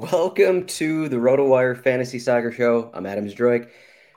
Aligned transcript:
Welcome 0.00 0.64
to 0.64 1.10
the 1.10 1.18
RotoWire 1.18 1.84
Fantasy 1.84 2.18
Soccer 2.18 2.50
Show. 2.50 2.90
I'm 2.94 3.04
Adam 3.04 3.28
Zdroik, 3.28 3.68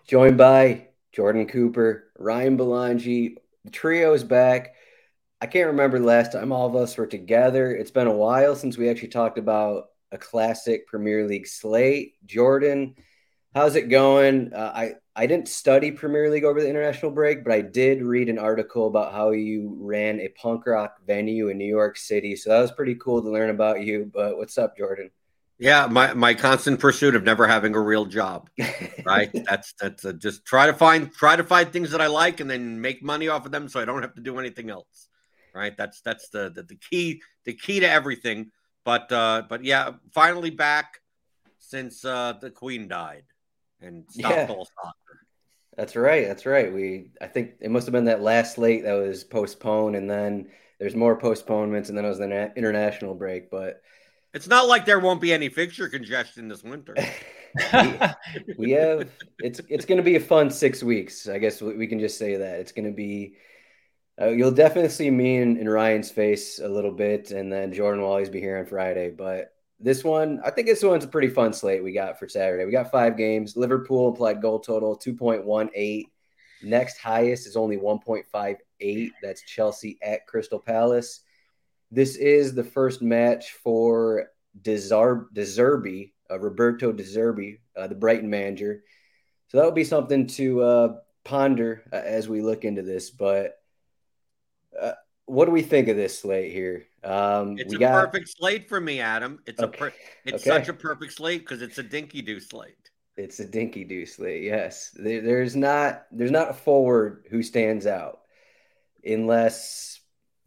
joined 0.08 0.38
by 0.38 0.88
Jordan 1.12 1.46
Cooper, 1.46 2.10
Ryan 2.18 2.58
Belangi. 2.58 3.36
The 3.66 3.70
trio 3.70 4.14
is 4.14 4.24
back. 4.24 4.76
I 5.42 5.46
can't 5.48 5.68
remember 5.68 6.00
the 6.00 6.06
last 6.06 6.32
time 6.32 6.54
all 6.54 6.68
of 6.68 6.78
us 6.78 6.96
were 6.96 7.06
together. 7.06 7.76
It's 7.76 7.92
been 7.92 8.08
a 8.08 8.16
while 8.16 8.56
since 8.56 8.78
we 8.78 8.88
actually 8.88 9.10
talked 9.10 9.38
about 9.38 9.88
a 10.14 10.18
classic 10.18 10.88
Premier 10.88 11.28
League 11.28 11.48
slate. 11.48 12.14
Jordan, 12.26 12.96
how's 13.54 13.76
it 13.76 13.90
going? 13.90 14.54
Uh, 14.54 14.72
I 14.74 14.94
I 15.18 15.28
didn't 15.28 15.50
study 15.50 15.92
Premier 15.92 16.30
League 16.30 16.46
over 16.46 16.62
the 16.62 16.70
international 16.70 17.12
break, 17.12 17.44
but 17.44 17.52
I 17.52 17.60
did 17.60 18.02
read 18.02 18.30
an 18.30 18.40
article 18.40 18.88
about 18.88 19.12
how 19.12 19.32
you 19.32 19.76
ran 19.82 20.22
a 20.22 20.30
punk 20.30 20.66
rock 20.66 20.96
venue 21.06 21.50
in 21.50 21.58
New 21.58 21.66
York 21.66 21.98
City. 21.98 22.38
So 22.38 22.52
that 22.52 22.62
was 22.62 22.72
pretty 22.72 22.96
cool 22.96 23.22
to 23.22 23.30
learn 23.30 23.50
about 23.50 23.82
you. 23.82 24.10
But 24.14 24.38
what's 24.38 24.58
up, 24.58 24.78
Jordan? 24.78 25.12
Yeah, 25.64 25.88
my, 25.90 26.14
my 26.14 26.34
constant 26.34 26.82
pursuit 26.82 27.16
of 27.16 27.24
never 27.24 27.48
having 27.48 27.74
a 27.74 27.80
real 27.80 28.06
job, 28.06 28.50
right? 29.06 29.32
that's 29.48 29.74
that's 29.80 30.04
a, 30.04 30.12
just 30.12 30.44
try 30.44 30.68
to 30.68 30.74
find 30.74 31.10
try 31.14 31.38
to 31.38 31.44
find 31.44 31.72
things 31.72 31.92
that 31.92 32.02
I 32.02 32.08
like 32.08 32.42
and 32.42 32.50
then 32.50 32.82
make 32.82 33.02
money 33.02 33.30
off 33.30 33.46
of 33.46 33.54
them, 33.54 33.70
so 33.70 33.80
I 33.80 33.86
don't 33.86 34.02
have 34.02 34.14
to 34.16 34.22
do 34.22 34.40
anything 34.40 34.70
else, 34.70 35.08
right? 35.56 35.76
That's 35.78 36.02
that's 36.02 36.28
the 36.28 36.52
the, 36.54 36.64
the 36.64 36.76
key 36.76 37.22
the 37.46 37.54
key 37.54 37.80
to 37.80 37.90
everything. 37.90 38.52
But 38.84 39.10
uh, 39.14 39.44
but 39.48 39.64
yeah, 39.64 39.92
finally 40.12 40.50
back 40.50 41.00
since 41.60 42.04
uh, 42.04 42.34
the 42.42 42.52
Queen 42.52 42.90
died 42.90 43.24
and 43.82 44.04
stopped 44.10 44.36
Yeah. 44.36 44.48
all 44.50 44.66
soccer. 44.66 45.20
That's 45.78 45.96
right. 45.96 46.28
That's 46.28 46.46
right. 46.46 46.74
We 46.74 47.12
I 47.22 47.28
think 47.28 47.54
it 47.62 47.72
must 47.72 47.88
have 47.88 47.94
been 47.94 48.06
that 48.06 48.22
last 48.22 48.56
slate 48.56 48.84
that 48.84 48.96
was 48.96 49.24
postponed, 49.24 49.96
and 49.96 50.12
then 50.12 50.50
there's 50.78 50.94
more 50.94 51.16
postponements, 51.18 51.88
and 51.88 51.98
then 51.98 52.04
it 52.04 52.10
was 52.10 52.20
the 52.20 52.28
na- 52.28 52.50
international 52.58 53.16
break. 53.16 53.50
But 53.50 53.82
It's 54.34 54.48
not 54.48 54.68
like 54.68 54.86
there 54.86 55.00
won't 55.00 55.22
be 55.22 55.32
any 55.32 55.50
fixture 55.50 55.88
congestion 55.88 56.48
this 56.48 56.64
winter. 56.64 56.96
we 58.58 58.72
have 58.72 59.12
it's 59.40 59.62
it's 59.70 59.86
going 59.86 59.98
to 59.98 60.04
be 60.04 60.16
a 60.16 60.20
fun 60.20 60.50
six 60.50 60.82
weeks. 60.82 61.28
I 61.28 61.38
guess 61.38 61.62
we 61.62 61.76
we 61.76 61.88
can 61.88 62.00
just 62.00 62.18
say 62.18 62.38
that 62.38 62.60
it's 62.60 62.72
going 62.72 62.86
to 62.86 62.92
be. 62.92 63.36
Uh, 64.20 64.30
you'll 64.30 64.52
definitely 64.52 64.90
see 64.90 65.10
me 65.10 65.38
in, 65.38 65.58
in 65.58 65.68
Ryan's 65.68 66.12
face 66.12 66.60
a 66.60 66.68
little 66.68 66.92
bit, 66.92 67.32
and 67.32 67.52
then 67.52 67.74
Jordan 67.74 68.02
will 68.02 68.10
always 68.10 68.30
be 68.30 68.40
here 68.40 68.58
on 68.58 68.66
Friday. 68.66 69.10
But 69.10 69.54
this 69.80 70.04
one, 70.04 70.40
I 70.46 70.52
think 70.52 70.68
this 70.68 70.84
one's 70.84 71.04
a 71.04 71.08
pretty 71.08 71.30
fun 71.30 71.52
slate 71.52 71.84
we 71.84 71.94
got 71.94 72.20
for 72.20 72.28
Saturday. 72.28 72.66
We 72.66 72.72
got 72.72 72.92
five 72.92 73.18
games. 73.18 73.58
Liverpool 73.58 74.10
implied 74.10 74.42
goal 74.42 74.60
total 74.60 74.96
two 74.96 75.14
point 75.14 75.46
one 75.46 75.70
eight. 75.76 76.08
Next 76.64 76.98
highest 76.98 77.46
is 77.46 77.56
only 77.56 77.78
one 77.78 78.00
point 78.00 78.26
five 78.32 78.58
eight. 78.80 79.12
That's 79.22 79.44
Chelsea 79.44 80.00
at 80.02 80.26
Crystal 80.26 80.60
Palace. 80.60 81.22
This 81.94 82.16
is 82.16 82.56
the 82.56 82.64
first 82.64 83.04
match 83.04 83.52
for 83.52 84.32
De 84.60 84.76
Zerbi, 84.78 86.12
uh, 86.32 86.40
Roberto 86.40 86.92
De 86.92 87.04
Zerbi, 87.04 87.60
uh, 87.78 87.86
the 87.86 87.94
Brighton 87.94 88.32
manager. 88.32 88.84
So 89.50 89.60
that 89.60 89.66
would 89.66 89.76
be 89.76 89.84
something 89.84 90.26
to 90.28 90.62
uh, 90.64 90.96
ponder 91.24 91.84
uh, 91.94 91.98
as 91.98 92.28
we 92.28 92.42
look 92.42 92.66
into 92.66 92.82
this. 92.82 93.12
But 93.12 93.60
uh, 94.80 94.94
what 95.26 95.46
do 95.46 95.52
we 95.52 95.62
think 95.62 95.88
of 95.88 95.96
this 95.96 96.18
slate 96.18 96.52
here? 96.52 96.86
Um, 97.04 97.60
It's 97.60 97.76
a 97.76 97.78
got 97.78 98.06
perfect 98.06 98.30
slate 98.38 98.68
for 98.68 98.82
me, 98.82 99.00
Adam. 99.00 99.44
It's 99.46 99.62
a 99.62 99.68
per- 99.68 99.94
it's 100.26 100.42
Okay. 100.48 100.50
such 100.50 100.70
a 100.70 100.74
perfect 100.74 101.14
slate 101.14 101.42
because 101.42 101.62
it's 101.62 101.78
a 101.78 101.84
dinky 101.84 102.24
do 102.24 102.40
slate. 102.40 102.90
it's 103.18 103.40
a 103.40 103.46
dinky 103.46 103.84
do 103.84 104.08
slate. 104.08 104.42
Yes, 104.42 104.90
there, 104.96 105.22
there's 105.22 105.56
not 105.56 106.06
there's 106.12 106.32
not 106.32 106.50
a 106.50 106.54
forward 106.54 107.28
who 107.30 107.44
stands 107.44 107.86
out 107.86 108.22
unless 109.06 110.00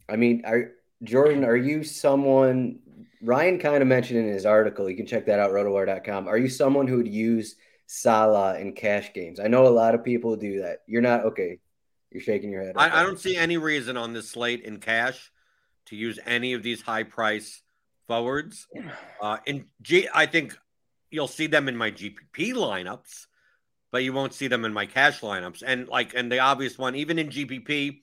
I 0.09 0.17
mean, 0.17 0.43
are 0.45 0.71
Jordan? 1.03 1.43
Are 1.43 1.55
you 1.55 1.83
someone? 1.83 2.79
Ryan 3.21 3.59
kind 3.59 3.81
of 3.81 3.87
mentioned 3.87 4.19
in 4.19 4.27
his 4.27 4.45
article. 4.45 4.89
You 4.89 4.95
can 4.95 5.07
check 5.07 5.25
that 5.25 5.39
out, 5.39 5.51
rotowire.com. 5.51 6.27
Are 6.27 6.37
you 6.37 6.49
someone 6.49 6.87
who 6.87 6.97
would 6.97 7.07
use 7.07 7.55
Salah 7.87 8.59
in 8.59 8.73
cash 8.73 9.13
games? 9.13 9.39
I 9.39 9.47
know 9.47 9.67
a 9.67 9.69
lot 9.69 9.95
of 9.95 10.03
people 10.03 10.35
do 10.35 10.61
that. 10.61 10.79
You're 10.87 11.01
not 11.01 11.25
okay. 11.25 11.59
You're 12.11 12.21
shaking 12.21 12.51
your 12.51 12.63
head. 12.63 12.73
I, 12.77 13.01
I 13.01 13.03
don't 13.03 13.19
see 13.19 13.35
any 13.35 13.57
reason 13.57 13.97
on 13.97 14.13
this 14.13 14.29
slate 14.29 14.63
in 14.63 14.79
cash 14.79 15.31
to 15.87 15.95
use 15.95 16.19
any 16.25 16.53
of 16.53 16.63
these 16.63 16.81
high 16.81 17.03
price 17.03 17.61
forwards. 18.07 18.67
Uh, 19.21 19.37
in 19.45 19.65
G, 19.81 20.07
I 20.13 20.25
think 20.25 20.57
you'll 21.11 21.27
see 21.27 21.47
them 21.47 21.67
in 21.67 21.75
my 21.75 21.91
GPP 21.91 22.53
lineups, 22.53 23.25
but 23.91 24.03
you 24.03 24.13
won't 24.13 24.33
see 24.33 24.47
them 24.47 24.65
in 24.65 24.73
my 24.73 24.85
cash 24.85 25.21
lineups. 25.21 25.63
And 25.65 25.87
like, 25.87 26.13
and 26.13 26.31
the 26.31 26.39
obvious 26.39 26.77
one, 26.77 26.95
even 26.95 27.19
in 27.19 27.29
GPP, 27.29 28.01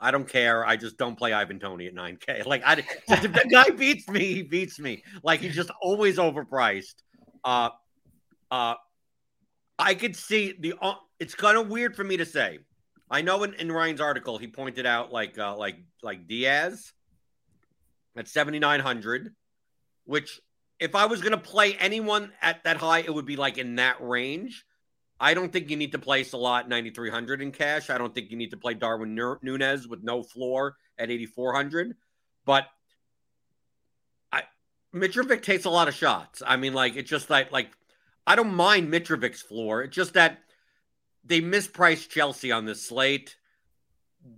I 0.00 0.10
don't 0.10 0.28
care. 0.28 0.66
I 0.66 0.76
just 0.76 0.96
don't 0.96 1.16
play 1.16 1.32
Ivan 1.32 1.60
Toney 1.60 1.86
at 1.86 1.94
9K. 1.94 2.46
Like, 2.46 2.62
I, 2.64 2.82
if 3.08 3.22
the 3.22 3.48
guy 3.50 3.70
beats 3.76 4.08
me, 4.08 4.32
he 4.34 4.42
beats 4.42 4.78
me. 4.78 5.04
Like, 5.22 5.40
he's 5.40 5.54
just 5.54 5.70
always 5.82 6.16
overpriced. 6.16 6.94
Uh, 7.44 7.70
uh, 8.50 8.74
I 9.78 9.94
could 9.94 10.16
see 10.16 10.54
the. 10.58 10.74
Uh, 10.80 10.94
it's 11.18 11.34
kind 11.34 11.58
of 11.58 11.68
weird 11.68 11.94
for 11.94 12.04
me 12.04 12.16
to 12.16 12.26
say. 12.26 12.60
I 13.10 13.22
know 13.22 13.42
in, 13.42 13.54
in 13.54 13.72
Ryan's 13.72 14.00
article 14.00 14.38
he 14.38 14.46
pointed 14.46 14.86
out 14.86 15.12
like 15.12 15.36
uh, 15.38 15.56
like 15.56 15.76
like 16.02 16.28
Diaz 16.28 16.92
at 18.16 18.28
7900 18.28 19.34
which 20.04 20.40
if 20.78 20.94
I 20.94 21.06
was 21.06 21.20
going 21.20 21.32
to 21.32 21.38
play 21.38 21.74
anyone 21.74 22.32
at 22.40 22.64
that 22.64 22.76
high 22.76 23.00
it 23.00 23.12
would 23.12 23.26
be 23.26 23.36
like 23.36 23.58
in 23.58 23.76
that 23.76 23.96
range. 24.00 24.64
I 25.20 25.34
don't 25.34 25.52
think 25.52 25.68
you 25.68 25.76
need 25.76 25.92
to 25.92 25.98
play 25.98 26.24
Salah 26.24 26.60
at 26.60 26.68
9300 26.68 27.42
in 27.42 27.52
cash. 27.52 27.90
I 27.90 27.98
don't 27.98 28.14
think 28.14 28.30
you 28.30 28.38
need 28.38 28.52
to 28.52 28.56
play 28.56 28.72
Darwin 28.72 29.14
Nunez 29.14 29.86
with 29.86 30.02
no 30.02 30.22
floor 30.22 30.76
at 30.98 31.10
8400, 31.10 31.94
but 32.46 32.66
I 34.32 34.44
Mitrovic 34.94 35.42
takes 35.42 35.66
a 35.66 35.70
lot 35.70 35.88
of 35.88 35.94
shots. 35.94 36.42
I 36.44 36.56
mean 36.56 36.72
like 36.72 36.96
it's 36.96 37.10
just 37.10 37.28
like 37.28 37.52
like 37.52 37.70
I 38.26 38.34
don't 38.34 38.54
mind 38.54 38.90
Mitrovic's 38.90 39.42
floor. 39.42 39.82
It's 39.82 39.94
just 39.94 40.14
that 40.14 40.38
they 41.24 41.42
mispriced 41.42 42.08
Chelsea 42.08 42.50
on 42.50 42.64
this 42.64 42.86
slate. 42.86 43.36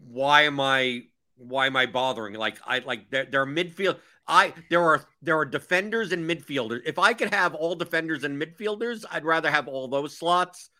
Why 0.09 0.43
am 0.43 0.59
I 0.59 1.05
why 1.37 1.67
am 1.67 1.77
I 1.77 1.87
bothering? 1.87 2.35
Like 2.35 2.59
I 2.67 2.81
like 2.81 3.09
they're, 3.11 3.27
they're 3.27 3.47
midfield. 3.47 3.99
I 4.27 4.55
there 4.71 4.83
are 4.83 5.05
there 5.21 5.39
are 5.39 5.45
defenders 5.45 6.13
and 6.13 6.29
midfielders. 6.29 6.83
If 6.85 6.99
I 6.99 7.13
could 7.13 7.33
have 7.33 7.55
all 7.55 7.75
defenders 7.75 8.25
and 8.25 8.41
midfielders, 8.41 9.05
I'd 9.11 9.25
rather 9.25 9.51
have 9.51 9.69
all 9.69 9.89
those 9.89 10.17
slots. 10.17 10.71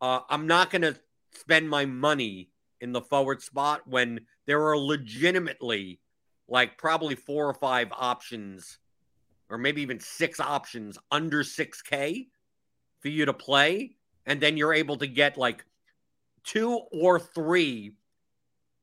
Uh, 0.00 0.20
I'm 0.28 0.46
not 0.46 0.70
going 0.70 0.82
to 0.82 0.96
spend 1.32 1.68
my 1.68 1.86
money 1.86 2.50
in 2.80 2.92
the 2.92 3.00
forward 3.00 3.40
spot 3.40 3.82
when 3.86 4.20
there 4.46 4.66
are 4.66 4.76
legitimately 4.76 6.00
like 6.48 6.76
probably 6.76 7.14
four 7.14 7.48
or 7.48 7.54
five 7.54 7.88
options, 7.92 8.78
or 9.48 9.56
maybe 9.56 9.80
even 9.80 10.00
six 10.00 10.40
options 10.40 10.98
under 11.10 11.44
six 11.44 11.80
K 11.80 12.28
for 13.00 13.08
you 13.08 13.24
to 13.24 13.32
play, 13.32 13.96
and 14.26 14.40
then 14.40 14.56
you're 14.56 14.74
able 14.74 14.96
to 14.98 15.06
get 15.06 15.38
like 15.38 15.64
two 16.44 16.80
or 16.92 17.18
three 17.18 17.92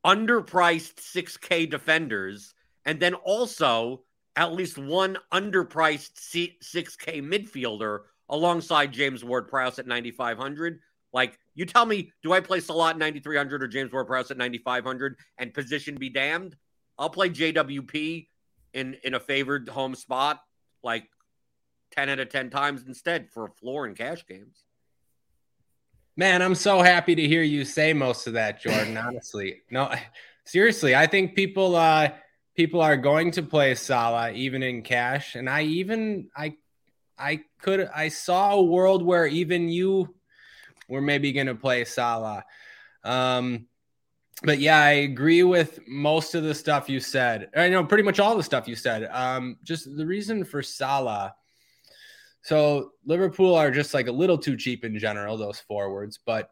underpriced 0.05 0.95
6K 0.95 1.69
defenders, 1.69 2.53
and 2.89 2.99
then 2.99 3.13
also 3.13 4.01
at 4.35 4.51
least 4.51 4.79
one 4.79 5.15
underpriced 5.31 6.13
6K 6.17 7.21
midfielder 7.21 7.99
alongside 8.29 8.91
James 8.91 9.23
Ward 9.23 9.47
Prowse 9.47 9.77
at 9.77 9.85
9,500. 9.85 10.79
Like, 11.13 11.37
you 11.53 11.67
tell 11.67 11.85
me, 11.85 12.11
do 12.23 12.33
I 12.33 12.39
play 12.39 12.59
Salah 12.59 12.89
at 12.89 12.97
9,300 12.97 13.61
or 13.61 13.67
James 13.67 13.91
Ward 13.91 14.07
Prowse 14.07 14.31
at 14.31 14.37
9,500 14.37 15.17
and 15.37 15.53
position 15.53 15.97
be 15.97 16.09
damned? 16.09 16.55
I'll 16.97 17.11
play 17.11 17.29
JWP 17.29 18.27
in, 18.73 18.97
in 19.03 19.13
a 19.13 19.19
favored 19.19 19.69
home 19.69 19.93
spot 19.93 20.41
like 20.81 21.05
10 21.91 22.09
out 22.09 22.19
of 22.19 22.29
10 22.29 22.49
times 22.49 22.85
instead 22.87 23.29
for 23.29 23.49
floor 23.49 23.85
in 23.85 23.93
cash 23.93 24.25
games. 24.25 24.63
Man, 26.17 26.41
I'm 26.41 26.55
so 26.55 26.81
happy 26.81 27.13
to 27.13 27.27
hear 27.27 27.43
you 27.43 27.65
say 27.65 27.93
most 27.93 28.25
of 28.25 28.33
that, 28.33 28.59
Jordan. 28.59 28.97
honestly, 28.97 29.61
no, 29.69 29.93
seriously, 30.43 30.95
I 30.95 31.05
think 31.05 31.35
people, 31.35 31.75
uh, 31.75 32.09
people 32.59 32.81
are 32.81 32.97
going 32.97 33.31
to 33.31 33.41
play 33.41 33.73
Salah 33.73 34.33
even 34.33 34.61
in 34.63 34.81
cash, 34.81 35.35
and 35.35 35.49
I 35.49 35.61
even 35.61 36.27
I 36.35 36.57
I 37.17 37.39
could 37.61 37.89
I 37.95 38.09
saw 38.09 38.55
a 38.55 38.61
world 38.61 39.01
where 39.01 39.25
even 39.25 39.69
you 39.69 40.13
were 40.89 40.99
maybe 40.99 41.31
going 41.31 41.47
to 41.47 41.55
play 41.55 41.85
Salah. 41.85 42.43
Um, 43.05 43.67
but 44.43 44.59
yeah, 44.59 44.77
I 44.77 45.07
agree 45.07 45.41
with 45.43 45.79
most 45.87 46.35
of 46.35 46.43
the 46.43 46.53
stuff 46.53 46.89
you 46.89 46.99
said. 46.99 47.49
I 47.55 47.69
know 47.69 47.85
pretty 47.85 48.03
much 48.03 48.19
all 48.19 48.35
the 48.35 48.43
stuff 48.43 48.67
you 48.67 48.75
said. 48.75 49.07
Um, 49.09 49.55
just 49.63 49.95
the 49.95 50.05
reason 50.05 50.43
for 50.43 50.61
Salah. 50.61 51.35
So 52.41 52.91
Liverpool 53.05 53.55
are 53.55 53.71
just 53.71 53.93
like 53.93 54.07
a 54.07 54.11
little 54.11 54.37
too 54.37 54.57
cheap 54.57 54.83
in 54.83 54.99
general, 54.99 55.37
those 55.37 55.61
forwards. 55.61 56.19
But 56.25 56.51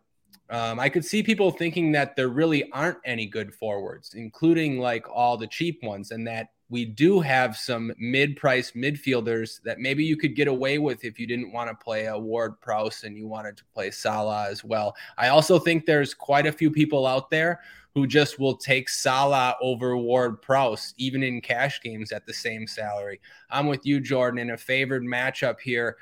um, 0.49 0.79
I 0.79 0.89
could 0.89 1.03
see 1.03 1.23
people 1.23 1.51
thinking 1.51 1.91
that 1.93 2.15
there 2.15 2.29
really 2.29 2.69
aren't 2.71 2.99
any 3.05 3.25
good 3.25 3.53
forwards, 3.53 4.13
including 4.13 4.79
like 4.79 5.05
all 5.09 5.37
the 5.37 5.47
cheap 5.47 5.83
ones, 5.83 6.11
and 6.11 6.25
that 6.27 6.47
we 6.69 6.83
do 6.83 7.21
have 7.21 7.55
some 7.55 7.93
mid-price 7.97 8.71
midfielders 8.71 9.61
that 9.63 9.79
maybe 9.79 10.03
you 10.03 10.17
could 10.17 10.35
get 10.35 10.49
away 10.49 10.79
with 10.79 11.05
if 11.05 11.17
you 11.17 11.25
didn't 11.25 11.53
want 11.53 11.69
to 11.69 11.83
play 11.83 12.07
a 12.07 12.17
Ward 12.17 12.59
Prowse 12.59 13.03
and 13.03 13.17
you 13.17 13.25
wanted 13.27 13.55
to 13.57 13.63
play 13.73 13.89
Salah 13.89 14.47
as 14.49 14.63
well. 14.63 14.93
I 15.17 15.29
also 15.29 15.59
think 15.59 15.85
there's 15.85 16.13
quite 16.13 16.45
a 16.45 16.51
few 16.51 16.69
people 16.69 17.07
out 17.07 17.29
there 17.29 17.61
who 17.95 18.05
just 18.05 18.37
will 18.37 18.55
take 18.55 18.89
Salah 18.89 19.55
over 19.61 19.97
Ward 19.97 20.41
Prowse, 20.41 20.93
even 20.97 21.23
in 21.23 21.41
cash 21.41 21.81
games 21.81 22.11
at 22.11 22.25
the 22.25 22.33
same 22.33 22.67
salary. 22.67 23.19
I'm 23.49 23.67
with 23.67 23.85
you, 23.85 23.99
Jordan, 23.99 24.39
in 24.39 24.51
a 24.51 24.57
favored 24.57 25.03
matchup 25.03 25.59
here. 25.59 25.97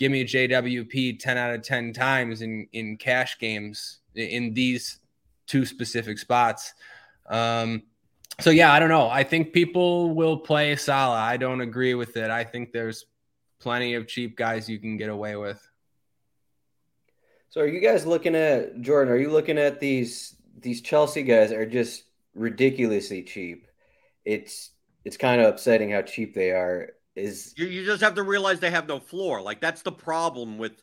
Give 0.00 0.10
me 0.10 0.22
a 0.22 0.24
JWP 0.24 1.18
10 1.18 1.36
out 1.36 1.54
of 1.54 1.62
10 1.62 1.92
times 1.92 2.40
in, 2.40 2.66
in 2.72 2.96
cash 2.96 3.38
games 3.38 3.98
in 4.14 4.54
these 4.54 4.98
two 5.46 5.66
specific 5.66 6.18
spots. 6.18 6.72
Um, 7.28 7.82
so 8.40 8.48
yeah, 8.48 8.72
I 8.72 8.78
don't 8.78 8.88
know. 8.88 9.10
I 9.10 9.24
think 9.24 9.52
people 9.52 10.14
will 10.14 10.38
play 10.38 10.74
Salah. 10.76 11.18
I 11.18 11.36
don't 11.36 11.60
agree 11.60 11.92
with 11.92 12.16
it. 12.16 12.30
I 12.30 12.44
think 12.44 12.72
there's 12.72 13.04
plenty 13.58 13.92
of 13.92 14.08
cheap 14.08 14.38
guys 14.38 14.70
you 14.70 14.78
can 14.78 14.96
get 14.96 15.10
away 15.10 15.36
with. 15.36 15.60
So 17.50 17.60
are 17.60 17.68
you 17.68 17.80
guys 17.80 18.06
looking 18.06 18.34
at 18.34 18.80
Jordan? 18.80 19.12
Are 19.12 19.18
you 19.18 19.30
looking 19.30 19.58
at 19.58 19.80
these 19.80 20.34
these 20.58 20.80
Chelsea 20.80 21.24
guys 21.24 21.52
are 21.52 21.66
just 21.66 22.04
ridiculously 22.34 23.22
cheap? 23.22 23.66
It's 24.24 24.70
it's 25.04 25.18
kind 25.18 25.42
of 25.42 25.48
upsetting 25.48 25.90
how 25.90 26.00
cheap 26.00 26.34
they 26.34 26.52
are. 26.52 26.92
Is 27.20 27.54
you, 27.56 27.66
you 27.66 27.84
just 27.84 28.02
have 28.02 28.14
to 28.14 28.22
realize 28.22 28.60
they 28.60 28.70
have 28.70 28.88
no 28.88 29.00
floor. 29.00 29.40
Like 29.40 29.60
that's 29.60 29.82
the 29.82 29.92
problem 29.92 30.58
with 30.58 30.82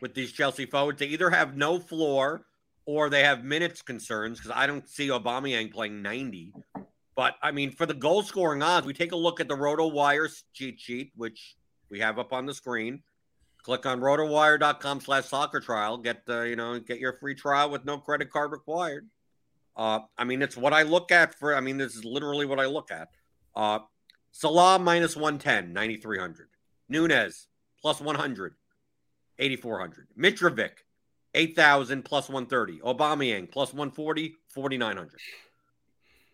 with 0.00 0.14
these 0.14 0.32
Chelsea 0.32 0.66
forwards. 0.66 0.98
They 0.98 1.06
either 1.06 1.30
have 1.30 1.56
no 1.56 1.78
floor 1.78 2.46
or 2.84 3.10
they 3.10 3.22
have 3.22 3.44
minutes 3.44 3.82
concerns 3.82 4.38
because 4.38 4.52
I 4.54 4.66
don't 4.66 4.88
see 4.88 5.08
Aubameyang 5.08 5.72
playing 5.72 6.02
90 6.02 6.52
but 7.18 7.34
I 7.42 7.50
mean, 7.50 7.72
for 7.72 7.84
the 7.84 7.94
goal 7.94 8.22
scoring 8.22 8.62
odds, 8.62 8.86
we 8.86 8.92
take 8.92 9.10
a 9.10 9.16
look 9.16 9.40
at 9.40 9.48
the 9.48 9.56
RotoWire 9.56 10.32
cheat 10.52 10.78
sheet, 10.78 11.10
which 11.16 11.56
we 11.90 11.98
have 11.98 12.16
up 12.16 12.32
on 12.32 12.46
the 12.46 12.54
screen. 12.54 13.02
Click 13.64 13.86
on 13.86 13.98
rotowire.com 13.98 15.00
slash 15.00 15.24
soccer 15.24 15.58
trial. 15.58 15.98
Get 15.98 16.26
the, 16.26 16.42
you 16.42 16.54
know, 16.54 16.78
get 16.78 17.00
your 17.00 17.14
free 17.14 17.34
trial 17.34 17.70
with 17.70 17.84
no 17.84 17.98
credit 17.98 18.30
card 18.30 18.52
required. 18.52 19.08
Uh, 19.76 19.98
I 20.16 20.22
mean, 20.22 20.42
it's 20.42 20.56
what 20.56 20.72
I 20.72 20.82
look 20.82 21.10
at 21.10 21.34
for, 21.34 21.56
I 21.56 21.60
mean, 21.60 21.76
this 21.76 21.96
is 21.96 22.04
literally 22.04 22.46
what 22.46 22.60
I 22.60 22.66
look 22.66 22.92
at. 22.92 23.08
Uh, 23.56 23.80
Salah 24.38 24.78
minus 24.78 25.16
110, 25.16 25.72
9,300. 25.72 26.46
Nunez 26.88 27.48
plus 27.82 28.00
100, 28.00 28.54
8,400. 29.36 30.06
Mitrovic, 30.16 30.70
8,000 31.34 32.04
plus 32.04 32.28
130. 32.28 32.78
Aubameyang 32.78 33.50
plus 33.50 33.72
140, 33.74 34.36
4,900. 34.46 35.18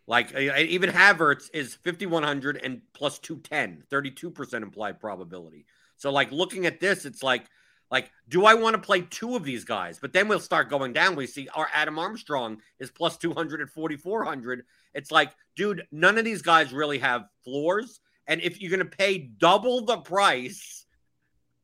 Like 0.06 0.34
even 0.34 0.90
Havertz 0.90 1.48
is 1.54 1.76
5100 1.76 2.60
and 2.62 2.82
plus 2.92 3.18
210, 3.20 3.84
32% 3.90 4.62
implied 4.62 5.00
probability. 5.00 5.64
So 5.96 6.12
like 6.12 6.30
looking 6.30 6.66
at 6.66 6.80
this, 6.80 7.06
it's 7.06 7.22
like 7.22 7.46
like 7.94 8.10
do 8.28 8.44
I 8.44 8.54
want 8.54 8.74
to 8.74 8.82
play 8.82 9.02
two 9.02 9.36
of 9.36 9.44
these 9.44 9.64
guys? 9.64 10.00
But 10.00 10.12
then 10.12 10.26
we'll 10.26 10.40
start 10.40 10.68
going 10.68 10.92
down. 10.92 11.14
We 11.14 11.28
see 11.28 11.46
our 11.54 11.68
Adam 11.72 11.96
Armstrong 11.96 12.60
is 12.80 12.90
plus 12.90 13.16
200 13.18 13.60
at 13.60 13.70
4400. 13.70 14.64
It's 14.94 15.12
like, 15.12 15.30
dude, 15.54 15.86
none 15.92 16.18
of 16.18 16.24
these 16.24 16.42
guys 16.42 16.72
really 16.72 16.98
have 16.98 17.28
floors. 17.44 18.00
And 18.26 18.40
if 18.40 18.60
you're 18.60 18.70
going 18.70 18.80
to 18.80 18.96
pay 18.96 19.18
double 19.18 19.84
the 19.84 19.98
price, 19.98 20.86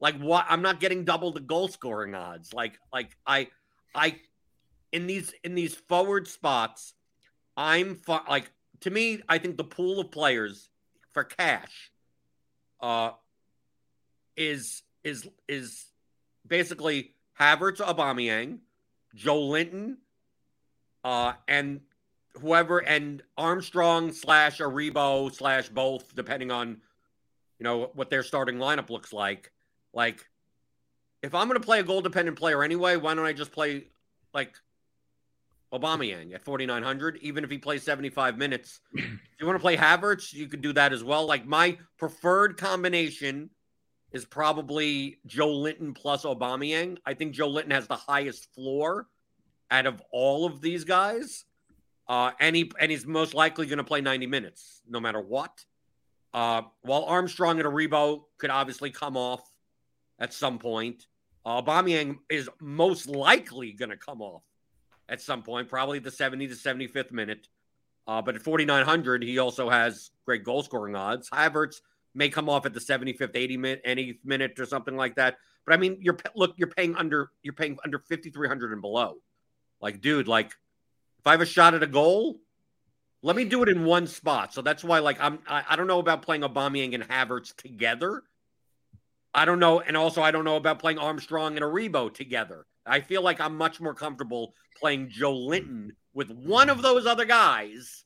like 0.00 0.16
what 0.18 0.46
I'm 0.48 0.62
not 0.62 0.78
getting 0.78 1.04
double 1.04 1.32
the 1.32 1.40
goal 1.40 1.66
scoring 1.66 2.14
odds. 2.14 2.54
Like 2.54 2.78
like 2.92 3.16
I 3.26 3.48
I 3.92 4.20
in 4.92 5.08
these 5.08 5.34
in 5.42 5.56
these 5.56 5.74
forward 5.74 6.28
spots 6.28 6.94
I'm 7.56 8.00
like 8.28 8.52
to 8.82 8.90
me, 8.90 9.22
I 9.28 9.38
think 9.38 9.56
the 9.56 9.64
pool 9.64 9.98
of 9.98 10.12
players 10.12 10.70
for 11.12 11.24
cash 11.24 11.90
uh 12.80 13.10
is 14.36 14.82
is 15.02 15.28
is 15.48 15.86
basically 16.46 17.14
Havertz, 17.38 17.78
Aubameyang, 17.78 18.58
Joelinton, 19.16 19.96
uh, 21.04 21.32
and 21.48 21.80
whoever 22.40 22.78
and 22.78 23.22
Armstrong 23.36 24.12
slash 24.12 24.58
Aribo 24.58 25.34
slash 25.34 25.68
both, 25.68 26.14
depending 26.14 26.50
on 26.50 26.80
you 27.58 27.64
know 27.64 27.90
what 27.94 28.10
their 28.10 28.22
starting 28.22 28.56
lineup 28.56 28.90
looks 28.90 29.12
like. 29.12 29.52
Like, 29.92 30.26
if 31.22 31.34
I'm 31.34 31.48
going 31.48 31.60
to 31.60 31.66
play 31.66 31.80
a 31.80 31.82
goal 31.82 32.00
dependent 32.00 32.38
player 32.38 32.62
anyway, 32.62 32.96
why 32.96 33.14
don't 33.14 33.26
I 33.26 33.32
just 33.32 33.52
play 33.52 33.88
like 34.32 34.54
Aubameyang 35.72 36.34
at 36.34 36.42
4,900, 36.42 37.18
even 37.22 37.44
if 37.44 37.50
he 37.50 37.58
plays 37.58 37.82
75 37.82 38.38
minutes. 38.38 38.80
if 38.94 39.10
you 39.38 39.46
want 39.46 39.56
to 39.56 39.62
play 39.62 39.76
Havertz, 39.76 40.32
you 40.32 40.48
could 40.48 40.62
do 40.62 40.72
that 40.72 40.92
as 40.92 41.04
well. 41.04 41.26
Like 41.26 41.46
my 41.46 41.78
preferred 41.98 42.56
combination 42.56 43.50
is 44.12 44.24
probably 44.24 45.18
Joelinton 45.26 45.94
plus 45.94 46.24
Aubameyang. 46.24 46.98
I 47.06 47.14
think 47.14 47.34
Joelinton 47.34 47.72
has 47.72 47.86
the 47.86 47.96
highest 47.96 48.52
floor 48.54 49.06
out 49.70 49.86
of 49.86 50.02
all 50.10 50.46
of 50.46 50.60
these 50.60 50.84
guys. 50.84 51.44
Uh, 52.08 52.32
and, 52.40 52.56
he, 52.56 52.72
and 52.80 52.90
he's 52.90 53.06
most 53.06 53.34
likely 53.34 53.66
going 53.66 53.78
to 53.78 53.84
play 53.84 54.00
90 54.00 54.26
minutes 54.26 54.82
no 54.88 54.98
matter 54.98 55.20
what. 55.20 55.64
Uh, 56.34 56.62
while 56.82 57.04
Armstrong 57.04 57.60
and 57.60 57.68
Aribo 57.68 58.22
could 58.38 58.50
obviously 58.50 58.90
come 58.90 59.16
off 59.16 59.42
at 60.18 60.32
some 60.32 60.58
point, 60.58 61.06
uh, 61.44 61.62
Aubameyang 61.62 62.18
is 62.28 62.48
most 62.60 63.08
likely 63.08 63.72
going 63.72 63.90
to 63.90 63.96
come 63.96 64.20
off 64.20 64.42
at 65.08 65.20
some 65.20 65.42
point, 65.42 65.68
probably 65.68 65.98
the 65.98 66.10
70 66.10 66.48
to 66.48 66.54
75th 66.54 67.12
minute. 67.12 67.48
Uh, 68.06 68.22
but 68.22 68.34
at 68.34 68.42
4,900, 68.42 69.22
he 69.22 69.38
also 69.38 69.68
has 69.68 70.10
great 70.24 70.44
goal 70.44 70.62
scoring 70.62 70.96
odds. 70.96 71.28
Havertz 71.30 71.80
may 72.14 72.28
come 72.28 72.48
off 72.48 72.66
at 72.66 72.74
the 72.74 72.80
75th, 72.80 73.34
80 73.34 73.56
minute, 73.56 73.80
any 73.84 74.18
minute 74.24 74.58
or 74.58 74.66
something 74.66 74.96
like 74.96 75.16
that. 75.16 75.36
But 75.64 75.74
I 75.74 75.76
mean, 75.76 75.98
you're 76.00 76.16
look, 76.34 76.54
you're 76.56 76.68
paying 76.68 76.96
under, 76.96 77.30
you're 77.42 77.54
paying 77.54 77.78
under 77.84 77.98
5,300 77.98 78.72
and 78.72 78.80
below. 78.80 79.16
Like, 79.80 80.00
dude, 80.00 80.28
like 80.28 80.52
if 81.18 81.26
I 81.26 81.32
have 81.32 81.40
a 81.40 81.46
shot 81.46 81.74
at 81.74 81.82
a 81.82 81.86
goal, 81.86 82.40
let 83.22 83.36
me 83.36 83.44
do 83.44 83.62
it 83.62 83.68
in 83.68 83.84
one 83.84 84.06
spot. 84.06 84.54
So 84.54 84.62
that's 84.62 84.82
why, 84.82 85.00
like, 85.00 85.20
I'm, 85.20 85.38
I, 85.46 85.64
I 85.70 85.76
don't 85.76 85.86
know 85.86 85.98
about 85.98 86.22
playing 86.22 86.42
Aubameyang 86.42 86.94
and 86.94 87.06
Havertz 87.06 87.54
together. 87.54 88.22
I 89.34 89.44
don't 89.44 89.60
know, 89.60 89.80
and 89.80 89.96
also 89.96 90.22
I 90.22 90.30
don't 90.30 90.44
know 90.44 90.56
about 90.56 90.78
playing 90.78 90.98
Armstrong 90.98 91.56
and 91.56 91.64
Aribo 91.64 92.12
together. 92.12 92.66
I 92.86 93.00
feel 93.00 93.22
like 93.22 93.40
I'm 93.40 93.56
much 93.56 93.80
more 93.80 93.94
comfortable 93.94 94.54
playing 94.80 95.10
Joelinton 95.10 95.90
with 96.14 96.30
one 96.30 96.70
of 96.70 96.82
those 96.82 97.06
other 97.06 97.24
guys. 97.24 98.04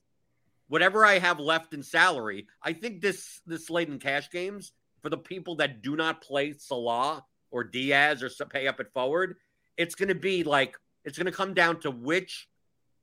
Whatever 0.69 1.05
I 1.05 1.19
have 1.19 1.39
left 1.39 1.75
in 1.75 1.83
salary, 1.83 2.47
I 2.63 2.73
think 2.73 3.01
this 3.01 3.41
this 3.47 3.71
late 3.71 3.89
in 3.89 3.99
cash 3.99 4.31
games 4.31 4.73
for 5.03 5.11
the 5.11 5.19
people 5.19 5.57
that 5.57 5.83
do 5.83 5.97
not 5.97 6.23
play 6.23 6.55
Salah 6.55 7.25
or 7.51 7.65
Diaz 7.65 8.23
or 8.23 8.31
pay 8.47 8.67
up 8.67 8.81
at 8.81 8.93
forward, 8.93 9.37
it's 9.77 9.95
going 9.95 10.09
to 10.09 10.15
be 10.15 10.43
like 10.43 10.77
it's 11.05 11.19
going 11.19 11.27
to 11.27 11.33
come 11.33 11.55
down 11.55 11.81
to 11.81 11.91
which 11.91 12.49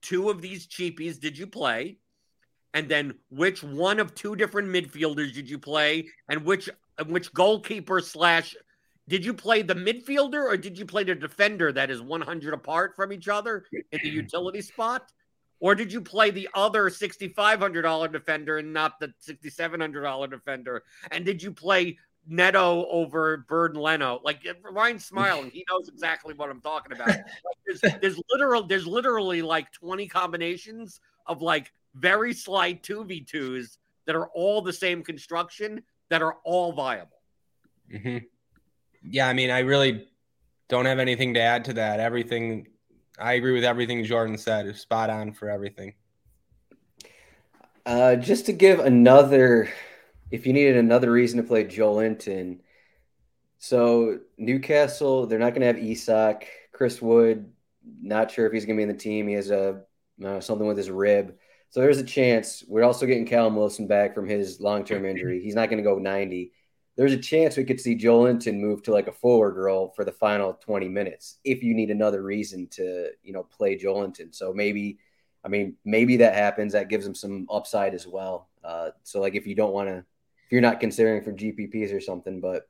two 0.01 0.29
of 0.29 0.41
these 0.41 0.67
cheapies 0.67 1.19
did 1.19 1.37
you 1.37 1.45
play, 1.45 1.97
and 2.73 2.89
then 2.89 3.13
which 3.29 3.63
one 3.63 3.99
of 3.99 4.15
two 4.15 4.35
different 4.35 4.69
midfielders 4.69 5.33
did 5.33 5.49
you 5.49 5.59
play, 5.59 6.07
and 6.27 6.43
which 6.43 6.69
which 7.07 7.33
goalkeeper 7.33 7.99
slash 7.99 8.55
did 9.07 9.25
you 9.25 9.33
play 9.33 9.61
the 9.61 9.75
midfielder 9.75 10.45
or 10.47 10.55
did 10.55 10.77
you 10.77 10.85
play 10.85 11.03
the 11.03 11.15
defender 11.15 11.71
that 11.71 11.89
is 11.89 12.01
100 12.01 12.53
apart 12.53 12.95
from 12.95 13.11
each 13.11 13.27
other 13.27 13.65
in 13.91 13.99
the 14.03 14.09
utility 14.09 14.61
spot? 14.61 15.11
Or 15.61 15.75
did 15.75 15.93
you 15.93 16.01
play 16.01 16.31
the 16.31 16.49
other 16.55 16.89
$6,500 16.89 18.11
defender 18.11 18.57
and 18.57 18.73
not 18.73 18.99
the 18.99 19.13
$6,700 19.25 20.29
defender? 20.29 20.83
And 21.11 21.23
did 21.23 21.41
you 21.41 21.51
play 21.51 21.99
Neto 22.27 22.87
over 22.89 23.45
Bird 23.47 23.75
and 23.75 23.81
Leno? 23.81 24.19
Like 24.23 24.39
Ryan's 24.69 25.05
smiling. 25.05 25.51
He 25.51 25.63
knows 25.69 25.87
exactly 25.87 26.33
what 26.33 26.49
I'm 26.49 26.61
talking 26.61 26.93
about. 26.93 27.09
Like, 27.15 27.79
there's, 27.79 28.01
there's 28.01 28.21
literal, 28.31 28.63
there's 28.63 28.87
literally 28.87 29.43
like 29.43 29.71
20 29.71 30.07
combinations 30.07 30.99
of 31.27 31.41
like 31.43 31.71
very 31.93 32.33
slight 32.33 32.81
2v2s 32.83 33.77
that 34.07 34.15
are 34.15 34.27
all 34.29 34.61
the 34.61 34.73
same 34.73 35.03
construction 35.03 35.83
that 36.09 36.23
are 36.23 36.37
all 36.43 36.73
viable. 36.73 37.21
Mm-hmm. 37.93 38.17
Yeah, 39.03 39.27
I 39.27 39.33
mean, 39.33 39.51
I 39.51 39.59
really 39.59 40.07
don't 40.69 40.85
have 40.85 40.99
anything 40.99 41.35
to 41.35 41.39
add 41.39 41.65
to 41.65 41.73
that. 41.73 41.99
Everything 41.99 42.67
I 43.21 43.33
agree 43.33 43.53
with 43.53 43.63
everything 43.63 44.03
Jordan 44.03 44.37
said. 44.37 44.65
It's 44.65 44.79
spot 44.79 45.09
on 45.09 45.33
for 45.33 45.49
everything. 45.49 45.93
Uh, 47.85 48.15
just 48.15 48.45
to 48.47 48.53
give 48.53 48.79
another, 48.79 49.69
if 50.29 50.45
you 50.45 50.53
needed 50.53 50.77
another 50.77 51.11
reason 51.11 51.37
to 51.37 51.43
play 51.43 51.65
Joelinton, 51.65 52.59
so 53.57 54.19
Newcastle, 54.37 55.27
they're 55.27 55.39
not 55.39 55.51
going 55.51 55.61
to 55.61 55.67
have 55.67 55.77
Isak. 55.77 56.47
Chris 56.71 57.01
Wood, 57.01 57.51
not 58.01 58.31
sure 58.31 58.47
if 58.47 58.53
he's 58.53 58.65
going 58.65 58.75
to 58.75 58.79
be 58.79 58.89
in 58.89 58.95
the 58.95 59.01
team. 59.01 59.27
He 59.27 59.35
has 59.35 59.51
a 59.51 59.81
uh, 60.25 60.39
something 60.39 60.67
with 60.67 60.77
his 60.77 60.89
rib. 60.89 61.35
So 61.69 61.79
there's 61.79 61.99
a 61.99 62.03
chance. 62.03 62.63
We're 62.67 62.83
also 62.83 63.05
getting 63.05 63.25
Callum 63.25 63.55
Wilson 63.55 63.87
back 63.87 64.13
from 64.13 64.27
his 64.27 64.59
long 64.59 64.83
term 64.83 65.05
injury. 65.05 65.41
He's 65.41 65.55
not 65.55 65.69
going 65.69 65.77
to 65.77 65.87
go 65.87 65.97
90 65.97 66.51
there's 66.95 67.13
a 67.13 67.17
chance 67.17 67.55
we 67.55 67.63
could 67.63 67.79
see 67.79 67.97
Joelinton 67.97 68.59
move 68.59 68.83
to 68.83 68.91
like 68.91 69.07
a 69.07 69.13
forward 69.13 69.55
role 69.55 69.93
for 69.95 70.03
the 70.03 70.11
final 70.11 70.53
20 70.53 70.89
minutes 70.89 71.39
if 71.43 71.63
you 71.63 71.73
need 71.73 71.89
another 71.89 72.21
reason 72.21 72.67
to, 72.71 73.11
you 73.23 73.33
know, 73.33 73.43
play 73.43 73.77
Joelinton. 73.77 74.33
So 74.33 74.53
maybe, 74.53 74.99
I 75.43 75.47
mean, 75.47 75.75
maybe 75.85 76.17
that 76.17 76.35
happens. 76.35 76.73
That 76.73 76.89
gives 76.89 77.05
him 77.05 77.15
some 77.15 77.47
upside 77.49 77.93
as 77.93 78.05
well. 78.05 78.49
Uh, 78.63 78.89
so 79.03 79.21
like 79.21 79.35
if 79.35 79.47
you 79.47 79.55
don't 79.55 79.73
want 79.73 79.89
to, 79.89 79.97
if 79.97 80.51
you're 80.51 80.61
not 80.61 80.79
considering 80.79 81.23
for 81.23 81.31
GPPs 81.31 81.93
or 81.93 82.01
something, 82.01 82.41
but 82.41 82.67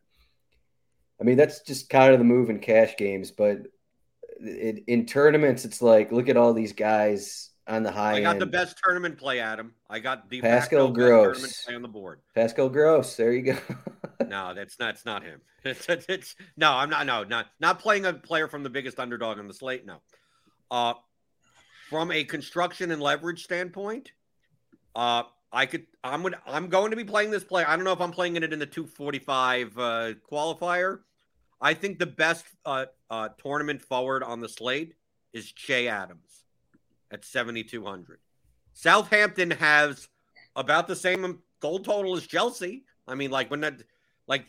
I 1.19 1.23
mean, 1.23 1.37
that's 1.37 1.61
just 1.61 1.89
kind 1.89 2.13
of 2.13 2.19
the 2.19 2.25
move 2.25 2.49
in 2.49 2.59
cash 2.59 2.97
games. 2.97 3.31
But 3.31 3.67
it, 4.39 4.83
in 4.87 5.05
tournaments, 5.05 5.65
it's 5.65 5.81
like, 5.81 6.11
look 6.11 6.29
at 6.29 6.37
all 6.37 6.53
these 6.53 6.73
guys 6.73 7.50
on 7.67 7.83
the 7.83 7.91
high. 7.91 8.15
I 8.15 8.21
got 8.21 8.33
end. 8.33 8.41
the 8.41 8.47
best 8.47 8.79
tournament 8.83 9.17
play, 9.17 9.39
Adam. 9.39 9.73
I 9.89 9.99
got 9.99 10.29
the 10.29 10.41
Pascal 10.41 10.89
Gross 10.91 11.63
play 11.63 11.75
on 11.75 11.81
the 11.81 11.87
board. 11.87 12.21
Pascal 12.35 12.69
Gross. 12.69 13.15
There 13.15 13.33
you 13.33 13.41
go. 13.43 13.57
no, 14.27 14.53
that's 14.53 14.79
not. 14.79 14.95
It's 14.95 15.05
not 15.05 15.23
him. 15.23 15.41
It's, 15.63 15.87
it's, 15.87 16.07
it's, 16.09 16.35
no. 16.57 16.71
I'm 16.71 16.89
not. 16.89 17.05
No, 17.05 17.23
not 17.23 17.45
not 17.59 17.77
playing 17.77 18.07
a 18.07 18.13
player 18.13 18.47
from 18.47 18.63
the 18.63 18.69
biggest 18.69 18.99
underdog 18.99 19.37
on 19.37 19.47
the 19.47 19.53
slate. 19.53 19.85
No. 19.85 19.97
Uh, 20.71 20.95
from 21.87 22.11
a 22.11 22.23
construction 22.23 22.89
and 22.89 22.99
leverage 22.99 23.43
standpoint, 23.43 24.11
uh, 24.95 25.21
I 25.51 25.67
could. 25.67 25.85
I'm 26.03 26.23
gonna. 26.23 26.41
I'm 26.47 26.69
going 26.69 26.89
to 26.89 26.97
be 26.97 27.03
playing 27.03 27.29
this 27.29 27.43
play. 27.43 27.63
I 27.63 27.75
don't 27.75 27.85
know 27.85 27.91
if 27.91 28.01
I'm 28.01 28.11
playing 28.11 28.37
it 28.37 28.43
in 28.51 28.57
the 28.57 28.65
245 28.65 29.77
uh, 29.77 30.13
qualifier. 30.31 31.01
I 31.61 31.75
think 31.75 31.99
the 31.99 32.07
best 32.07 32.43
uh, 32.65 32.85
uh, 33.11 33.29
tournament 33.37 33.83
forward 33.83 34.23
on 34.23 34.39
the 34.39 34.49
slate 34.49 34.95
is 35.31 35.51
Che 35.51 35.87
Adams 35.87 36.41
at 37.11 37.25
7,200. 37.25 38.19
Southampton 38.73 39.51
has 39.51 40.07
about 40.55 40.87
the 40.87 40.95
same 40.95 41.39
goal 41.59 41.79
total 41.79 42.15
as 42.15 42.25
Chelsea. 42.25 42.83
I 43.07 43.15
mean, 43.15 43.31
like 43.31 43.51
when 43.51 43.61
that, 43.61 43.81
like 44.27 44.45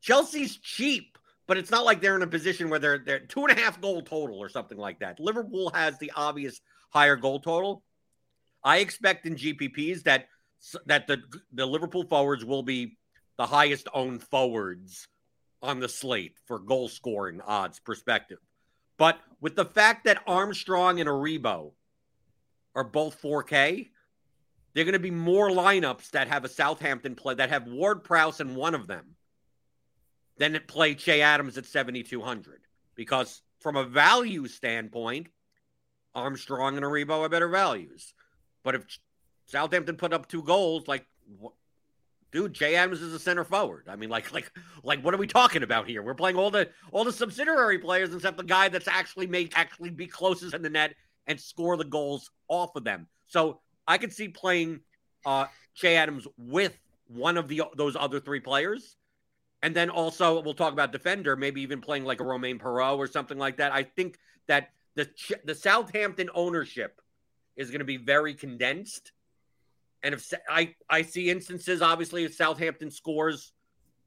Chelsea's 0.00 0.56
cheap, 0.56 1.18
but 1.46 1.56
it's 1.56 1.70
not 1.70 1.84
like 1.84 2.00
they're 2.00 2.16
in 2.16 2.22
a 2.22 2.26
position 2.26 2.70
where 2.70 2.78
they're 2.78 2.98
they're 2.98 3.20
two 3.20 3.44
and 3.44 3.56
a 3.56 3.60
half 3.60 3.80
goal 3.80 4.02
total 4.02 4.38
or 4.38 4.48
something 4.48 4.78
like 4.78 5.00
that. 5.00 5.20
Liverpool 5.20 5.70
has 5.74 5.98
the 5.98 6.12
obvious 6.16 6.60
higher 6.90 7.16
goal 7.16 7.40
total. 7.40 7.82
I 8.62 8.78
expect 8.78 9.26
in 9.26 9.34
GPPs 9.36 10.04
that 10.04 10.28
that 10.86 11.06
the 11.06 11.22
the 11.52 11.66
Liverpool 11.66 12.04
forwards 12.04 12.44
will 12.44 12.62
be 12.62 12.96
the 13.36 13.46
highest 13.46 13.88
owned 13.92 14.22
forwards 14.22 15.06
on 15.62 15.80
the 15.80 15.88
slate 15.88 16.38
for 16.46 16.58
goal 16.58 16.88
scoring 16.88 17.40
odds 17.40 17.80
perspective. 17.80 18.38
But 18.96 19.18
with 19.40 19.56
the 19.56 19.64
fact 19.64 20.04
that 20.04 20.22
Armstrong 20.26 21.00
and 21.00 21.08
Aribo 21.08 21.72
are 22.74 22.84
both 22.84 23.20
4K, 23.22 23.88
they're 24.74 24.84
going 24.84 24.94
to 24.94 24.98
be 24.98 25.10
more 25.10 25.50
lineups 25.50 26.10
that 26.10 26.28
have 26.28 26.44
a 26.44 26.48
Southampton 26.48 27.14
play 27.14 27.34
that 27.34 27.50
have 27.50 27.68
Ward 27.68 28.02
Prowse 28.02 28.40
in 28.40 28.54
one 28.54 28.74
of 28.74 28.86
them 28.86 29.14
than 30.36 30.60
play 30.66 30.94
Che 30.94 31.22
Adams 31.22 31.56
at 31.56 31.66
7,200. 31.66 32.60
Because 32.96 33.42
from 33.60 33.76
a 33.76 33.84
value 33.84 34.46
standpoint, 34.46 35.28
Armstrong 36.14 36.76
and 36.76 36.84
Aribo 36.84 37.20
are 37.20 37.28
better 37.28 37.48
values. 37.48 38.14
But 38.62 38.74
if 38.74 38.84
Southampton 39.46 39.96
put 39.96 40.12
up 40.12 40.28
two 40.28 40.42
goals, 40.42 40.88
like, 40.88 41.06
dude, 42.32 42.54
Che 42.54 42.74
Adams 42.74 43.00
is 43.00 43.14
a 43.14 43.18
center 43.18 43.44
forward. 43.44 43.86
I 43.88 43.96
mean, 43.96 44.10
like, 44.10 44.32
like, 44.32 44.50
like, 44.82 45.02
what 45.04 45.14
are 45.14 45.18
we 45.18 45.26
talking 45.26 45.62
about 45.62 45.88
here? 45.88 46.02
We're 46.02 46.14
playing 46.14 46.36
all 46.36 46.50
the 46.50 46.68
all 46.90 47.04
the 47.04 47.12
subsidiary 47.12 47.78
players 47.78 48.14
except 48.14 48.36
the 48.36 48.44
guy 48.44 48.68
that's 48.68 48.88
actually 48.88 49.26
made 49.26 49.52
actually 49.54 49.90
be 49.90 50.06
closest 50.06 50.54
in 50.54 50.62
the 50.62 50.70
net 50.70 50.94
and 51.26 51.40
score 51.40 51.76
the 51.76 51.84
goals 51.84 52.30
off 52.48 52.76
of 52.76 52.84
them. 52.84 53.06
So 53.26 53.60
I 53.86 53.98
could 53.98 54.12
see 54.12 54.28
playing 54.28 54.80
uh, 55.24 55.46
Che 55.74 55.96
Adams 55.96 56.26
with 56.36 56.78
one 57.06 57.36
of 57.36 57.48
the 57.48 57.62
those 57.76 57.96
other 57.96 58.20
three 58.20 58.40
players. 58.40 58.96
And 59.62 59.74
then 59.74 59.88
also 59.88 60.42
we'll 60.42 60.54
talk 60.54 60.72
about 60.72 60.92
defender, 60.92 61.36
maybe 61.36 61.62
even 61.62 61.80
playing 61.80 62.04
like 62.04 62.20
a 62.20 62.24
Romain 62.24 62.58
Perraud 62.58 62.98
or 62.98 63.06
something 63.06 63.38
like 63.38 63.56
that. 63.58 63.72
I 63.72 63.82
think 63.82 64.18
that 64.46 64.70
the 64.94 65.08
the 65.44 65.54
Southampton 65.54 66.30
ownership 66.34 67.00
is 67.56 67.70
going 67.70 67.80
to 67.80 67.86
be 67.86 67.96
very 67.96 68.34
condensed. 68.34 69.12
And 70.02 70.14
if 70.14 70.32
I 70.48 70.74
I 70.88 71.02
see 71.02 71.30
instances, 71.30 71.80
obviously, 71.80 72.24
if 72.24 72.34
Southampton 72.34 72.90
scores 72.90 73.52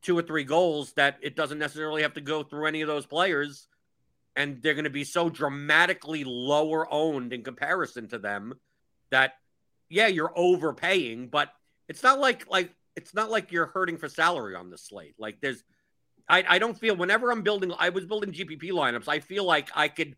two 0.04 0.18
or 0.18 0.22
three 0.22 0.44
goals, 0.44 0.94
that 0.94 1.18
it 1.22 1.36
doesn't 1.36 1.58
necessarily 1.58 2.04
have 2.04 2.14
to 2.14 2.22
go 2.22 2.44
through 2.44 2.68
any 2.68 2.82
of 2.82 2.88
those 2.88 3.08
players 3.08 3.68
and 4.38 4.62
they're 4.62 4.74
going 4.76 4.86
to 4.86 4.90
be 4.90 5.04
so 5.04 5.30
dramatically 5.30 6.24
lower 6.24 6.88
owned 6.92 7.34
in 7.34 7.44
comparison 7.44 8.08
to 8.08 8.18
them 8.18 8.54
that 9.10 9.34
yeah 9.90 10.08
you're 10.08 10.32
overpaying 10.36 11.28
but 11.28 11.50
it's 11.90 12.04
not 12.04 12.20
like 12.20 12.50
like 12.50 12.74
it's 12.96 13.14
not 13.14 13.30
like 13.30 13.52
you're 13.52 13.68
hurting 13.68 13.98
for 13.98 14.10
salary 14.10 14.56
on 14.56 14.72
the 14.72 14.78
slate. 14.78 15.14
Like 15.20 15.40
there's 15.40 15.64
I, 16.28 16.44
I 16.48 16.60
don't 16.60 16.78
feel 16.78 16.96
whenever 16.96 17.32
i'm 17.32 17.42
building 17.42 17.72
i 17.80 17.88
was 17.88 18.06
building 18.06 18.34
gpp 18.34 18.72
lineups 18.72 19.08
i 19.08 19.20
feel 19.20 19.46
like 19.46 19.70
i 19.74 19.88
could 19.88 20.18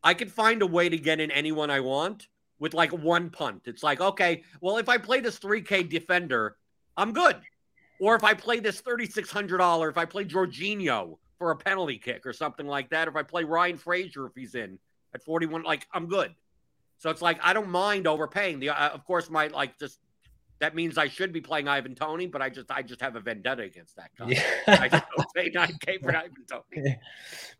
i 0.00 0.14
could 0.14 0.30
find 0.30 0.62
a 0.62 0.66
way 0.66 0.88
to 0.88 0.96
get 0.96 1.18
in 1.18 1.32
anyone 1.32 1.70
i 1.70 1.80
want 1.80 2.28
with 2.60 2.72
like 2.72 2.92
one 2.92 3.30
punt. 3.30 3.62
It's 3.64 3.82
like 3.82 4.00
okay 4.00 4.44
well 4.60 4.76
if 4.76 4.88
i 4.88 4.96
play 4.96 5.20
this 5.20 5.40
3k 5.40 5.88
defender 5.88 6.56
i'm 6.96 7.12
good. 7.12 7.36
Or 8.00 8.14
if 8.14 8.22
i 8.22 8.34
play 8.34 8.60
this 8.60 8.80
$3600 8.80 9.90
if 9.90 9.98
i 9.98 10.04
play 10.04 10.24
Jorginho 10.24 11.18
for 11.38 11.50
a 11.50 11.56
penalty 11.56 11.98
kick 11.98 12.26
or 12.26 12.32
something 12.32 12.66
like 12.66 12.90
that. 12.90 13.08
If 13.08 13.16
I 13.16 13.22
play 13.22 13.44
Ryan 13.44 13.76
Fraser 13.76 14.26
if 14.26 14.32
he's 14.34 14.54
in 14.54 14.78
at 15.14 15.22
41, 15.22 15.62
like 15.62 15.86
I'm 15.92 16.06
good. 16.06 16.34
So 16.98 17.10
it's 17.10 17.22
like 17.22 17.38
I 17.42 17.52
don't 17.52 17.70
mind 17.70 18.06
overpaying. 18.06 18.60
The 18.60 18.70
uh, 18.70 18.88
of 18.90 19.04
course 19.04 19.30
my 19.30 19.48
like 19.48 19.78
just 19.78 19.98
that 20.60 20.74
means 20.74 20.96
I 20.96 21.08
should 21.08 21.32
be 21.32 21.40
playing 21.40 21.68
Ivan 21.68 21.94
Toney, 21.94 22.26
but 22.26 22.40
I 22.40 22.48
just 22.48 22.70
I 22.70 22.82
just 22.82 23.00
have 23.00 23.16
a 23.16 23.20
vendetta 23.20 23.62
against 23.62 23.96
that 23.96 24.10
guy. 24.18 24.28
Yeah. 24.28 24.42
I 24.66 24.88
just 24.88 25.04
don't 25.16 25.28
pay 25.34 25.50
9K 25.50 26.02
for 26.02 26.16
Ivan 26.16 26.44
Toney. 26.48 26.98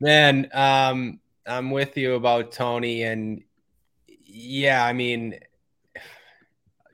Man, 0.00 0.48
um, 0.52 1.20
I'm 1.46 1.70
with 1.70 1.96
you 1.96 2.14
about 2.14 2.52
Toney, 2.52 3.02
and 3.02 3.42
yeah, 4.24 4.86
I 4.86 4.92
mean, 4.92 5.38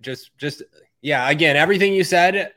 just 0.00 0.36
just 0.38 0.62
yeah, 1.02 1.28
again, 1.28 1.56
everything 1.56 1.94
you 1.94 2.04
said, 2.04 2.52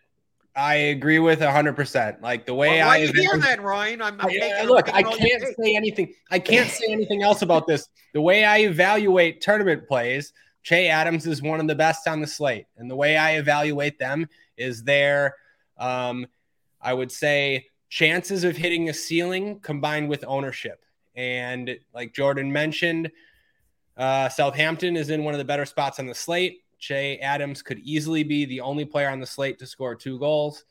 I 0.56 0.76
agree 0.76 1.20
with 1.20 1.42
hundred 1.42 1.76
percent. 1.76 2.22
Like 2.22 2.46
the 2.46 2.54
way 2.54 2.78
well, 2.78 2.90
I 2.90 3.06
hear 3.08 3.38
that, 3.40 3.62
Ryan. 3.62 4.02
I'm, 4.02 4.22
I'm 4.22 4.30
I, 4.30 4.64
look. 4.66 4.94
I 4.94 5.02
can't 5.02 5.44
say 5.60 5.76
anything. 5.76 6.14
I 6.30 6.40
can't 6.40 6.70
say 6.70 6.86
anything 6.90 7.24
else 7.24 7.42
about 7.42 7.66
this. 7.66 7.90
The 8.14 8.22
way 8.22 8.44
I 8.44 8.60
evaluate 8.60 9.42
tournament 9.42 9.88
plays, 9.88 10.32
Che 10.62 10.90
Adams 10.90 11.26
is 11.26 11.42
one 11.42 11.60
of 11.60 11.68
the 11.68 11.76
best 11.76 12.08
on 12.08 12.22
the 12.22 12.28
slate, 12.28 12.68
and 12.78 12.90
the 12.90 12.96
way 12.96 13.18
I 13.18 13.38
evaluate 13.38 13.98
them 13.98 14.28
is 14.56 14.84
their, 14.84 15.36
um, 15.78 16.28
I 16.80 16.94
would 16.94 17.12
say, 17.12 17.66
chances 17.90 18.44
of 18.44 18.56
hitting 18.56 18.90
a 18.90 18.94
ceiling 18.94 19.60
combined 19.60 20.08
with 20.08 20.24
ownership. 20.28 20.84
And 21.16 21.78
like 21.94 22.14
Jordan 22.14 22.52
mentioned, 22.52 23.12
uh, 23.98 24.30
Southampton 24.30 24.98
is 24.98 25.10
in 25.10 25.24
one 25.24 25.34
of 25.34 25.38
the 25.38 25.46
better 25.46 25.66
spots 25.66 26.00
on 26.00 26.06
the 26.06 26.16
slate. 26.16 26.63
Che 26.84 27.18
Adams 27.20 27.62
could 27.62 27.80
easily 27.80 28.24
be 28.24 28.44
the 28.44 28.60
only 28.60 28.84
player 28.84 29.10
on 29.10 29.22
the 29.22 29.26
slate 29.26 29.58
to 29.60 29.66
score 29.66 29.96
two 29.96 30.20
goals. 30.20 30.66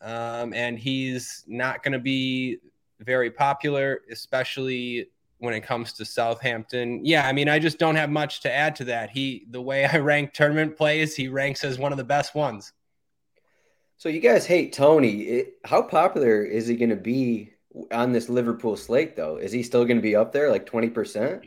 Um, 0.00 0.54
and 0.54 0.78
he's 0.78 1.42
not 1.48 1.82
going 1.82 1.92
to 1.92 1.98
be 1.98 2.58
very 3.00 3.32
popular, 3.32 4.02
especially 4.08 5.08
when 5.38 5.54
it 5.54 5.62
comes 5.62 5.92
to 5.94 6.04
Southampton. 6.04 7.04
Yeah, 7.04 7.26
I 7.26 7.32
mean, 7.32 7.48
I 7.48 7.58
just 7.58 7.78
don't 7.78 7.96
have 7.96 8.10
much 8.10 8.42
to 8.42 8.52
add 8.52 8.76
to 8.76 8.84
that. 8.84 9.10
He, 9.10 9.46
the 9.50 9.60
way 9.60 9.84
I 9.84 9.98
rank 9.98 10.34
tournament 10.34 10.76
plays, 10.76 11.16
he 11.16 11.26
ranks 11.26 11.64
as 11.64 11.78
one 11.78 11.92
of 11.92 11.98
the 11.98 12.04
best 12.04 12.36
ones. 12.36 12.72
So 13.96 14.08
you 14.08 14.20
guys 14.20 14.46
hate 14.46 14.72
Toney. 14.72 15.22
It, 15.22 15.54
how 15.64 15.82
popular 15.82 16.44
is 16.44 16.68
he 16.68 16.76
going 16.76 16.90
to 16.90 16.96
be 16.96 17.54
on 17.90 18.12
this 18.12 18.28
Liverpool 18.28 18.76
slate, 18.76 19.16
though? 19.16 19.36
Is 19.36 19.50
he 19.50 19.64
still 19.64 19.84
going 19.84 19.96
to 19.96 20.02
be 20.02 20.14
up 20.14 20.32
there, 20.32 20.48
like 20.50 20.64
twenty 20.64 20.90
percent? 20.90 21.42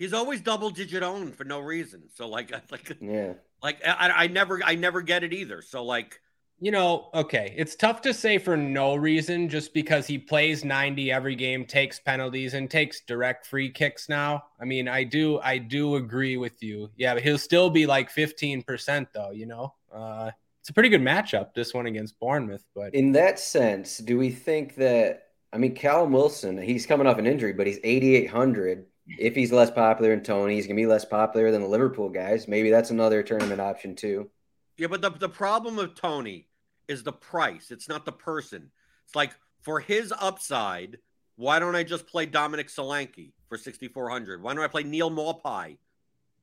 He's 0.00 0.12
always 0.12 0.40
double 0.40 0.70
digit 0.70 1.04
owned 1.04 1.36
for 1.36 1.44
no 1.44 1.60
reason. 1.60 2.02
So 2.12 2.26
like, 2.26 2.50
like, 2.72 2.96
yeah, 3.00 3.34
like 3.62 3.86
I, 3.86 4.24
I 4.24 4.26
never, 4.26 4.60
I 4.64 4.74
never 4.74 5.02
get 5.02 5.22
it 5.22 5.32
either. 5.32 5.62
So 5.62 5.84
like, 5.84 6.20
you 6.62 6.70
know, 6.70 7.08
okay, 7.14 7.54
it's 7.56 7.74
tough 7.74 8.02
to 8.02 8.12
say 8.12 8.36
for 8.36 8.54
no 8.56 8.94
reason 8.94 9.48
just 9.48 9.72
because 9.72 10.06
he 10.06 10.18
plays 10.18 10.62
90 10.62 11.10
every 11.10 11.34
game, 11.34 11.64
takes 11.64 11.98
penalties, 11.98 12.52
and 12.52 12.70
takes 12.70 13.00
direct 13.00 13.46
free 13.46 13.70
kicks 13.70 14.10
now. 14.10 14.44
I 14.60 14.66
mean, 14.66 14.86
I 14.86 15.04
do, 15.04 15.38
I 15.38 15.56
do 15.56 15.96
agree 15.96 16.36
with 16.36 16.62
you. 16.62 16.90
Yeah, 16.96 17.14
but 17.14 17.22
he'll 17.22 17.38
still 17.38 17.70
be 17.70 17.86
like 17.86 18.12
15% 18.12 19.06
though, 19.14 19.30
you 19.30 19.46
know? 19.46 19.74
Uh, 19.90 20.32
it's 20.60 20.68
a 20.68 20.74
pretty 20.74 20.90
good 20.90 21.00
matchup, 21.00 21.54
this 21.54 21.72
one 21.72 21.86
against 21.86 22.20
Bournemouth. 22.20 22.64
But 22.74 22.94
in 22.94 23.12
that 23.12 23.38
sense, 23.38 23.96
do 23.96 24.18
we 24.18 24.28
think 24.28 24.74
that, 24.74 25.28
I 25.54 25.56
mean, 25.56 25.74
Callum 25.74 26.12
Wilson, 26.12 26.60
he's 26.60 26.84
coming 26.84 27.06
off 27.06 27.16
an 27.16 27.26
injury, 27.26 27.54
but 27.54 27.66
he's 27.66 27.78
8,800. 27.82 28.84
If 29.18 29.34
he's 29.34 29.52
less 29.52 29.70
popular 29.70 30.10
than 30.10 30.24
Toney, 30.24 30.54
he's 30.54 30.66
going 30.66 30.76
to 30.76 30.82
be 30.82 30.86
less 30.86 31.04
popular 31.04 31.50
than 31.50 31.62
the 31.62 31.68
Liverpool 31.68 32.08
guys. 32.08 32.48
Maybe 32.48 32.70
that's 32.70 32.90
another 32.90 33.22
tournament 33.22 33.60
option 33.60 33.94
too. 33.94 34.30
Yeah, 34.76 34.86
but 34.86 35.02
the, 35.02 35.10
the 35.10 35.28
problem 35.28 35.78
of 35.78 35.94
Toney 35.94 36.48
is 36.88 37.02
the 37.02 37.12
price. 37.12 37.70
It's 37.70 37.88
not 37.88 38.04
the 38.04 38.12
person. 38.12 38.70
It's 39.04 39.14
like 39.14 39.32
for 39.60 39.80
his 39.80 40.12
upside, 40.18 40.98
why 41.36 41.58
don't 41.58 41.76
I 41.76 41.82
just 41.82 42.06
play 42.06 42.26
Dominic 42.26 42.68
Solanke 42.68 43.32
for 43.48 43.56
6,400? 43.58 44.42
Why 44.42 44.54
don't 44.54 44.62
I 44.62 44.68
play 44.68 44.82
Neil 44.82 45.10
Maupay? 45.10 45.76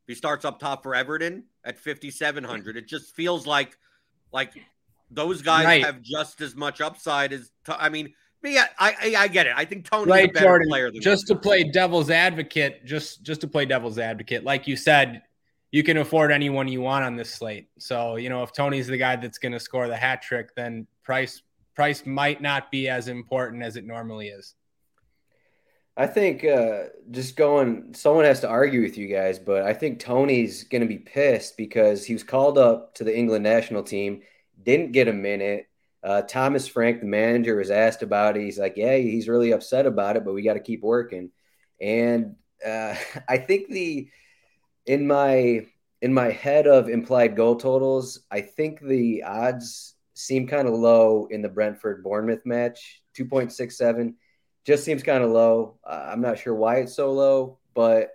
He 0.07 0.15
starts 0.15 0.45
up 0.45 0.59
top 0.59 0.83
for 0.83 0.95
Everton 0.95 1.43
at 1.63 1.77
5,700. 1.77 2.77
It 2.77 2.87
just 2.87 3.15
feels 3.15 3.45
like 3.45 3.77
like 4.31 4.53
those 5.11 5.41
guys 5.41 5.65
right. 5.65 5.85
have 5.85 6.01
just 6.01 6.41
as 6.41 6.55
much 6.55 6.81
upside 6.81 7.33
as 7.33 7.51
I 7.67 7.89
mean, 7.89 8.13
yeah, 8.43 8.67
I, 8.79 8.95
I, 9.01 9.15
I 9.23 9.27
get 9.27 9.47
it. 9.47 9.53
I 9.55 9.65
think 9.65 9.89
Toney's 9.89 10.07
right, 10.07 10.29
a 10.29 10.33
better 10.33 10.45
Jordan, 10.45 10.69
player 10.69 10.91
than 10.91 11.01
just 11.01 11.27
to 11.27 11.35
play 11.35 11.63
devil's 11.63 12.09
advocate. 12.09 12.85
Just 12.85 13.23
just 13.23 13.41
to 13.41 13.47
play 13.47 13.65
devil's 13.65 13.99
advocate, 13.99 14.43
like 14.43 14.67
you 14.67 14.75
said, 14.75 15.23
you 15.71 15.83
can 15.83 15.97
afford 15.97 16.31
anyone 16.31 16.67
you 16.67 16.81
want 16.81 17.03
on 17.03 17.15
this 17.15 17.33
slate. 17.33 17.67
So, 17.77 18.15
you 18.15 18.29
know, 18.29 18.43
if 18.43 18.53
Toney's 18.53 18.87
the 18.87 18.97
guy 18.97 19.15
that's 19.15 19.37
going 19.37 19.51
to 19.51 19.59
score 19.59 19.87
the 19.87 19.97
hat 19.97 20.21
trick, 20.21 20.55
then 20.55 20.87
price 21.03 21.41
price 21.75 22.05
might 22.05 22.41
not 22.41 22.71
be 22.71 22.89
as 22.89 23.07
important 23.07 23.63
as 23.63 23.75
it 23.75 23.85
normally 23.85 24.29
is. 24.29 24.55
I 25.95 26.05
think 26.05 26.45
uh, 26.45 26.85
just 27.09 27.35
going, 27.35 27.95
someone 27.95 28.25
has 28.25 28.39
to 28.41 28.47
argue 28.47 28.83
with 28.83 28.99
you 28.99 29.07
guys, 29.07 29.39
but 29.39 29.63
I 29.63 29.73
think 29.73 29.99
Toney's 29.99 30.63
going 30.63 30.83
to 30.83 30.87
be 30.87 30.99
pissed 30.99 31.57
because 31.57 32.05
he 32.05 32.13
was 32.13 32.23
called 32.23 32.59
up 32.59 32.93
to 32.95 33.03
the 33.03 33.17
England 33.17 33.43
national 33.43 33.81
team, 33.81 34.21
didn't 34.63 34.91
get 34.91 35.07
a 35.07 35.13
minute. 35.13 35.67
Uh, 36.07 36.21
Thomas 36.21 36.69
Frank, 36.69 37.01
the 37.01 37.05
manager, 37.05 37.57
was 37.57 37.69
asked 37.69 38.01
about 38.01 38.37
it. 38.37 38.43
He's 38.43 38.57
like, 38.57 38.77
"Yeah, 38.77 38.95
he's 38.95 39.27
really 39.27 39.51
upset 39.51 39.85
about 39.85 40.15
it, 40.15 40.23
but 40.23 40.33
we 40.33 40.41
got 40.41 40.53
to 40.53 40.61
keep 40.61 40.81
working." 40.81 41.31
And 41.81 42.37
uh, 42.65 42.95
I 43.27 43.37
think 43.39 43.67
the 43.69 44.09
in 44.85 45.05
my 45.05 45.65
in 46.01 46.13
my 46.13 46.31
head 46.31 46.65
of 46.65 46.87
implied 46.87 47.35
goal 47.35 47.57
totals, 47.57 48.21
I 48.31 48.39
think 48.39 48.79
the 48.79 49.23
odds 49.23 49.95
seem 50.13 50.47
kind 50.47 50.69
of 50.69 50.75
low 50.75 51.27
in 51.29 51.41
the 51.41 51.49
Brentford 51.49 52.03
Bournemouth 52.05 52.45
match. 52.45 53.01
2.67 53.17 54.13
just 54.63 54.85
seems 54.85 55.03
kind 55.03 55.25
of 55.25 55.31
low. 55.31 55.77
Uh, 55.85 56.07
I'm 56.09 56.21
not 56.21 56.39
sure 56.39 56.55
why 56.55 56.77
it's 56.77 56.95
so 56.95 57.11
low, 57.11 57.57
but 57.73 58.11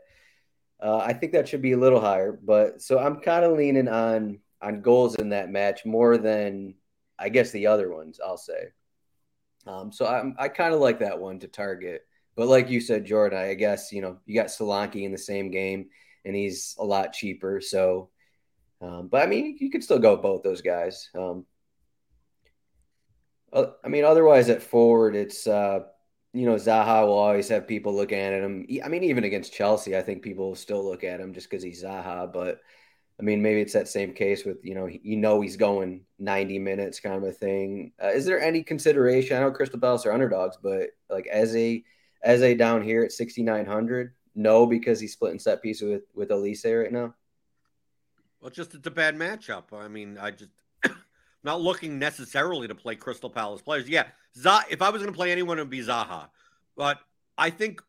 uh, 0.80 0.96
I 0.96 1.12
think 1.12 1.32
that 1.32 1.46
should 1.46 1.60
be 1.60 1.72
a 1.72 1.78
little 1.78 2.00
higher. 2.00 2.32
But 2.42 2.80
so 2.80 2.98
I'm 2.98 3.20
kind 3.20 3.44
of 3.44 3.58
leaning 3.58 3.88
on 3.88 4.38
on 4.62 4.80
goals 4.80 5.16
in 5.16 5.28
that 5.30 5.50
match 5.50 5.84
more 5.84 6.16
than 6.16 6.74
I 7.18 7.28
guess 7.28 7.50
the 7.50 7.66
other 7.66 7.92
ones. 7.92 8.20
I'll 8.24 8.36
say. 8.36 8.72
Um, 9.66 9.92
so 9.92 10.06
I'm, 10.06 10.34
I 10.38 10.48
kind 10.48 10.74
of 10.74 10.80
like 10.80 10.98
that 11.00 11.18
one 11.18 11.38
to 11.40 11.48
target. 11.48 12.02
But 12.34 12.48
like 12.48 12.70
you 12.70 12.80
said, 12.80 13.04
Jordan, 13.04 13.38
I 13.38 13.54
guess 13.54 13.92
you 13.92 14.02
know 14.02 14.18
you 14.26 14.34
got 14.34 14.46
Solanke 14.46 15.02
in 15.04 15.12
the 15.12 15.18
same 15.18 15.50
game 15.50 15.88
and 16.24 16.34
he's 16.34 16.76
a 16.78 16.84
lot 16.84 17.12
cheaper. 17.12 17.60
So, 17.60 18.10
um, 18.80 19.08
but 19.08 19.22
I 19.22 19.26
mean, 19.26 19.56
you 19.60 19.70
could 19.70 19.84
still 19.84 19.98
go 19.98 20.16
both 20.16 20.42
those 20.42 20.62
guys. 20.62 21.08
Um, 21.14 21.46
uh, 23.52 23.66
I 23.84 23.88
mean, 23.88 24.04
otherwise 24.04 24.48
at 24.48 24.62
forward, 24.62 25.14
it's 25.14 25.46
uh, 25.46 25.80
you 26.32 26.46
know 26.46 26.54
Zaha 26.54 27.06
will 27.06 27.18
always 27.18 27.48
have 27.48 27.68
people 27.68 27.94
looking 27.94 28.18
at 28.18 28.32
him. 28.32 28.66
I 28.82 28.88
mean, 28.88 29.04
even 29.04 29.24
against 29.24 29.52
Chelsea, 29.52 29.96
I 29.96 30.02
think 30.02 30.22
people 30.22 30.48
will 30.48 30.56
still 30.56 30.84
look 30.84 31.04
at 31.04 31.20
him 31.20 31.34
just 31.34 31.50
because 31.50 31.62
he's 31.62 31.84
Zaha. 31.84 32.32
But 32.32 32.60
I 33.22 33.24
mean, 33.24 33.40
maybe 33.40 33.60
it's 33.60 33.72
that 33.74 33.86
same 33.86 34.12
case 34.12 34.44
with 34.44 34.64
you 34.64 34.74
know 34.74 34.86
you 34.86 35.16
know 35.16 35.40
he's 35.40 35.56
going 35.56 36.04
ninety 36.18 36.58
minutes 36.58 36.98
kind 36.98 37.14
of 37.14 37.22
a 37.22 37.30
thing. 37.30 37.92
Uh, 38.02 38.08
is 38.08 38.24
there 38.26 38.40
any 38.40 38.64
consideration? 38.64 39.36
I 39.36 39.40
know 39.40 39.52
Crystal 39.52 39.78
Palace 39.78 40.04
are 40.06 40.12
underdogs, 40.12 40.56
but 40.60 40.88
like 41.08 41.28
as 41.28 41.54
a 41.54 41.84
as 42.24 42.42
a 42.42 42.54
down 42.54 42.82
here 42.82 43.04
at 43.04 43.12
sixty 43.12 43.44
nine 43.44 43.64
hundred, 43.64 44.14
no, 44.34 44.66
because 44.66 44.98
he's 44.98 45.12
splitting 45.12 45.38
set 45.38 45.62
pieces 45.62 45.88
with 45.88 46.02
with 46.14 46.32
Elise 46.32 46.64
right 46.64 46.90
now. 46.90 47.14
Well, 48.40 48.50
just 48.50 48.74
it's 48.74 48.88
a 48.88 48.90
bad 48.90 49.14
matchup. 49.14 49.72
I 49.72 49.86
mean, 49.86 50.18
I 50.20 50.32
just 50.32 50.50
not 51.44 51.60
looking 51.60 52.00
necessarily 52.00 52.66
to 52.66 52.74
play 52.74 52.96
Crystal 52.96 53.30
Palace 53.30 53.62
players. 53.62 53.88
Yeah, 53.88 54.06
Zaha, 54.36 54.64
if 54.68 54.82
I 54.82 54.90
was 54.90 55.00
going 55.00 55.12
to 55.12 55.16
play 55.16 55.30
anyone, 55.30 55.58
it 55.58 55.62
would 55.62 55.70
be 55.70 55.78
Zaha. 55.78 56.28
But 56.76 56.98
I 57.38 57.50
think 57.50 57.82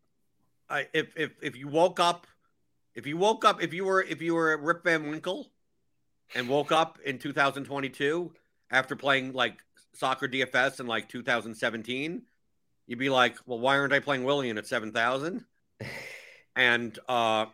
if 0.93 1.17
if 1.17 1.32
if 1.41 1.58
you 1.58 1.69
woke 1.69 2.00
up, 2.00 2.28
if 2.95 3.08
you 3.08 3.17
woke 3.17 3.45
up, 3.45 3.62
if 3.62 3.73
you 3.73 3.86
were 3.86 4.01
if 4.01 4.21
you 4.21 4.36
were 4.36 4.58
Rip 4.58 4.84
Van 4.84 5.10
Winkle, 5.10 5.51
and 6.36 6.47
woke 6.47 6.71
up 6.71 6.99
in 7.06 7.19
2022 7.19 8.32
after 8.71 8.95
playing 8.95 9.34
like 9.34 9.60
soccer 9.93 10.27
DFS 10.27 10.79
in 10.79 10.88
like 10.88 11.10
2017, 11.10 12.23
you'd 12.88 12.99
be 12.99 13.10
like, 13.10 13.38
well, 13.45 13.60
why 13.60 13.77
aren't 13.77 13.93
I 13.93 13.99
playing 13.99 14.23
Willian 14.23 14.58
at 14.58 14.67
7,000? 14.67 15.45
and 16.56 16.97
uh 17.10 17.45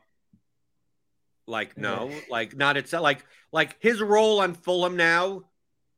like 1.47 1.77
no 1.77 2.11
like 2.29 2.55
not 2.55 2.77
itself 2.77 3.01
like 3.01 3.25
like 3.51 3.75
his 3.79 4.01
role 4.01 4.41
on 4.41 4.53
fulham 4.53 4.97
now 4.97 5.41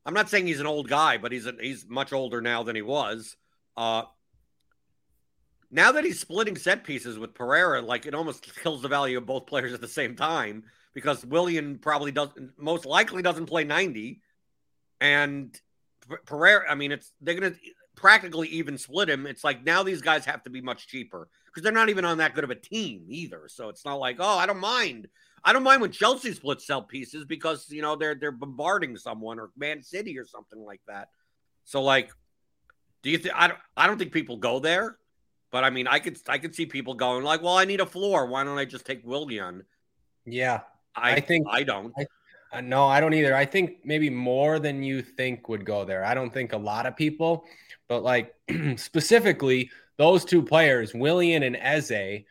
i'm 0.06 0.14
not 0.14 0.30
saying 0.30 0.48
he's 0.48 0.60
an 0.60 0.68
old 0.68 0.88
guy 0.88 1.18
but 1.18 1.32
he's 1.32 1.46
a, 1.46 1.54
he's 1.60 1.86
much 1.90 2.14
older 2.14 2.42
now 2.42 2.64
than 2.64 2.76
he 2.76 2.82
was 2.82 3.36
uh 3.76 4.04
now 5.72 5.94
that 5.94 6.04
he's 6.04 6.20
splitting 6.20 6.58
set 6.58 6.84
pieces 6.84 7.18
with 7.18 7.34
Pereira, 7.34 7.82
like 7.82 8.06
it 8.06 8.14
almost 8.14 8.54
kills 8.62 8.82
the 8.82 8.88
value 8.88 9.18
of 9.18 9.26
both 9.26 9.48
players 9.48 9.74
at 9.74 9.82
the 9.82 9.88
same 9.88 10.16
time 10.16 10.64
because 10.94 11.26
Willian 11.26 11.78
probably 11.78 12.12
doesn't, 12.12 12.52
most 12.58 12.86
likely 12.86 13.22
doesn't 13.22 13.46
play 13.46 13.64
90. 13.64 14.22
And 15.00 15.60
Pereira, 16.26 16.70
I 16.70 16.76
mean, 16.76 16.92
it's, 16.92 17.12
they're 17.22 17.40
going 17.40 17.54
to 17.54 17.60
practically 17.96 18.50
even 18.50 18.78
split 18.78 19.10
him. 19.10 19.26
It's 19.26 19.44
like 19.44 19.64
now 19.64 19.84
these 19.84 20.02
guys 20.02 20.26
have 20.26 20.44
to 20.44 20.50
be 20.50 20.62
much 20.62 20.88
cheaper 20.88 21.30
because 21.46 21.64
they're 21.64 21.72
not 21.72 21.90
even 21.90 22.06
on 22.06 22.18
that 22.18 22.36
good 22.36 22.44
of 22.44 22.50
a 22.50 22.56
team 22.56 23.06
either. 23.08 23.44
So 23.48 23.70
it's 23.70 23.86
not 23.86 23.96
like, 23.96 24.18
oh, 24.20 24.38
I 24.38 24.46
don't 24.46 24.60
mind. 24.60 25.08
I 25.44 25.54
don't 25.54 25.64
mind 25.64 25.82
when 25.82 25.92
Chelsea 25.92 26.34
splits 26.34 26.68
sell 26.68 26.84
pieces 26.84 27.26
because 27.26 27.68
you 27.70 27.82
know 27.82 27.96
they're 27.96 28.16
they're 28.16 28.32
bombarding 28.32 28.96
someone 28.96 29.40
or 29.40 29.50
Man 29.58 29.82
City 29.82 30.20
or 30.20 30.26
something 30.26 30.60
like 30.60 30.82
that. 30.88 31.10
So 31.64 31.82
like, 31.82 32.12
do 33.02 33.10
you 33.10 33.18
think 33.18 33.34
I 33.36 33.48
don't 33.48 33.60
I 33.76 33.88
don't 33.88 33.98
think 33.98 34.12
people 34.12 34.38
go 34.38 34.60
there, 34.60 34.98
but 35.52 35.64
I 35.64 35.70
mean 35.70 35.88
I 35.88 36.00
could 36.00 36.18
I 36.28 36.38
could 36.38 36.56
see 36.56 36.66
people 36.66 36.94
going 36.94 37.24
like, 37.24 37.42
well, 37.42 37.58
I 37.58 37.66
need 37.66 37.82
a 37.82 37.86
floor. 37.86 38.26
Why 38.26 38.44
don't 38.44 38.58
I 38.58 38.66
just 38.66 38.86
take 38.86 39.06
Willian? 39.06 39.64
Yeah, 40.26 40.62
I, 40.96 41.14
I 41.14 41.20
think 41.20 41.48
I 41.50 41.64
don't. 41.64 41.94
I, 41.98 42.06
uh, 42.54 42.62
no, 42.62 42.88
I 42.88 43.00
don't 43.00 43.14
either. 43.14 43.36
I 43.36 43.46
think 43.46 43.78
maybe 43.86 44.10
more 44.10 44.60
than 44.60 44.84
you 44.84 45.02
think 45.02 45.48
would 45.48 45.66
go 45.66 45.86
there. 45.86 46.04
I 46.04 46.14
don't 46.14 46.34
think 46.34 46.54
a 46.54 46.58
lot 46.58 46.86
of 46.86 46.96
people, 46.96 47.46
but 47.88 48.04
like 48.04 48.34
specifically 48.76 49.70
those 49.98 50.26
two 50.26 50.42
players, 50.42 50.94
Willian 50.94 51.44
and 51.44 51.56
Eze, 51.56 52.24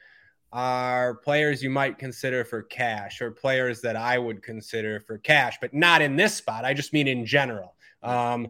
are 0.53 1.15
players 1.15 1.63
you 1.63 1.71
might 1.71 1.99
consider 1.99 2.45
for 2.45 2.63
cash 2.63 3.21
or 3.21 3.31
players 3.31 3.81
that 3.83 3.97
I 3.97 4.19
would 4.19 4.43
consider 4.43 5.01
for 5.01 5.19
cash, 5.19 5.59
but 5.61 5.73
not 5.73 6.03
in 6.03 6.17
this 6.17 6.35
spot. 6.35 6.65
I 6.65 6.75
just 6.75 6.93
mean 6.93 7.07
in 7.07 7.25
general. 7.25 7.77
Um, 8.03 8.49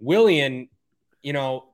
Willian, 0.00 0.68
you 1.22 1.32
know, 1.32 1.68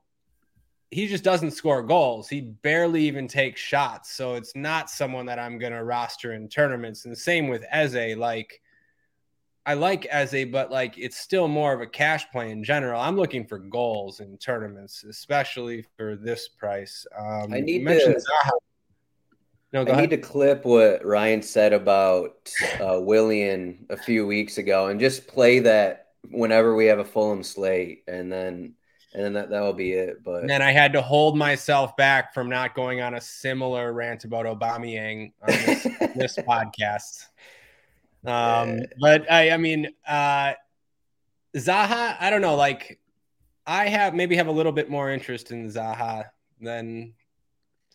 he 0.93 1.07
just 1.07 1.25
doesn't 1.25 1.53
score 1.53 1.83
goals. 1.83 2.29
He 2.29 2.43
barely 2.43 3.03
even 3.05 3.27
takes 3.27 3.61
shots. 3.61 4.13
So 4.13 4.35
it's 4.35 4.55
not 4.55 4.91
someone 4.91 5.25
that 5.27 5.39
I'm 5.39 5.59
going 5.59 5.73
to 5.73 5.83
roster 5.83 6.35
in 6.35 6.49
tournaments. 6.49 7.07
And 7.07 7.17
same 7.17 7.49
with 7.49 7.65
Eze. 7.71 8.15
Like, 8.15 8.61
I 9.65 9.73
like 9.73 10.07
Eze, 10.11 10.45
but 10.53 10.71
like 10.71 10.99
it's 10.99 11.17
still 11.17 11.49
more 11.49 11.73
of 11.73 11.81
a 11.81 11.87
cash 11.87 12.31
play 12.31 12.51
in 12.51 12.63
general. 12.63 13.01
I'm 13.01 13.17
looking 13.17 13.47
for 13.47 13.59
goals 13.59 14.21
in 14.21 14.37
tournaments, 14.37 15.03
especially 15.05 15.87
for 15.97 16.15
this 16.15 16.49
price. 16.49 17.07
Um, 17.19 17.55
I 17.55 17.61
need 17.61 17.87
to. 17.87 17.95
Zaha. 17.95 18.51
No, 19.73 19.81
I 19.81 19.85
ahead. 19.85 19.97
need 19.97 20.11
to 20.11 20.19
clip 20.19 20.67
what 20.67 21.03
Ryan 21.03 21.41
said 21.41 21.73
about 21.73 22.53
uh, 22.79 23.01
Willian 23.01 23.87
a 23.89 23.97
few 23.97 24.27
weeks 24.27 24.59
ago, 24.59 24.89
and 24.89 25.01
just 25.01 25.27
play 25.27 25.61
that 25.61 26.09
whenever 26.31 26.75
we 26.75 26.85
have 26.87 26.99
a 26.99 27.05
Fulham 27.05 27.43
slate, 27.43 28.05
and 28.07 28.31
then 28.31 28.75
and 29.15 29.25
then 29.25 29.33
that 29.35 29.51
that 29.51 29.61
will 29.61 29.73
be 29.73 29.93
it. 29.93 30.25
But 30.25 30.47
then 30.47 30.63
I 30.63 30.73
had 30.73 30.93
to 30.95 31.03
hold 31.03 31.37
myself 31.37 31.97
back 31.97 32.33
from 32.33 32.49
not 32.49 32.75
going 32.75 33.01
on 33.01 33.15
a 33.15 33.21
similar 33.21 33.93
rant 33.93 34.25
about 34.25 34.47
Aubameyang 34.47 35.33
on 35.43 35.49
this, 35.49 35.83
this 36.17 36.37
podcast. 36.37 37.27
Um, 38.25 38.81
but 39.01 39.31
I, 39.31 39.51
I 39.51 39.57
mean, 39.57 39.89
uh, 40.07 40.55
Zaha, 41.57 42.17
I 42.19 42.31
don't 42.31 42.41
know. 42.41 42.55
Like, 42.55 43.01
I 43.67 43.89
have 43.89 44.15
maybe 44.15 44.37
have 44.37 44.47
a 44.47 44.53
little 44.53 44.73
bit 44.73 44.89
more 44.89 45.11
interest 45.11 45.51
in 45.51 45.69
Zaha 45.69 46.27
than 46.61 47.15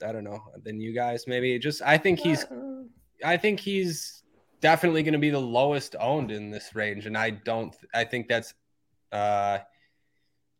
I 0.06 0.12
don't 0.12 0.23
know 0.23 0.41
than 0.63 0.80
you 0.80 0.93
guys. 0.93 1.25
Maybe 1.27 1.58
just 1.60 1.82
I 1.82 1.97
think 1.97 2.19
he's 2.19 2.45
I 3.25 3.38
think 3.38 3.60
he's 3.60 4.23
definitely 4.62 5.03
going 5.03 5.13
to 5.13 5.19
be 5.19 5.30
the 5.30 5.39
lowest 5.39 5.95
owned 5.99 6.32
in 6.32 6.51
this 6.51 6.75
range, 6.75 7.06
and 7.06 7.17
I 7.17 7.32
don't. 7.32 7.75
I 7.93 8.03
think 8.03 8.27
that's 8.27 8.53
uh, 9.12 9.60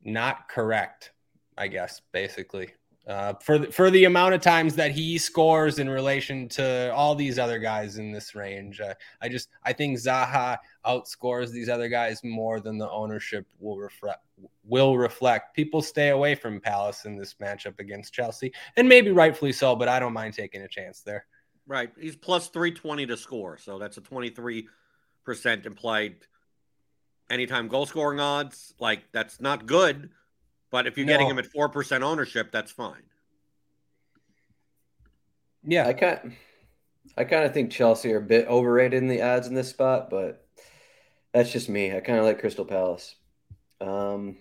not 0.04 0.50
correct. 0.50 1.12
I 1.58 1.68
guess 1.68 2.02
basically 2.12 2.70
uh, 3.08 3.34
for 3.36 3.58
the, 3.58 3.72
for 3.72 3.90
the 3.90 4.04
amount 4.04 4.34
of 4.34 4.42
times 4.42 4.76
that 4.76 4.92
he 4.92 5.18
scores 5.18 5.80
in 5.80 5.90
relation 5.90 6.50
to 6.50 6.94
all 6.94 7.16
these 7.16 7.40
other 7.40 7.58
guys 7.58 7.98
in 7.98 8.12
this 8.12 8.36
range. 8.36 8.82
Uh, 8.82 8.94
I 9.22 9.30
just 9.30 9.48
I 9.64 9.72
think 9.72 9.98
Zaha 9.98 10.58
outscores 10.86 11.52
these 11.52 11.70
other 11.70 11.88
guys 11.88 12.22
more 12.24 12.60
than 12.60 12.78
the 12.78 12.90
ownership 12.90 13.48
will 13.60 13.78
reflect. 13.78 14.24
Will 14.66 14.98
reflect. 14.98 15.56
People 15.56 15.82
stay 15.82 16.10
away 16.10 16.36
from 16.36 16.60
Palace 16.60 17.06
in 17.06 17.18
this 17.18 17.36
matchup 17.42 17.80
against 17.80 18.14
Chelsea, 18.14 18.52
and 18.76 18.90
maybe 18.90 19.12
rightfully 19.12 19.54
so. 19.54 19.74
But 19.76 19.88
I 19.88 20.00
don't 20.00 20.14
mind 20.14 20.34
taking 20.34 20.64
a 20.64 20.68
chance 20.68 21.00
there. 21.00 21.26
Right, 21.66 21.92
he's 21.98 22.18
plus 22.18 22.50
three 22.50 22.72
twenty 22.72 23.06
to 23.06 23.16
score, 23.16 23.58
so 23.58 23.80
that's 23.80 23.98
a 23.98 24.02
twenty 24.02 24.30
three 24.30 24.68
percent 25.24 25.66
implied 25.66 26.16
anytime 27.30 27.68
goal 27.68 27.86
scoring 27.86 28.20
odds. 28.20 28.74
Like 28.80 29.04
that's 29.12 29.40
not 29.40 29.66
good 29.66 30.10
but 30.72 30.88
if 30.88 30.98
you're 30.98 31.06
no. 31.06 31.14
getting 31.14 31.30
him 31.30 31.40
at 31.40 31.46
four 31.46 31.70
percent 31.70 32.04
ownership, 32.04 32.52
that's 32.52 32.72
fine. 32.72 33.04
Yeah, 35.64 35.88
I 35.88 35.94
kind, 35.94 36.36
I 37.18 37.24
kind 37.24 37.46
of 37.46 37.54
think 37.54 37.72
Chelsea 37.72 38.14
are 38.14 38.18
a 38.18 38.22
bit 38.22 38.48
overrated 38.48 39.02
in 39.02 39.10
the 39.10 39.22
ads 39.22 39.48
in 39.48 39.54
this 39.54 39.70
spot, 39.70 40.10
but 40.10 40.46
that's 41.34 41.52
just 41.52 41.70
me. 41.70 41.96
I 41.96 42.00
kind 42.00 42.20
of 42.20 42.26
like 42.26 42.40
Crystal 42.40 42.66
Palace. 42.66 43.16
Um, 43.82 44.38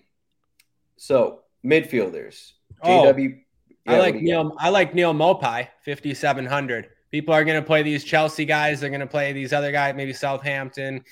so 0.95 1.41
midfielders, 1.65 2.53
JW. 2.83 3.39
Oh, 3.87 3.93
I 3.93 3.99
like 3.99 4.15
Neil. 4.15 4.55
I 4.59 4.69
like 4.69 4.93
Neil 4.93 5.13
Maupay, 5.13 5.69
fifty 5.81 6.13
seven 6.13 6.45
hundred. 6.45 6.89
People 7.09 7.33
are 7.33 7.45
going 7.45 7.59
to 7.59 7.65
play 7.65 7.83
these 7.83 8.03
Chelsea 8.03 8.43
guys. 8.43 8.81
They're 8.81 8.89
going 8.89 8.99
to 8.99 9.07
play 9.07 9.31
these 9.31 9.53
other 9.53 9.71
guys, 9.71 9.95
maybe 9.95 10.11
Southampton, 10.11 11.05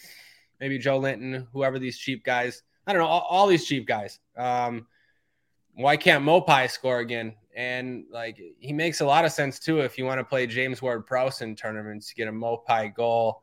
maybe 0.60 0.80
Joelinton, 0.80 1.48
whoever 1.54 1.80
these 1.80 1.98
cheap 1.98 2.24
guys. 2.24 2.64
I 2.88 2.94
don't 2.94 3.02
know 3.02 3.08
all, 3.08 3.26
all 3.30 3.48
these 3.48 3.66
cheap 3.66 3.88
guys. 3.88 4.20
Um, 4.38 4.88
why 5.74 5.98
can't 5.98 6.24
Maupay 6.24 6.70
score 6.70 7.00
again? 7.00 7.34
And 7.56 8.06
like 8.12 8.40
he 8.60 8.74
makes 8.74 9.02
a 9.02 9.06
lot 9.06 9.26
of 9.26 9.32
sense 9.32 9.60
too 9.60 9.80
if 9.80 9.98
you 9.98 10.06
want 10.06 10.20
to 10.20 10.24
play 10.24 10.46
James 10.48 10.82
Ward 10.82 11.06
Prowse 11.06 11.42
in 11.42 11.56
tournaments, 11.56 12.12
you 12.12 12.24
get 12.24 12.30
a 12.30 12.36
Maupay 12.36 12.94
goal, 12.94 13.42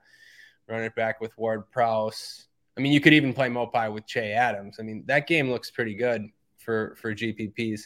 run 0.69 0.83
it 0.83 0.95
back 0.95 1.21
with 1.21 1.37
Ward 1.39 1.71
Prowse. 1.71 2.47
I 2.77 2.81
mean, 2.81 2.93
you 2.93 3.01
could 3.01 3.13
even 3.13 3.35
play 3.35 3.49
Maupay 3.49 3.93
with 3.93 4.07
Che 4.07 4.33
Adams. 4.33 4.77
I 4.79 4.83
mean, 4.83 5.05
that 5.07 5.27
game 5.27 5.51
looks 5.51 5.71
pretty 5.71 5.95
good 5.95 6.29
for 6.59 6.97
for 7.01 7.15
GPPs. 7.15 7.83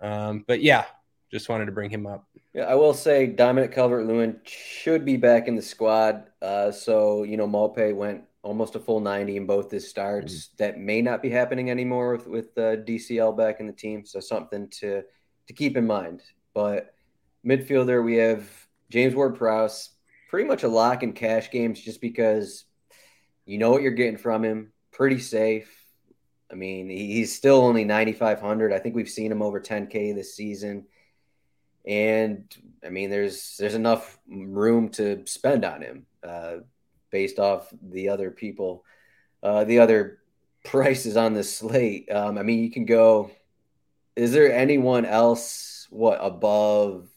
Um, 0.00 0.44
but 0.46 0.62
yeah, 0.62 0.84
just 1.30 1.48
wanted 1.48 1.66
to 1.66 1.72
bring 1.72 1.90
him 1.90 2.06
up. 2.06 2.26
Yeah, 2.52 2.64
I 2.64 2.74
will 2.74 2.94
say 2.94 3.26
Dominic 3.26 3.72
Calvert 3.72 4.06
Lewin 4.06 4.40
should 4.44 5.04
be 5.04 5.16
back 5.16 5.48
in 5.48 5.56
the 5.56 5.62
squad. 5.62 6.24
Uh, 6.40 6.70
so 6.70 7.22
you 7.22 7.36
know, 7.36 7.46
Maupay 7.46 7.94
went 7.94 8.24
almost 8.42 8.74
a 8.74 8.80
full 8.80 9.00
90 9.00 9.36
in 9.36 9.46
both 9.46 9.70
his 9.70 9.88
starts. 9.88 10.34
Mm-hmm. 10.34 10.54
That 10.58 10.78
may 10.78 11.00
not 11.02 11.22
be 11.22 11.30
happening 11.30 11.70
anymore 11.70 12.16
with 12.16 12.26
with 12.26 12.58
uh, 12.58 12.76
DCL 12.76 13.36
back 13.36 13.60
in 13.60 13.66
the 13.66 13.72
team, 13.72 14.04
so 14.04 14.20
something 14.20 14.68
to 14.80 15.02
to 15.46 15.52
keep 15.52 15.76
in 15.76 15.86
mind. 15.86 16.22
But 16.54 16.94
midfielder, 17.46 18.04
we 18.04 18.16
have 18.16 18.48
James 18.90 19.14
Ward-Prowse, 19.14 19.90
pretty 20.28 20.48
much 20.48 20.64
a 20.64 20.68
lock 20.68 21.02
in 21.02 21.12
cash 21.12 21.50
games, 21.50 21.80
just 21.80 22.00
because 22.00 22.64
you 23.46 23.58
know 23.58 23.70
what 23.70 23.82
you're 23.82 23.92
getting 23.92 24.18
from 24.18 24.44
him. 24.44 24.72
Pretty 24.92 25.18
safe. 25.18 25.70
I 26.50 26.54
mean, 26.54 26.90
he's 26.90 27.34
still 27.34 27.62
only 27.62 27.84
9,500. 27.84 28.74
I 28.74 28.78
think 28.78 28.94
we've 28.94 29.08
seen 29.08 29.32
him 29.32 29.40
over 29.40 29.58
10K 29.58 30.14
this 30.14 30.36
season. 30.36 30.84
And 31.86 32.54
I 32.84 32.90
mean, 32.90 33.08
there's 33.08 33.56
there's 33.58 33.74
enough 33.74 34.18
room 34.28 34.90
to 34.90 35.22
spend 35.26 35.64
on 35.64 35.82
him. 35.82 36.06
Uh, 36.22 36.56
based 37.12 37.38
off 37.38 37.72
the 37.80 38.08
other 38.08 38.32
people, 38.32 38.84
uh, 39.42 39.62
the 39.64 39.78
other 39.78 40.18
prices 40.64 41.16
on 41.16 41.34
the 41.34 41.44
slate. 41.44 42.10
Um, 42.10 42.38
I 42.38 42.42
mean, 42.42 42.64
you 42.64 42.70
can 42.70 42.84
go. 42.84 43.30
Is 44.16 44.32
there 44.32 44.52
anyone 44.52 45.06
else 45.06 45.86
what 45.90 46.18
above? 46.20 47.08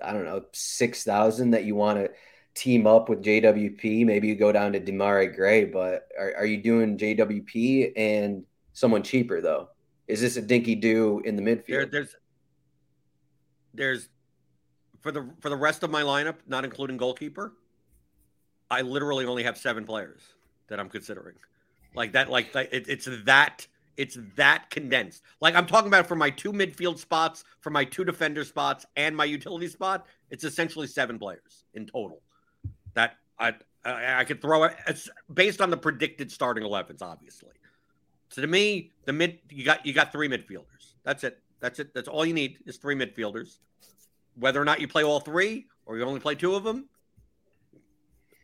I 0.00 0.12
don't 0.12 0.24
know 0.24 0.44
six 0.52 1.04
thousand 1.04 1.52
that 1.52 1.64
you 1.64 1.76
want 1.76 1.98
to 1.98 2.10
team 2.54 2.86
up 2.86 3.08
with 3.08 3.22
JWP. 3.22 4.04
Maybe 4.04 4.28
you 4.28 4.34
go 4.34 4.52
down 4.52 4.72
to 4.72 4.80
Demarai 4.80 5.34
Gray, 5.34 5.64
but 5.64 6.08
are, 6.18 6.34
are 6.38 6.46
you 6.46 6.62
doing 6.62 6.98
JWP 6.98 7.92
and 7.96 8.44
someone 8.72 9.02
cheaper 9.02 9.40
though? 9.40 9.68
Is 10.08 10.20
this 10.20 10.36
a 10.36 10.42
dinky 10.42 10.74
do 10.74 11.22
in 11.24 11.36
the 11.36 11.42
midfield? 11.42 11.66
There, 11.68 11.86
there's 11.86 12.16
there's 13.74 14.08
for 15.00 15.12
the 15.12 15.30
for 15.40 15.48
the 15.48 15.56
rest 15.56 15.82
of 15.82 15.90
my 15.90 16.02
lineup, 16.02 16.36
not 16.46 16.64
including 16.64 16.96
goalkeeper. 16.96 17.52
I 18.72 18.80
literally 18.80 19.26
only 19.26 19.42
have 19.42 19.58
seven 19.58 19.84
players 19.84 20.22
that 20.68 20.80
I'm 20.80 20.88
considering. 20.88 21.34
Like 21.94 22.12
that, 22.12 22.30
like 22.30 22.56
it, 22.56 22.88
it's 22.88 23.06
that 23.26 23.66
it's 23.98 24.16
that 24.36 24.70
condensed. 24.70 25.22
Like 25.42 25.54
I'm 25.54 25.66
talking 25.66 25.88
about 25.88 26.06
for 26.06 26.16
my 26.16 26.30
two 26.30 26.52
midfield 26.52 26.96
spots, 26.96 27.44
for 27.60 27.68
my 27.68 27.84
two 27.84 28.02
defender 28.02 28.44
spots, 28.44 28.86
and 28.96 29.14
my 29.14 29.26
utility 29.26 29.68
spot. 29.68 30.06
It's 30.30 30.42
essentially 30.42 30.86
seven 30.86 31.18
players 31.18 31.64
in 31.74 31.84
total. 31.84 32.22
That 32.94 33.18
I 33.38 33.52
I, 33.84 34.20
I 34.20 34.24
could 34.24 34.40
throw 34.40 34.64
it. 34.64 34.74
It's 34.86 35.10
based 35.34 35.60
on 35.60 35.68
the 35.68 35.76
predicted 35.76 36.32
starting 36.32 36.64
11s, 36.64 37.02
obviously. 37.02 37.50
So 38.30 38.40
to 38.40 38.48
me, 38.48 38.92
the 39.04 39.12
mid 39.12 39.38
you 39.50 39.66
got 39.66 39.84
you 39.84 39.92
got 39.92 40.12
three 40.12 40.30
midfielders. 40.30 40.94
That's 41.04 41.24
it. 41.24 41.38
That's 41.60 41.78
it. 41.78 41.92
That's 41.92 42.08
all 42.08 42.24
you 42.24 42.32
need 42.32 42.56
is 42.64 42.78
three 42.78 42.94
midfielders. 42.94 43.58
Whether 44.36 44.62
or 44.62 44.64
not 44.64 44.80
you 44.80 44.88
play 44.88 45.04
all 45.04 45.20
three 45.20 45.66
or 45.84 45.98
you 45.98 46.04
only 46.04 46.20
play 46.20 46.36
two 46.36 46.54
of 46.54 46.64
them, 46.64 46.88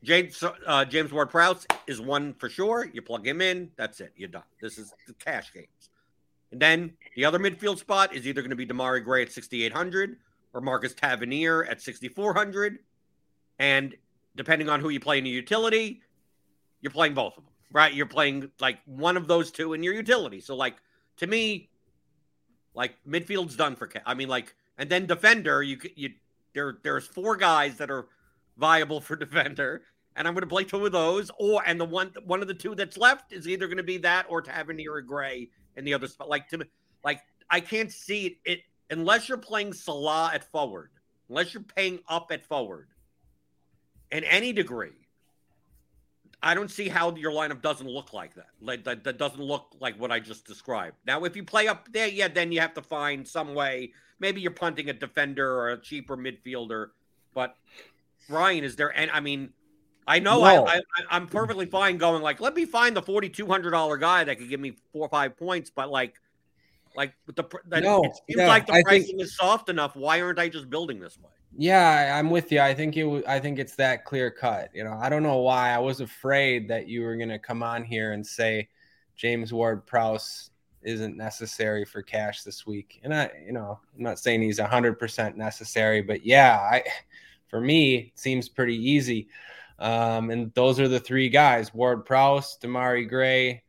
James 0.02 0.42
uh, 0.66 0.84
James 0.84 1.12
Ward 1.12 1.30
Prowse 1.30 1.66
is 1.86 2.00
one 2.00 2.34
for 2.34 2.48
sure. 2.48 2.88
You 2.92 3.02
plug 3.02 3.26
him 3.26 3.40
in, 3.40 3.70
that's 3.76 4.00
it. 4.00 4.12
You're 4.16 4.28
done. 4.28 4.42
This 4.60 4.78
is 4.78 4.94
the 5.06 5.14
cash 5.14 5.52
games. 5.52 5.90
And 6.52 6.60
then 6.60 6.92
the 7.16 7.24
other 7.24 7.38
midfield 7.38 7.78
spot 7.78 8.14
is 8.14 8.26
either 8.26 8.40
going 8.40 8.50
to 8.50 8.56
be 8.56 8.66
Demarai 8.66 9.04
Gray 9.04 9.22
at 9.22 9.32
6,800 9.32 10.16
or 10.54 10.60
Marcus 10.60 10.94
Tavernier 10.94 11.64
at 11.64 11.82
6,400. 11.82 12.78
And 13.58 13.94
depending 14.36 14.68
on 14.68 14.80
who 14.80 14.88
you 14.88 15.00
play 15.00 15.18
in 15.18 15.26
your 15.26 15.34
utility, 15.34 16.00
you're 16.80 16.92
playing 16.92 17.14
both 17.14 17.36
of 17.36 17.44
them, 17.44 17.52
right? 17.72 17.92
You're 17.92 18.06
playing 18.06 18.50
like 18.60 18.78
one 18.86 19.16
of 19.16 19.26
those 19.26 19.50
two 19.50 19.74
in 19.74 19.82
your 19.82 19.94
utility. 19.94 20.40
So, 20.40 20.54
like, 20.54 20.76
to 21.18 21.26
me, 21.26 21.68
like 22.74 22.94
midfield's 23.06 23.56
done 23.56 23.76
for. 23.76 23.90
I 24.06 24.14
mean, 24.14 24.28
like, 24.28 24.54
and 24.78 24.88
then 24.88 25.06
defender, 25.06 25.62
you 25.62 25.78
you 25.96 26.10
there 26.54 26.78
there's 26.82 27.06
four 27.06 27.36
guys 27.36 27.76
that 27.78 27.90
are 27.90 28.06
viable 28.58 29.00
for 29.00 29.16
defender. 29.16 29.82
And 30.16 30.26
I'm 30.26 30.34
going 30.34 30.42
to 30.42 30.48
play 30.48 30.64
two 30.64 30.84
of 30.84 30.92
those, 30.92 31.30
or 31.38 31.62
and 31.64 31.80
the 31.80 31.84
one 31.84 32.10
one 32.24 32.42
of 32.42 32.48
the 32.48 32.54
two 32.54 32.74
that's 32.74 32.96
left 32.96 33.32
is 33.32 33.46
either 33.46 33.66
going 33.66 33.76
to 33.76 33.84
be 33.84 33.98
that 33.98 34.26
or 34.28 34.42
Tavernier 34.42 34.94
or 34.94 35.00
Gray 35.00 35.48
in 35.76 35.84
the 35.84 35.94
other 35.94 36.08
spot. 36.08 36.28
Like 36.28 36.48
to 36.48 36.66
like 37.04 37.20
I 37.48 37.60
can't 37.60 37.92
see 37.92 38.26
it, 38.26 38.36
it 38.44 38.60
unless 38.90 39.28
you're 39.28 39.38
playing 39.38 39.72
Salah 39.72 40.32
at 40.34 40.42
forward, 40.50 40.90
unless 41.28 41.54
you're 41.54 41.62
paying 41.62 42.00
up 42.08 42.32
at 42.32 42.44
forward 42.44 42.88
in 44.10 44.24
any 44.24 44.52
degree. 44.52 44.90
I 46.40 46.54
don't 46.54 46.70
see 46.70 46.88
how 46.88 47.14
your 47.16 47.32
lineup 47.32 47.62
doesn't 47.62 47.88
look 47.88 48.12
like 48.12 48.34
that. 48.34 48.50
Like 48.60 48.84
that, 48.84 49.02
that 49.04 49.18
doesn't 49.18 49.42
look 49.42 49.74
like 49.80 49.98
what 49.98 50.12
I 50.12 50.20
just 50.20 50.46
described. 50.46 50.96
Now, 51.04 51.24
if 51.24 51.34
you 51.34 51.42
play 51.42 51.66
up 51.66 51.92
there, 51.92 52.06
yeah, 52.06 52.28
then 52.28 52.52
you 52.52 52.60
have 52.60 52.74
to 52.74 52.82
find 52.82 53.26
some 53.26 53.54
way. 53.54 53.92
Maybe 54.20 54.40
you're 54.40 54.52
punting 54.52 54.88
a 54.88 54.92
defender 54.92 55.50
or 55.50 55.70
a 55.70 55.80
cheaper 55.80 56.16
midfielder, 56.16 56.90
but 57.34 57.56
Ryan, 58.28 58.64
is 58.64 58.76
there 58.76 58.96
and 58.96 59.10
I 59.10 59.20
mean, 59.20 59.52
I 60.06 60.18
know 60.18 60.40
no. 60.40 60.66
I, 60.66 60.80
I 61.10 61.16
am 61.16 61.26
perfectly 61.26 61.66
fine 61.66 61.98
going 61.98 62.22
like, 62.22 62.40
let 62.40 62.54
me 62.54 62.64
find 62.64 62.96
the 62.96 63.02
forty 63.02 63.28
two 63.28 63.46
hundred 63.46 63.72
dollar 63.72 63.96
guy 63.96 64.24
that 64.24 64.38
could 64.38 64.48
give 64.48 64.60
me 64.60 64.76
four 64.92 65.06
or 65.06 65.08
five 65.08 65.36
points, 65.36 65.70
but 65.70 65.90
like, 65.90 66.14
like 66.96 67.12
the 67.26 67.44
that, 67.66 67.82
no, 67.82 68.02
it 68.02 68.12
seems 68.26 68.40
yeah, 68.40 68.48
like 68.48 68.66
the 68.66 68.74
I 68.74 68.82
pricing 68.82 69.06
think, 69.06 69.22
is 69.22 69.36
soft 69.36 69.68
enough. 69.68 69.94
Why 69.94 70.20
aren't 70.20 70.38
I 70.38 70.48
just 70.48 70.70
building 70.70 70.98
this 70.98 71.18
way? 71.18 71.30
Yeah, 71.56 72.16
I'm 72.18 72.30
with 72.30 72.52
you. 72.52 72.60
I 72.60 72.74
think 72.74 72.96
it. 72.96 73.24
I 73.26 73.38
think 73.38 73.58
it's 73.58 73.74
that 73.76 74.04
clear 74.04 74.30
cut. 74.30 74.70
You 74.74 74.84
know, 74.84 74.98
I 75.00 75.08
don't 75.08 75.22
know 75.22 75.38
why 75.38 75.70
I 75.70 75.78
was 75.78 76.00
afraid 76.00 76.68
that 76.68 76.88
you 76.88 77.02
were 77.02 77.16
going 77.16 77.28
to 77.28 77.38
come 77.38 77.62
on 77.62 77.84
here 77.84 78.12
and 78.12 78.26
say 78.26 78.68
James 79.16 79.52
Ward 79.52 79.86
Prowse 79.86 80.50
isn't 80.82 81.16
necessary 81.16 81.84
for 81.84 82.02
cash 82.02 82.42
this 82.42 82.66
week. 82.66 83.00
And 83.02 83.12
I, 83.12 83.30
you 83.44 83.52
know, 83.52 83.78
I'm 83.96 84.02
not 84.02 84.18
saying 84.18 84.42
he's 84.42 84.58
100% 84.60 85.36
necessary, 85.36 86.02
but 86.02 86.24
yeah, 86.24 86.58
I 86.60 86.84
for 87.48 87.60
me, 87.60 88.12
seems 88.14 88.48
pretty 88.48 88.76
easy. 88.76 89.28
Um, 89.78 90.30
and 90.30 90.52
those 90.54 90.80
are 90.80 90.88
the 90.88 91.00
three 91.00 91.28
guys 91.28 91.72
Ward 91.72 92.04
Prowse, 92.04 92.58
Demarai 92.58 93.08
Gray, 93.08 93.62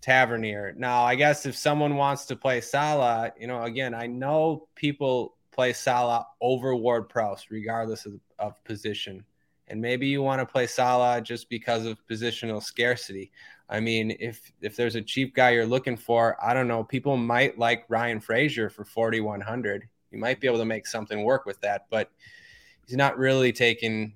Tavernier. 0.00 0.74
Now, 0.76 1.02
I 1.02 1.14
guess 1.14 1.46
if 1.46 1.56
someone 1.56 1.96
wants 1.96 2.26
to 2.26 2.36
play 2.36 2.60
Salah, 2.60 3.32
you 3.38 3.46
know, 3.46 3.62
again, 3.62 3.94
I 3.94 4.06
know 4.06 4.68
people 4.74 5.36
play 5.52 5.72
Salah 5.72 6.26
over 6.40 6.74
Ward 6.74 7.08
Prowse, 7.08 7.46
regardless 7.50 8.06
of, 8.06 8.14
of 8.38 8.62
position. 8.64 9.24
And 9.68 9.80
maybe 9.80 10.08
you 10.08 10.22
want 10.22 10.40
to 10.40 10.46
play 10.46 10.66
Salah 10.66 11.20
just 11.20 11.48
because 11.48 11.86
of 11.86 12.04
positional 12.08 12.62
scarcity. 12.62 13.30
I 13.68 13.78
mean, 13.78 14.16
if 14.18 14.50
if 14.60 14.74
there's 14.74 14.96
a 14.96 15.02
cheap 15.02 15.34
guy 15.34 15.50
you're 15.50 15.66
looking 15.66 15.96
for, 15.96 16.36
I 16.44 16.54
don't 16.54 16.66
know, 16.66 16.82
people 16.82 17.16
might 17.16 17.56
like 17.56 17.84
Ryan 17.88 18.18
Fraser 18.18 18.68
for 18.68 18.84
4100 18.84 19.88
you 20.10 20.18
might 20.18 20.40
be 20.40 20.46
able 20.46 20.58
to 20.58 20.64
make 20.64 20.86
something 20.86 21.22
work 21.22 21.46
with 21.46 21.60
that. 21.60 21.86
But 21.90 22.10
he's 22.90 22.96
not 22.96 23.16
really 23.16 23.52
taking 23.52 24.12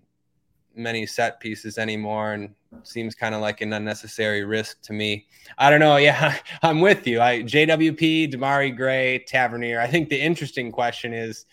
many 0.74 1.06
set 1.06 1.38
pieces 1.38 1.78
anymore 1.78 2.32
and 2.32 2.52
seems 2.82 3.14
kind 3.14 3.32
of 3.32 3.40
like 3.40 3.60
an 3.60 3.72
unnecessary 3.72 4.44
risk 4.44 4.82
to 4.82 4.92
me. 4.92 5.26
I 5.56 5.70
don't 5.70 5.78
know. 5.78 5.96
Yeah, 6.04 6.37
I'm 6.60 6.80
with 6.80 7.06
you. 7.06 7.20
I 7.20 7.42
JWP, 7.42 8.32
Demarai 8.32 8.76
Gray, 8.76 9.20
Tavernier. 9.28 9.80
I 9.80 9.87
think 9.87 10.08
the 10.08 10.20
interesting 10.20 10.72
question 10.72 11.14
is 11.14 11.46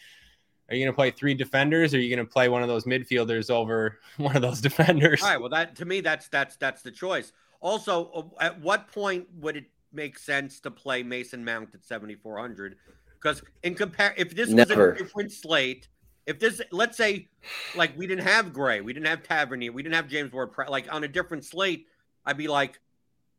are 0.67 0.75
you 0.75 0.83
going 0.83 0.91
to 0.91 0.95
play 0.95 1.11
three 1.11 1.35
defenders 1.35 1.93
or 1.93 1.97
are 1.97 1.99
you 1.99 2.13
going 2.13 2.25
to 2.25 2.31
play 2.31 2.49
one 2.49 2.63
of 2.63 2.67
those 2.67 2.85
midfielders 2.85 3.51
over 3.51 3.99
one 4.17 4.35
of 4.35 4.41
those 4.41 4.61
defenders? 4.61 5.21
All 5.21 5.29
right, 5.29 5.39
well 5.39 5.49
that 5.49 5.75
to 5.75 5.85
me 5.85 6.01
that's 6.01 6.27
that's 6.27 6.55
that's 6.55 6.81
the 6.81 6.91
choice. 6.91 7.33
Also, 7.59 8.33
uh, 8.39 8.43
at 8.43 8.59
what 8.59 8.91
point 8.91 9.27
would 9.39 9.57
it 9.57 9.65
make 9.93 10.17
sense 10.17 10.59
to 10.61 10.71
play 10.71 11.03
Mason 11.03 11.45
Mount 11.45 11.69
at 11.75 11.85
7400? 11.85 12.77
Because 13.13 13.43
in 13.61 13.75
compare 13.75 14.15
if 14.17 14.35
this 14.35 14.49
Never. 14.49 14.89
was 14.89 14.99
a 14.99 15.03
different 15.03 15.31
slate, 15.31 15.87
if 16.25 16.39
this, 16.39 16.61
let's 16.71 16.97
say, 16.97 17.29
like 17.75 17.97
we 17.97 18.07
didn't 18.07 18.25
have 18.25 18.53
Gray, 18.53 18.81
we 18.81 18.93
didn't 18.93 19.07
have 19.07 19.23
Tavernier, 19.23 19.71
we 19.71 19.83
didn't 19.83 19.95
have 19.95 20.07
James 20.07 20.31
Ward, 20.31 20.51
like 20.69 20.91
on 20.93 21.03
a 21.03 21.07
different 21.07 21.45
slate, 21.45 21.87
I'd 22.25 22.37
be 22.37 22.47
like, 22.47 22.79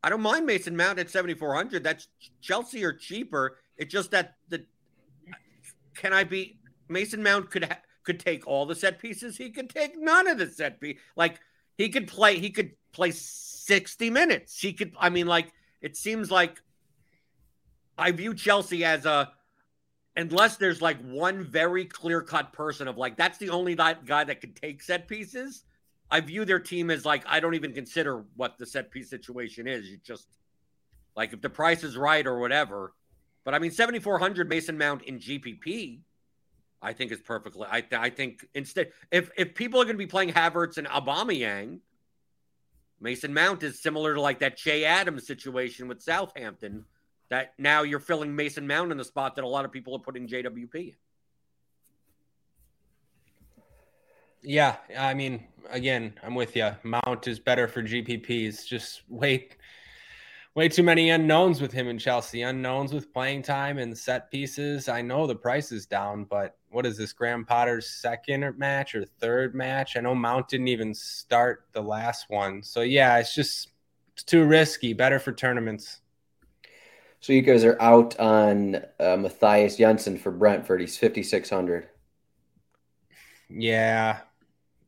I 0.03 0.09
don't 0.09 0.21
mind 0.21 0.45
Mason 0.45 0.75
Mount 0.75 0.99
at 0.99 1.09
7,400. 1.09 1.83
That's 1.83 2.07
Chelsea 2.41 2.83
or 2.83 2.91
cheaper. 2.91 3.57
It's 3.77 3.91
just 3.91 4.11
that 4.11 4.35
the 4.49 4.65
can 5.95 6.11
I 6.11 6.23
be 6.25 6.59
Mason 6.89 7.23
Mount 7.23 7.49
could 7.49 7.65
ha- 7.65 7.79
could 8.03 8.19
take 8.19 8.45
all 8.45 8.65
the 8.65 8.75
set 8.75 8.99
pieces. 8.99 9.37
He 9.37 9.49
could 9.49 9.69
take 9.69 9.97
none 9.97 10.27
of 10.27 10.37
the 10.37 10.47
set 10.47 10.81
piece. 10.81 10.99
Like 11.15 11.39
he 11.77 11.89
could 11.89 12.07
play. 12.07 12.39
He 12.39 12.49
could 12.49 12.71
play 12.91 13.11
60 13.11 14.09
minutes. 14.09 14.59
He 14.59 14.73
could. 14.73 14.93
I 14.99 15.09
mean, 15.09 15.27
like 15.27 15.53
it 15.81 15.95
seems 15.95 16.29
like 16.29 16.61
I 17.97 18.11
view 18.11 18.33
Chelsea 18.33 18.83
as 18.83 19.05
a 19.05 19.31
unless 20.15 20.57
there's 20.57 20.81
like 20.81 20.99
one 21.01 21.43
very 21.43 21.85
clear 21.85 22.21
cut 22.21 22.53
person 22.53 22.87
of 22.87 22.97
like 22.97 23.17
that's 23.17 23.37
the 23.37 23.49
only 23.49 23.75
that 23.75 24.05
guy 24.05 24.23
that 24.23 24.41
could 24.41 24.55
take 24.55 24.81
set 24.81 25.07
pieces. 25.07 25.63
I 26.11 26.19
view 26.19 26.45
their 26.45 26.59
team 26.59 26.91
as 26.91 27.05
like 27.05 27.23
I 27.27 27.39
don't 27.39 27.55
even 27.55 27.73
consider 27.73 28.23
what 28.35 28.57
the 28.57 28.65
set 28.65 28.91
piece 28.91 29.09
situation 29.09 29.67
is. 29.67 29.89
You 29.89 29.97
just 30.03 30.27
like 31.15 31.33
if 31.33 31.41
the 31.41 31.49
price 31.49 31.83
is 31.83 31.97
right 31.97 32.25
or 32.25 32.39
whatever. 32.39 32.93
But 33.43 33.53
I 33.53 33.59
mean, 33.59 33.71
7,400 33.71 34.47
Mason 34.47 34.77
Mount 34.77 35.03
in 35.03 35.19
GPP, 35.19 35.99
I 36.81 36.93
think 36.93 37.11
is 37.11 37.19
perfectly. 37.19 37.67
I, 37.69 37.83
I 37.91 38.09
think 38.09 38.45
instead, 38.53 38.91
if 39.11 39.29
if 39.37 39.53
people 39.55 39.81
are 39.81 39.85
going 39.85 39.95
to 39.95 39.99
be 39.99 40.07
playing 40.07 40.31
Havertz 40.31 40.77
and 40.77 40.87
Aubameyang, 40.87 41.79
Mason 43.01 43.33
Mount 43.33 43.63
is 43.63 43.81
similar 43.81 44.13
to 44.13 44.21
like 44.21 44.39
that 44.39 44.55
Che 44.55 44.85
Adams 44.85 45.27
situation 45.27 45.87
with 45.87 46.01
Southampton 46.01 46.85
that 47.33 47.55
now 47.57 47.81
you're 47.81 47.99
filling 47.99 48.35
Mason 48.35 48.67
Mount 48.67 48.91
in 48.91 48.97
the 48.99 49.03
spot 49.03 49.35
that 49.35 49.43
a 49.43 49.47
lot 49.47 49.65
of 49.65 49.71
people 49.71 49.95
are 49.95 49.99
putting 49.99 50.27
JWP 50.27 50.75
in. 50.75 50.95
Yeah, 54.43 54.75
I 54.95 55.15
mean, 55.15 55.47
again, 55.71 56.13
I'm 56.21 56.35
with 56.35 56.55
you. 56.55 56.69
Mount 56.83 57.27
is 57.27 57.39
better 57.39 57.67
for 57.67 57.81
GPPs. 57.81 58.67
Just 58.67 59.01
wait, 59.09 59.55
way 60.53 60.69
too 60.69 60.83
many 60.83 61.09
unknowns 61.09 61.59
with 61.59 61.71
him 61.71 61.87
in 61.87 61.97
Chelsea. 61.97 62.43
Unknowns 62.43 62.93
with 62.93 63.11
playing 63.11 63.41
time 63.41 63.79
and 63.79 63.97
set 63.97 64.29
pieces. 64.29 64.87
I 64.87 65.01
know 65.01 65.25
the 65.25 65.35
price 65.35 65.71
is 65.71 65.87
down, 65.87 66.25
but 66.25 66.57
what 66.69 66.85
is 66.85 66.97
this 66.97 67.13
Graham 67.13 67.45
Potter's 67.45 67.89
second 67.89 68.59
match 68.59 68.93
or 68.93 69.05
third 69.05 69.55
match? 69.55 69.97
I 69.97 70.01
know 70.01 70.13
Mount 70.13 70.49
didn't 70.49 70.67
even 70.67 70.93
start 70.93 71.65
the 71.71 71.81
last 71.81 72.29
one. 72.29 72.61
So 72.61 72.81
yeah, 72.81 73.17
it's 73.17 73.33
just 73.33 73.69
it's 74.13 74.23
too 74.23 74.43
risky. 74.43 74.93
Better 74.93 75.17
for 75.17 75.31
tournaments. 75.31 76.01
So 77.23 77.31
you 77.31 77.41
guys 77.41 77.63
are 77.63 77.81
out 77.81 78.19
on 78.19 78.83
uh, 78.99 79.15
Mathias 79.15 79.77
Jensen 79.77 80.17
for 80.17 80.29
Brentford. 80.29 80.81
He's 80.81 80.97
fifty 80.97 81.23
six 81.23 81.49
hundred. 81.49 81.87
Yeah, 83.49 84.17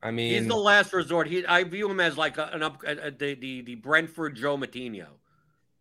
I 0.02 0.10
mean 0.10 0.34
he's 0.34 0.46
the 0.46 0.54
last 0.54 0.92
resort. 0.92 1.28
He 1.28 1.46
I 1.46 1.64
view 1.64 1.90
him 1.90 1.98
as 1.98 2.18
like 2.18 2.36
a, 2.36 2.50
an 2.52 2.62
up 2.62 2.82
a, 2.86 3.06
a, 3.06 3.10
the, 3.10 3.34
the 3.36 3.62
the 3.62 3.74
Brentford 3.76 4.36
João 4.36 4.62
Moutinho, 4.62 5.06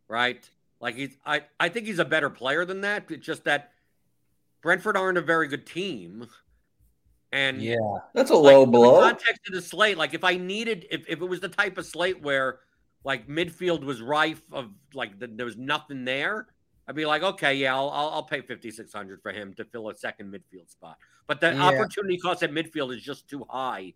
right? 0.08 0.50
Like 0.80 0.96
he's 0.96 1.18
I 1.26 1.42
I 1.60 1.68
think 1.68 1.88
he's 1.88 2.00
a 2.00 2.06
better 2.06 2.30
player 2.30 2.64
than 2.64 2.80
that. 2.82 3.12
It's 3.12 3.26
just 3.26 3.44
that 3.44 3.74
Brentford 4.62 4.96
aren't 4.96 5.18
a 5.18 5.22
very 5.22 5.50
good 5.50 5.66
team. 5.66 6.26
And 7.34 7.62
yeah, 7.62 7.76
that's 8.14 8.32
a 8.32 8.36
low 8.36 8.62
like, 8.62 8.72
blow. 8.72 9.02
context 9.02 9.42
of 9.50 9.56
the 9.56 9.62
slate, 9.62 9.98
like 9.98 10.14
if 10.14 10.24
I 10.24 10.38
needed, 10.38 10.86
if, 10.90 11.04
if 11.10 11.20
it 11.20 11.26
was 11.26 11.42
the 11.42 11.50
type 11.50 11.78
of 11.78 11.86
slate 11.86 12.22
where 12.22 12.60
like 13.06 13.28
midfield 13.28 13.84
was 13.84 14.02
rife 14.02 14.42
of 14.52 14.72
like 14.94 15.20
the, 15.20 15.28
there 15.28 15.46
was 15.46 15.56
nothing 15.56 16.04
there, 16.04 16.48
I'd 16.88 16.96
be 16.96 17.06
like, 17.06 17.24
okay, 17.24 17.54
yeah, 17.54 17.76
I'll 17.76 17.90
I'll, 17.90 18.10
I'll 18.10 18.24
pay 18.24 18.42
fifty 18.42 18.72
six 18.72 18.92
hundred 18.92 19.22
for 19.22 19.32
him 19.32 19.54
to 19.54 19.64
fill 19.64 19.90
a 19.90 19.96
second 19.96 20.34
midfield 20.34 20.70
spot. 20.70 20.98
But 21.28 21.40
the 21.40 21.54
yeah. 21.54 21.64
opportunity 21.64 22.18
cost 22.18 22.44
at 22.44 22.52
midfield 22.52 22.94
is 22.94 23.02
just 23.02 23.30
too 23.30 23.46
high 23.50 23.94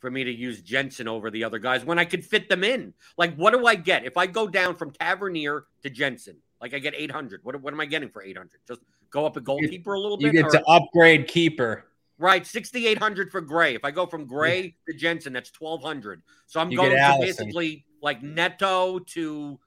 for 0.00 0.10
me 0.10 0.24
to 0.24 0.32
use 0.32 0.60
Jensen 0.60 1.06
over 1.06 1.30
the 1.30 1.44
other 1.44 1.58
guys 1.58 1.84
when 1.84 1.98
I 1.98 2.04
could 2.04 2.24
fit 2.24 2.48
them 2.48 2.64
in. 2.64 2.92
Like, 3.16 3.36
what 3.36 3.52
do 3.52 3.66
I 3.66 3.76
get 3.76 4.04
if 4.04 4.16
I 4.16 4.26
go 4.26 4.48
down 4.48 4.76
from 4.76 4.90
Tavernier 4.90 5.64
to 5.84 5.90
Jensen? 5.90 6.36
Like, 6.60 6.74
I 6.74 6.80
get 6.80 6.94
eight 6.96 7.10
hundred. 7.10 7.40
What 7.44 7.60
what 7.62 7.72
am 7.72 7.80
I 7.80 7.86
getting 7.86 8.10
for 8.10 8.22
eight 8.22 8.36
hundred? 8.36 8.60
Just 8.66 8.80
go 9.10 9.24
up 9.24 9.36
a 9.36 9.40
goalkeeper 9.40 9.94
a 9.94 10.00
little 10.00 10.16
bit. 10.16 10.26
You 10.26 10.32
get 10.32 10.46
or, 10.46 10.50
to 10.50 10.64
upgrade 10.66 11.28
keeper. 11.28 11.84
Right, 12.18 12.46
sixty 12.46 12.86
eight 12.86 12.98
hundred 12.98 13.32
for 13.32 13.40
Gray. 13.40 13.74
If 13.74 13.84
I 13.84 13.90
go 13.90 14.06
from 14.06 14.26
Gray 14.26 14.76
to 14.88 14.94
Jensen, 14.94 15.32
that's 15.32 15.50
twelve 15.50 15.82
hundred. 15.82 16.22
So 16.46 16.60
I'm 16.60 16.70
you 16.70 16.76
going 16.76 16.90
to 16.90 17.16
basically 17.20 17.84
like 18.02 18.22
Neto 18.22 18.98
to 18.98 19.58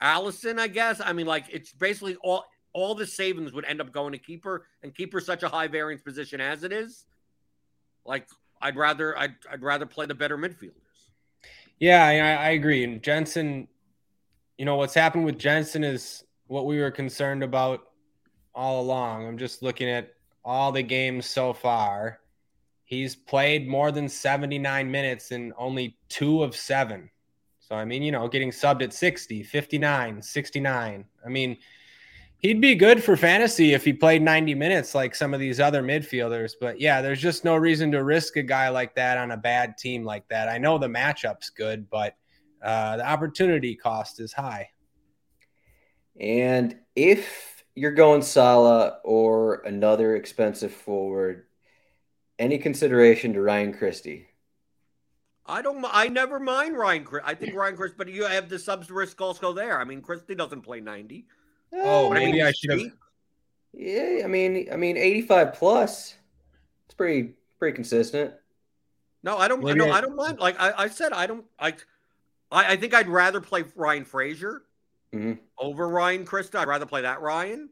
Alisson, 0.00 0.60
I 0.60 0.68
guess. 0.68 1.00
I 1.04 1.12
mean, 1.12 1.26
like 1.26 1.46
it's 1.50 1.72
basically 1.72 2.16
all 2.22 2.44
all 2.74 2.94
the 2.94 3.06
savings 3.06 3.52
would 3.52 3.64
end 3.64 3.80
up 3.80 3.92
going 3.92 4.12
to 4.12 4.18
keeper, 4.18 4.66
and 4.82 4.94
keeper 4.94 5.20
such 5.20 5.42
a 5.42 5.48
high 5.48 5.66
variance 5.66 6.02
position 6.02 6.40
as 6.40 6.62
it 6.62 6.72
is. 6.72 7.06
Like 8.04 8.28
I'd 8.60 8.76
rather 8.76 9.18
I'd, 9.18 9.34
I'd 9.50 9.62
rather 9.62 9.86
play 9.86 10.06
the 10.06 10.14
better 10.14 10.38
midfielders. 10.38 10.76
Yeah, 11.80 12.04
I, 12.04 12.46
I 12.46 12.50
agree. 12.50 12.84
And 12.84 13.02
Jensen, 13.02 13.66
you 14.56 14.64
know 14.64 14.76
what's 14.76 14.94
happened 14.94 15.24
with 15.24 15.38
Jensen 15.38 15.82
is 15.82 16.24
what 16.46 16.66
we 16.66 16.78
were 16.78 16.90
concerned 16.90 17.42
about 17.42 17.88
all 18.54 18.80
along. 18.82 19.26
I'm 19.26 19.38
just 19.38 19.62
looking 19.62 19.88
at 19.88 20.14
all 20.44 20.72
the 20.72 20.82
games 20.82 21.26
so 21.26 21.52
far. 21.52 22.20
He's 22.84 23.16
played 23.16 23.66
more 23.66 23.90
than 23.90 24.08
79 24.08 24.90
minutes 24.90 25.32
in 25.32 25.54
only 25.56 25.96
two 26.08 26.42
of 26.42 26.54
seven. 26.54 27.10
So, 27.72 27.78
I 27.78 27.86
mean, 27.86 28.02
you 28.02 28.12
know, 28.12 28.28
getting 28.28 28.50
subbed 28.50 28.82
at 28.82 28.92
60, 28.92 29.42
59, 29.44 30.20
69. 30.20 31.04
I 31.24 31.28
mean, 31.30 31.56
he'd 32.36 32.60
be 32.60 32.74
good 32.74 33.02
for 33.02 33.16
fantasy 33.16 33.72
if 33.72 33.82
he 33.82 33.94
played 33.94 34.20
90 34.20 34.54
minutes 34.54 34.94
like 34.94 35.14
some 35.14 35.32
of 35.32 35.40
these 35.40 35.58
other 35.58 35.82
midfielders. 35.82 36.52
But 36.60 36.82
yeah, 36.82 37.00
there's 37.00 37.22
just 37.22 37.46
no 37.46 37.56
reason 37.56 37.90
to 37.92 38.04
risk 38.04 38.36
a 38.36 38.42
guy 38.42 38.68
like 38.68 38.94
that 38.96 39.16
on 39.16 39.30
a 39.30 39.38
bad 39.38 39.78
team 39.78 40.04
like 40.04 40.28
that. 40.28 40.50
I 40.50 40.58
know 40.58 40.76
the 40.76 40.88
matchup's 40.88 41.48
good, 41.48 41.88
but 41.88 42.14
uh, 42.62 42.98
the 42.98 43.08
opportunity 43.08 43.74
cost 43.74 44.20
is 44.20 44.34
high. 44.34 44.68
And 46.20 46.76
if 46.94 47.64
you're 47.74 47.92
going 47.92 48.20
Salah 48.20 48.98
or 49.02 49.62
another 49.62 50.14
expensive 50.14 50.74
forward, 50.74 51.46
any 52.38 52.58
consideration 52.58 53.32
to 53.32 53.40
Ryan 53.40 53.72
Christie? 53.72 54.26
I 55.46 55.62
don't. 55.62 55.84
I 55.90 56.08
never 56.08 56.38
mind 56.38 56.76
Ryan. 56.76 57.04
Chris. 57.04 57.22
I 57.26 57.34
think 57.34 57.54
Ryan 57.54 57.76
Christie, 57.76 57.96
but 57.98 58.08
you 58.08 58.24
have 58.24 58.48
the 58.48 58.58
subs 58.58 58.90
risk 58.90 59.20
also 59.20 59.52
there. 59.52 59.80
I 59.80 59.84
mean, 59.84 60.00
Christie 60.00 60.34
doesn't 60.34 60.62
play 60.62 60.80
ninety. 60.80 61.26
Oh, 61.72 62.10
maybe 62.10 62.26
I, 62.26 62.32
mean, 62.32 62.42
I 62.42 62.52
should 62.52 62.70
have. 62.70 62.92
Yeah, 63.72 64.22
I 64.24 64.28
mean, 64.28 64.68
I 64.72 64.76
mean, 64.76 64.96
eighty-five 64.96 65.54
plus. 65.54 66.14
It's 66.86 66.94
pretty 66.94 67.34
pretty 67.58 67.74
consistent. 67.74 68.34
No, 69.24 69.36
I 69.36 69.48
don't. 69.48 69.62
No, 69.62 69.88
I, 69.88 69.98
I 69.98 70.00
don't 70.00 70.16
mind. 70.16 70.38
Like 70.38 70.60
I, 70.60 70.72
I 70.76 70.88
said, 70.88 71.12
I 71.12 71.26
don't 71.26 71.44
like. 71.60 71.84
I, 72.50 72.72
I 72.72 72.76
think 72.76 72.94
I'd 72.94 73.08
rather 73.08 73.40
play 73.40 73.64
Ryan 73.74 74.04
Fraser 74.04 74.62
mm-hmm. 75.12 75.34
over 75.58 75.88
Ryan 75.88 76.24
Christie. 76.24 76.58
I'd 76.58 76.68
rather 76.68 76.86
play 76.86 77.02
that 77.02 77.20
Ryan. 77.20 77.68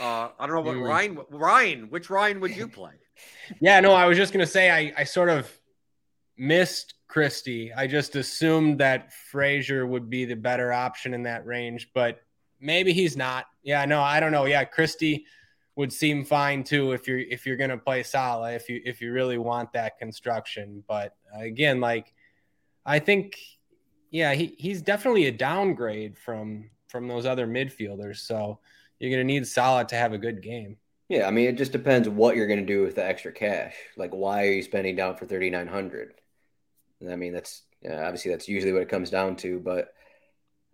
Uh, 0.00 0.28
I 0.38 0.46
don't 0.46 0.56
know 0.56 0.60
what 0.60 0.76
mm. 0.76 0.88
Ryan. 0.88 1.18
Ryan, 1.30 1.90
which 1.90 2.08
Ryan 2.08 2.40
would 2.40 2.56
you 2.56 2.68
play? 2.68 2.92
yeah, 3.60 3.80
no, 3.80 3.92
I 3.92 4.06
was 4.06 4.16
just 4.16 4.32
gonna 4.32 4.46
say 4.46 4.70
I, 4.70 5.00
I 5.00 5.04
sort 5.04 5.28
of 5.28 5.50
missed 6.36 6.94
Christie. 7.08 7.72
I 7.72 7.86
just 7.86 8.16
assumed 8.16 8.78
that 8.80 9.12
Fraser 9.12 9.86
would 9.86 10.10
be 10.10 10.24
the 10.24 10.36
better 10.36 10.72
option 10.72 11.14
in 11.14 11.22
that 11.24 11.46
range, 11.46 11.90
but 11.94 12.20
maybe 12.60 12.92
he's 12.92 13.16
not. 13.16 13.46
Yeah, 13.62 13.84
no, 13.84 14.02
I 14.02 14.20
don't 14.20 14.32
know. 14.32 14.44
Yeah, 14.44 14.64
Christie 14.64 15.26
would 15.76 15.92
seem 15.92 16.24
fine 16.24 16.64
too 16.64 16.92
if 16.92 17.06
you're 17.06 17.18
if 17.18 17.46
you're 17.46 17.56
gonna 17.56 17.76
play 17.76 18.02
Salah 18.02 18.52
if 18.52 18.68
you 18.68 18.80
if 18.84 19.00
you 19.00 19.12
really 19.12 19.38
want 19.38 19.72
that 19.74 19.98
construction. 19.98 20.82
But 20.88 21.14
again, 21.34 21.80
like 21.80 22.12
I 22.84 22.98
think, 22.98 23.38
yeah, 24.10 24.34
he, 24.34 24.54
he's 24.58 24.82
definitely 24.82 25.26
a 25.26 25.32
downgrade 25.32 26.16
from 26.16 26.70
from 26.88 27.08
those 27.08 27.26
other 27.26 27.46
midfielders. 27.46 28.18
So 28.18 28.58
you're 28.98 29.10
gonna 29.10 29.24
need 29.24 29.46
Salah 29.46 29.84
to 29.86 29.96
have 29.96 30.12
a 30.12 30.18
good 30.18 30.42
game. 30.42 30.76
Yeah, 31.08 31.28
I 31.28 31.30
mean, 31.30 31.46
it 31.46 31.56
just 31.56 31.72
depends 31.72 32.08
what 32.08 32.34
you're 32.34 32.48
going 32.48 32.58
to 32.58 32.66
do 32.66 32.82
with 32.82 32.96
the 32.96 33.04
extra 33.04 33.30
cash. 33.30 33.76
Like, 33.96 34.10
why 34.10 34.44
are 34.44 34.50
you 34.50 34.62
spending 34.62 34.96
down 34.96 35.16
for 35.16 35.24
thirty 35.24 35.50
nine 35.50 35.68
hundred? 35.68 36.14
I 37.02 37.16
mean, 37.16 37.32
that's 37.32 37.62
yeah, 37.82 38.04
obviously 38.04 38.30
that's 38.30 38.48
usually 38.48 38.72
what 38.72 38.82
it 38.82 38.88
comes 38.88 39.10
down 39.10 39.36
to. 39.36 39.60
But 39.60 39.92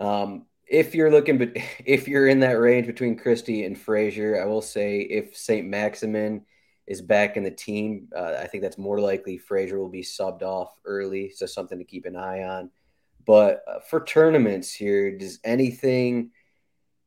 um, 0.00 0.46
if 0.66 0.94
you're 0.94 1.10
looking, 1.10 1.38
but 1.38 1.50
if 1.84 2.08
you're 2.08 2.28
in 2.28 2.40
that 2.40 2.58
range 2.58 2.86
between 2.86 3.16
Christie 3.16 3.64
and 3.64 3.78
Fraser, 3.78 4.40
I 4.40 4.46
will 4.46 4.62
say 4.62 5.00
if 5.00 5.36
St. 5.36 5.66
Maximin 5.66 6.44
is 6.86 7.00
back 7.00 7.36
in 7.36 7.44
the 7.44 7.50
team, 7.50 8.08
uh, 8.16 8.34
I 8.40 8.46
think 8.46 8.62
that's 8.62 8.78
more 8.78 9.00
likely 9.00 9.38
Fraser 9.38 9.78
will 9.78 9.88
be 9.88 10.02
subbed 10.02 10.42
off 10.42 10.78
early, 10.84 11.30
so 11.30 11.46
something 11.46 11.78
to 11.78 11.84
keep 11.84 12.06
an 12.06 12.16
eye 12.16 12.42
on. 12.42 12.70
But 13.24 13.62
uh, 13.68 13.80
for 13.88 14.04
tournaments 14.04 14.72
here, 14.72 15.16
does 15.16 15.38
anything? 15.44 16.30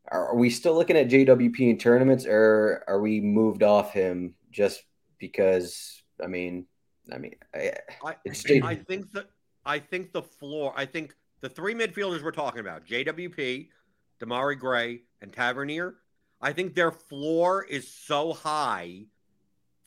Are 0.08 0.36
we 0.36 0.50
still 0.50 0.76
looking 0.76 0.98
at 0.98 1.10
JWP 1.10 1.60
in 1.60 1.78
tournaments, 1.78 2.26
or 2.26 2.84
are 2.88 3.02
we 3.02 3.20
moved 3.22 3.64
off 3.64 3.92
him 3.92 4.36
just 4.52 4.84
because? 5.18 6.04
I 6.24 6.28
mean, 6.28 6.68
I 7.12 7.18
mean, 7.18 7.36
I, 7.54 7.74
I, 8.04 8.16
I 8.64 8.76
think 8.76 9.12
that 9.12 9.28
I 9.66 9.80
think 9.80 10.12
the 10.12 10.22
floor. 10.22 10.74
I 10.76 10.86
think 10.86 11.14
the 11.42 11.50
three 11.50 11.74
midfielders 11.74 12.24
we're 12.24 12.32
talking 12.32 12.60
about, 12.60 12.86
JWP, 12.86 13.70
Demarai 14.22 14.58
Gray, 14.58 15.02
and 15.22 15.32
Tavernier. 15.32 15.96
I 16.42 16.54
think 16.54 16.76
their 16.76 16.92
floor 16.92 17.64
is 17.64 17.92
so 17.92 18.34
high 18.34 19.06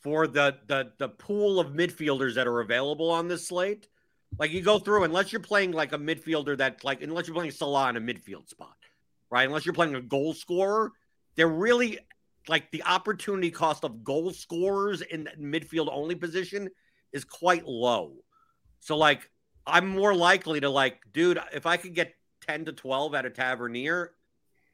for 0.01 0.27
the 0.27 0.57
the 0.67 0.91
the 0.97 1.09
pool 1.09 1.59
of 1.59 1.73
midfielders 1.73 2.35
that 2.35 2.47
are 2.47 2.59
available 2.61 3.09
on 3.09 3.27
this 3.27 3.47
slate. 3.47 3.87
Like 4.37 4.51
you 4.51 4.61
go 4.61 4.79
through, 4.79 5.03
unless 5.03 5.31
you're 5.31 5.41
playing 5.41 5.71
like 5.71 5.91
a 5.93 5.97
midfielder 5.97 6.57
that 6.57 6.83
like 6.83 7.01
unless 7.01 7.27
you're 7.27 7.35
playing 7.35 7.51
Salah 7.51 7.89
in 7.89 7.97
a 7.97 8.01
midfield 8.01 8.49
spot, 8.49 8.77
right? 9.29 9.47
Unless 9.47 9.65
you're 9.65 9.73
playing 9.73 9.95
a 9.95 10.01
goal 10.01 10.33
scorer, 10.33 10.91
they're 11.35 11.47
really 11.47 11.99
like 12.47 12.71
the 12.71 12.83
opportunity 12.83 13.51
cost 13.51 13.83
of 13.83 14.03
goal 14.03 14.31
scorers 14.31 15.01
in 15.01 15.23
that 15.25 15.39
midfield 15.39 15.87
only 15.91 16.15
position 16.15 16.69
is 17.13 17.23
quite 17.23 17.65
low. 17.65 18.13
So 18.79 18.97
like 18.97 19.29
I'm 19.65 19.87
more 19.87 20.15
likely 20.15 20.59
to 20.61 20.69
like, 20.69 20.99
dude, 21.11 21.39
if 21.53 21.65
I 21.65 21.77
could 21.77 21.93
get 21.93 22.13
10 22.47 22.65
to 22.65 22.73
12 22.73 23.13
at 23.15 23.25
a 23.25 23.29
Tavernier, 23.29 24.13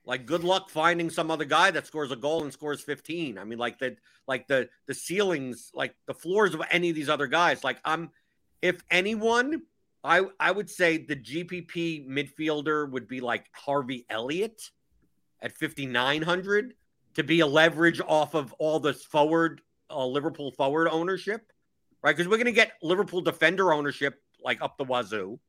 like 0.05 0.25
good 0.25 0.43
luck 0.43 0.69
finding 0.69 1.09
some 1.09 1.31
other 1.31 1.45
guy 1.45 1.71
that 1.71 1.87
scores 1.87 2.11
a 2.11 2.15
goal 2.15 2.43
and 2.43 2.53
scores 2.53 2.81
15. 2.81 3.37
I 3.37 3.43
mean, 3.43 3.57
like 3.57 3.79
the 3.79 3.97
like 4.27 4.47
the 4.47 4.69
the 4.87 4.93
ceilings, 4.93 5.71
like 5.73 5.95
the 6.05 6.13
floors 6.13 6.53
of 6.53 6.61
any 6.71 6.89
of 6.89 6.95
these 6.95 7.09
other 7.09 7.27
guys. 7.27 7.63
Like 7.63 7.79
I'm 7.83 8.11
if 8.61 8.81
anyone, 8.91 9.63
I 10.03 10.21
I 10.39 10.51
would 10.51 10.69
say 10.69 10.97
the 10.97 11.15
GPP 11.15 12.07
midfielder 12.07 12.89
would 12.89 13.07
be 13.07 13.19
like 13.19 13.45
Harvey 13.53 14.05
Elliott 14.09 14.69
at 15.41 15.57
5900 15.57 16.73
to 17.15 17.23
be 17.23 17.39
a 17.39 17.47
leverage 17.47 18.01
off 18.05 18.35
of 18.35 18.53
all 18.53 18.79
this 18.79 19.03
forward 19.03 19.61
uh, 19.89 20.05
Liverpool 20.05 20.51
forward 20.51 20.87
ownership, 20.89 21.51
right? 22.05 22.15
Because 22.15 22.29
we're 22.29 22.37
going 22.37 22.45
to 22.45 22.51
get 22.51 22.73
Liverpool 22.83 23.19
defender 23.19 23.73
ownership 23.73 24.21
like 24.43 24.61
up 24.61 24.77
the 24.77 24.83
wazoo. 24.83 25.39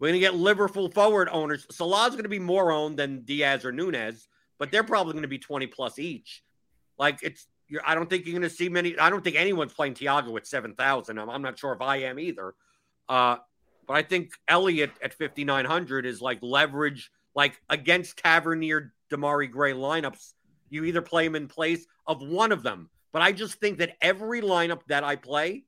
We're 0.00 0.08
going 0.08 0.20
to 0.20 0.26
get 0.26 0.34
Liverpool 0.34 0.90
forward 0.90 1.28
owners. 1.30 1.66
Salah's 1.70 2.12
going 2.12 2.22
to 2.22 2.30
be 2.30 2.38
more 2.38 2.72
owned 2.72 2.98
than 2.98 3.20
Diaz 3.20 3.66
or 3.66 3.70
Nunez, 3.70 4.26
but 4.58 4.72
they're 4.72 4.82
probably 4.82 5.12
going 5.12 5.22
to 5.22 5.28
be 5.28 5.38
20 5.38 5.66
plus 5.66 5.98
each. 5.98 6.42
Like 6.98 7.18
it's, 7.22 7.46
I 7.84 7.94
don't 7.94 8.08
think 8.08 8.24
you're 8.24 8.32
going 8.32 8.48
to 8.48 8.50
see 8.50 8.70
many. 8.70 8.98
I 8.98 9.10
don't 9.10 9.22
think 9.22 9.36
anyone's 9.36 9.74
playing 9.74 9.92
Thiago 9.92 10.34
at 10.38 10.46
7,000. 10.46 11.18
I'm, 11.18 11.28
I'm, 11.28 11.42
not 11.42 11.58
sure 11.58 11.74
if 11.74 11.82
I 11.82 11.96
am 11.96 12.18
either. 12.18 12.54
Uh, 13.06 13.36
but 13.86 13.94
I 13.94 14.02
think 14.02 14.30
Elliott 14.48 14.92
at 15.02 15.12
5,900 15.12 16.06
is 16.06 16.22
like 16.22 16.38
leverage, 16.40 17.10
like 17.34 17.60
against 17.68 18.16
Tavernier, 18.16 18.94
Demarai 19.12 19.50
Gray 19.50 19.74
lineups. 19.74 20.32
You 20.70 20.84
either 20.84 21.02
play 21.02 21.26
him 21.26 21.34
in 21.34 21.46
place 21.46 21.86
of 22.06 22.22
one 22.22 22.52
of 22.52 22.62
them. 22.62 22.88
But 23.12 23.20
I 23.20 23.32
just 23.32 23.60
think 23.60 23.78
that 23.78 23.96
every 24.00 24.40
lineup 24.40 24.80
that 24.88 25.04
I 25.04 25.16
play, 25.16 25.64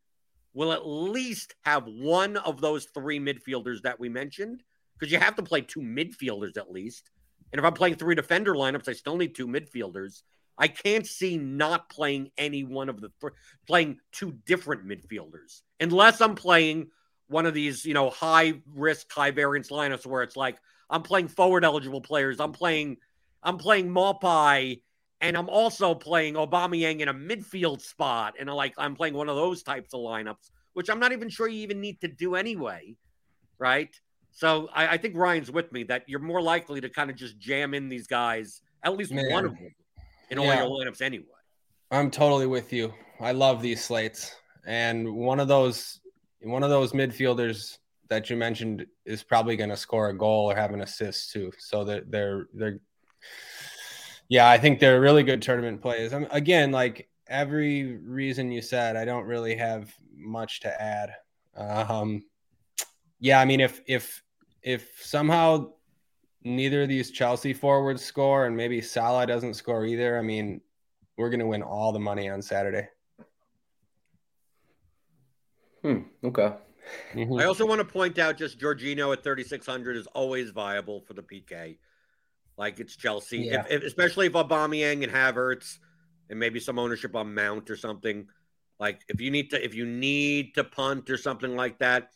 will 0.57 0.73
at 0.73 0.87
least 0.87 1.55
have 1.67 1.85
one 1.87 2.39
of 2.39 2.63
those 2.63 2.87
three 2.87 3.21
midfielders 3.21 3.83
that 3.83 4.01
we 4.01 4.09
mentioned 4.09 4.63
because 4.99 5.13
you 5.13 5.19
have 5.19 5.37
to 5.37 5.43
play 5.43 5.61
two 5.61 5.81
midfielders 5.81 6.57
at 6.57 6.73
least. 6.73 7.11
And 7.53 7.59
if 7.59 7.65
I'm 7.65 7.75
playing 7.75 7.97
three 7.97 8.15
defender 8.15 8.55
lineups, 8.55 8.89
I 8.89 8.95
still 8.95 9.19
need 9.19 9.35
two 9.35 9.47
midfielders. 9.47 10.23
I 10.57 10.69
can't 10.69 11.07
see 11.07 11.37
not 11.37 11.91
playing 11.91 12.31
any 12.39 12.65
one 12.65 12.89
of 12.89 13.03
the 13.03 13.11
th- 13.21 13.35
playing 13.67 13.99
two 14.13 14.39
different 14.47 14.89
midfielders 14.89 15.61
unless 15.79 16.23
I'm 16.23 16.35
playing 16.35 16.89
one 17.29 17.45
of 17.45 17.53
these, 17.53 17.85
you 17.85 17.93
know, 17.93 18.09
high 18.09 18.55
risk, 18.75 19.13
high 19.13 19.33
variance 19.33 19.69
lineups 19.69 20.07
where 20.07 20.23
it's 20.23 20.37
like 20.37 20.57
I'm 20.89 21.03
playing 21.03 21.29
forward 21.29 21.67
eligible 21.67 22.01
players. 22.01 22.41
I'm 22.41 22.53
playing, 22.53 22.97
I'm 23.43 23.59
playing 23.59 23.91
Maupay 23.91 24.81
and 25.21 25.37
I'm 25.37 25.49
also 25.49 25.95
playing 25.95 26.35
Aubameyang 26.35 27.01
in 27.01 27.09
a 27.09 27.15
midfield 27.15 27.81
spot, 27.81 28.35
and 28.39 28.51
I 28.51 28.53
like 28.53 28.75
I'm 28.79 28.95
playing 28.95 29.15
one 29.15 29.29
of 29.29 29.37
those 29.37 29.63
types 29.63 29.95
of 29.95 30.01
lineups, 30.01 30.51
which 30.75 30.91
I'm 30.91 30.99
not 30.99 31.13
even 31.13 31.29
sure 31.29 31.49
you 31.49 31.61
even 31.61 31.81
need 31.81 32.01
to 32.03 32.09
do 32.09 32.35
anyway, 32.35 32.97
right? 33.59 33.95
So 34.33 34.69
I, 34.75 34.89
I 34.89 34.97
think 34.99 35.17
Ryan's 35.17 35.51
with 35.51 35.73
me 35.73 35.85
that 35.85 36.05
you're 36.07 36.21
more 36.21 36.43
likely 36.43 36.81
to 36.83 36.91
kind 36.91 37.11
of 37.11 37.17
just 37.17 37.39
jam 37.39 37.73
in 37.73 37.89
these 37.89 38.07
guys, 38.07 38.61
at 38.83 38.95
least 38.97 39.11
Man. 39.11 39.33
one 39.33 39.45
of 39.47 39.53
them, 39.53 39.75
in 40.31 40.41
yeah. 40.41 40.63
all 40.63 40.79
your 40.79 40.87
lineups 40.87 41.01
anyway. 41.01 41.25
I'm 41.91 42.11
totally 42.11 42.47
with 42.47 42.73
you. 42.73 42.93
I 43.21 43.33
love 43.33 43.63
these 43.63 43.83
slates, 43.83 44.35
and 44.67 45.15
one 45.15 45.41
of 45.41 45.49
those 45.49 46.01
one 46.43 46.63
of 46.63 46.71
those 46.71 46.93
midfielders 46.93 47.79
that 48.09 48.31
you 48.31 48.37
mentioned 48.37 48.87
is 49.05 49.23
probably 49.23 49.57
going 49.57 49.71
to 49.71 49.77
score 49.77 50.11
a 50.11 50.17
goal 50.17 50.51
or 50.51 50.55
have 50.55 50.73
an 50.73 50.83
assist 50.83 51.33
too. 51.33 51.51
So 51.59 51.85
that 51.85 52.11
they're 52.11 52.49
they're 52.53 52.81
yeah, 54.29 54.49
I 54.49 54.59
think 54.59 54.81
they're 54.81 55.01
really 55.01 55.23
good 55.23 55.43
tournament 55.43 55.81
plays. 55.81 56.13
I 56.13 56.27
again, 56.31 56.73
like 56.73 57.09
every 57.29 57.97
reason 57.97 58.51
you 58.51 58.63
said, 58.63 58.97
I 58.97 59.05
don't 59.05 59.25
really 59.25 59.57
have 59.57 59.95
much 60.15 60.61
to 60.61 60.83
add. 60.83 61.15
Um, 61.57 62.25
yeah, 63.21 63.41
I 63.41 63.45
mean, 63.45 63.61
if 63.61 63.81
if 63.87 64.23
if 64.63 65.01
somehow 65.01 65.71
neither 66.43 66.83
of 66.83 66.89
these 66.89 67.11
Chelsea 67.11 67.53
forwards 67.53 68.05
score 68.05 68.47
and 68.47 68.57
maybe 68.57 68.81
Salah 68.81 69.27
doesn't 69.27 69.55
score 69.55 69.85
either, 69.85 70.19
I 70.19 70.23
mean, 70.23 70.61
we're 71.17 71.31
going 71.31 71.41
to 71.41 71.47
win 71.47 71.63
all 71.63 71.93
the 71.93 71.99
money 71.99 72.29
on 72.29 72.43
Saturday. 72.43 72.89
Hmm. 75.83 76.03
Okay. 76.25 76.53
Mm-hmm. 77.15 77.41
I 77.41 77.45
also 77.45 77.67
want 77.67 77.81
to 77.81 77.85
point 77.85 78.19
out 78.19 78.37
just 78.37 78.59
Jorginho 78.59 79.13
at 79.13 79.25
3,600 79.25 79.97
is 79.97 80.07
always 80.09 80.51
viable 80.51 81.01
for 81.01 81.15
the 81.15 81.23
PK. 81.23 81.79
Like 82.59 82.81
it's 82.81 82.97
Chelsea, 82.97 83.39
yeah. 83.39 83.65
if, 83.69 83.71
if, 83.71 83.83
especially 83.85 84.27
if 84.27 84.33
Aubameyang 84.33 85.03
and 85.03 85.13
Havertz, 85.13 85.79
and 86.31 86.39
maybe 86.39 86.61
some 86.61 86.79
ownership 86.79 87.15
on 87.15 87.35
Mount 87.35 87.71
or 87.71 87.77
something. 87.77 88.27
Like 88.79 89.03
if 89.09 89.21
you 89.21 89.31
need 89.31 89.51
to, 89.51 89.65
if 89.65 89.75
you 89.75 89.87
need 89.87 90.55
to 90.55 90.65
punt 90.65 91.09
or 91.11 91.17
something 91.17 91.57
like 91.57 91.79
that, 91.79 92.11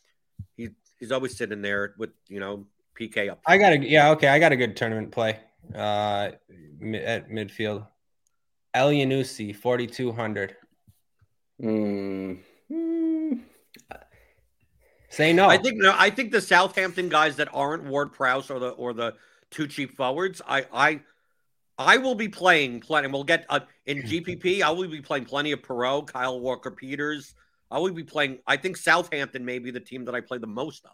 he 0.55 0.69
he's 0.99 1.11
always 1.11 1.37
sitting 1.37 1.61
there 1.61 1.95
with 1.97 2.11
you 2.27 2.39
know 2.39 2.65
PK 2.99 3.31
up. 3.31 3.41
I 3.47 3.57
got 3.57 3.73
a 3.73 3.77
yeah 3.77 4.11
okay, 4.11 4.27
I 4.27 4.39
got 4.39 4.51
a 4.51 4.55
good 4.55 4.75
tournament 4.75 5.11
play 5.11 5.39
uh 5.73 6.31
at 6.93 7.29
midfield. 7.29 7.87
Elyounoussi 8.75 9.55
forty 9.55 9.87
two 9.87 10.11
hundred. 10.11 10.55
Mm. 11.61 12.39
Say 15.09 15.33
no. 15.33 15.49
I 15.49 15.57
think 15.57 15.77
no. 15.77 15.93
I 15.97 16.09
think 16.09 16.31
the 16.31 16.41
Southampton 16.41 17.09
guys 17.09 17.35
that 17.35 17.49
aren't 17.53 17.83
Ward 17.83 18.13
Prowse 18.13 18.49
or 18.49 18.59
the 18.59 18.69
or 18.69 18.93
the 18.93 19.15
two 19.51 19.67
cheap 19.67 19.95
forwards. 19.95 20.41
I 20.47 20.65
I 20.73 21.01
I 21.77 21.97
will 21.97 22.15
be 22.15 22.27
playing 22.27 22.79
plenty. 22.79 23.07
We'll 23.07 23.23
get 23.23 23.45
uh, 23.49 23.61
in 23.85 24.03
GPP. 24.03 24.61
I 24.61 24.71
will 24.71 24.87
be 24.87 25.01
playing 25.01 25.25
plenty 25.25 25.51
of 25.51 25.61
Perraud, 25.61 26.07
Kyle 26.07 26.39
Walker 26.39 26.71
Peters. 26.71 27.33
I 27.69 27.79
will 27.79 27.93
be 27.93 28.03
playing. 28.03 28.39
I 28.45 28.57
think 28.57 28.77
Southampton 28.77 29.45
may 29.45 29.59
be 29.59 29.71
the 29.71 29.79
team 29.79 30.05
that 30.05 30.15
I 30.15 30.21
play 30.21 30.37
the 30.37 30.47
most 30.47 30.85
of. 30.85 30.91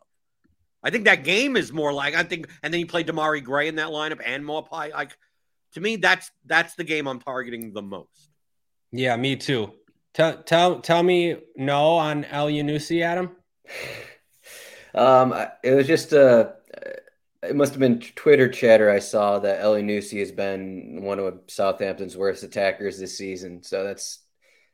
I 0.83 0.89
think 0.89 1.05
that 1.05 1.23
game 1.23 1.57
is 1.57 1.73
more 1.73 1.91
like 1.91 2.15
I 2.15 2.23
think, 2.23 2.47
and 2.63 2.73
then 2.73 2.79
you 2.79 2.87
play 2.87 3.03
Demarai 3.03 3.43
Gray 3.43 3.67
in 3.67 3.75
that 3.75 3.89
lineup 3.89 4.21
and 4.25 4.45
Maupay. 4.45 4.93
Like 4.93 5.17
to 5.73 5.81
me, 5.81 5.97
that's 5.97 6.31
that's 6.45 6.75
the 6.75 6.83
game 6.83 7.07
I'm 7.07 7.19
targeting 7.19 7.73
the 7.73 7.81
most. 7.81 8.29
Yeah, 8.91 9.15
me 9.17 9.35
too. 9.35 9.73
Tell 10.13 10.41
tell 10.43 10.79
tell 10.79 11.03
me 11.03 11.37
no 11.55 11.95
on 11.95 12.23
Elyounoussi, 12.23 13.01
Adam. 13.01 13.31
Um, 14.95 15.35
it 15.63 15.75
was 15.75 15.85
just 15.85 16.11
a 16.11 16.55
it 17.49 17.55
must 17.55 17.73
have 17.73 17.79
been 17.79 17.99
Twitter 17.99 18.47
chatter 18.49 18.89
I 18.89 18.99
saw 18.99 19.39
that 19.39 19.61
Elyounoussi 19.61 20.19
has 20.19 20.31
been 20.31 21.01
one 21.01 21.19
of 21.19 21.39
Southampton's 21.47 22.17
worst 22.17 22.43
attackers 22.43 22.99
this 22.99 23.17
season. 23.17 23.63
So 23.63 23.83
that's 23.83 24.19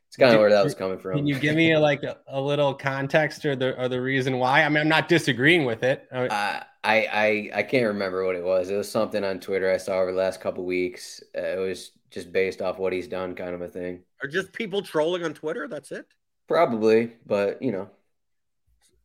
it's 0.08 0.16
kind 0.16 0.32
of 0.32 0.40
where 0.40 0.50
that 0.50 0.62
was 0.62 0.76
coming 0.76 0.98
from. 0.98 1.16
Can 1.16 1.26
you 1.26 1.38
give 1.38 1.56
me 1.56 1.72
a, 1.72 1.80
like 1.80 2.04
a, 2.04 2.18
a, 2.28 2.40
little 2.40 2.72
context 2.72 3.44
or 3.44 3.56
the 3.56 3.76
or 3.80 3.88
the 3.88 4.00
reason 4.00 4.38
why? 4.38 4.62
I 4.62 4.68
mean, 4.68 4.78
I'm 4.78 4.88
not 4.88 5.08
disagreeing 5.08 5.64
with 5.64 5.82
it. 5.82 6.06
Uh, 6.12 6.28
I 6.30 6.60
I 6.84 7.50
I 7.52 7.62
can't 7.64 7.86
remember 7.86 8.24
what 8.24 8.36
it 8.36 8.44
was. 8.44 8.70
It 8.70 8.76
was 8.76 8.88
something 8.88 9.24
on 9.24 9.40
Twitter 9.40 9.72
I 9.72 9.76
saw 9.76 9.98
over 9.98 10.12
the 10.12 10.18
last 10.18 10.40
couple 10.40 10.64
weeks. 10.64 11.20
Uh, 11.36 11.40
it 11.40 11.58
was 11.58 11.90
just 12.10 12.30
based 12.30 12.62
off 12.62 12.78
what 12.78 12.92
he's 12.92 13.08
done, 13.08 13.34
kind 13.34 13.54
of 13.54 13.60
a 13.60 13.68
thing. 13.68 14.02
Are 14.22 14.28
just 14.28 14.52
people 14.52 14.82
trolling 14.82 15.24
on 15.24 15.34
Twitter. 15.34 15.66
That's 15.66 15.90
it. 15.90 16.06
Probably, 16.46 17.14
but 17.26 17.60
you 17.60 17.72
know, 17.72 17.90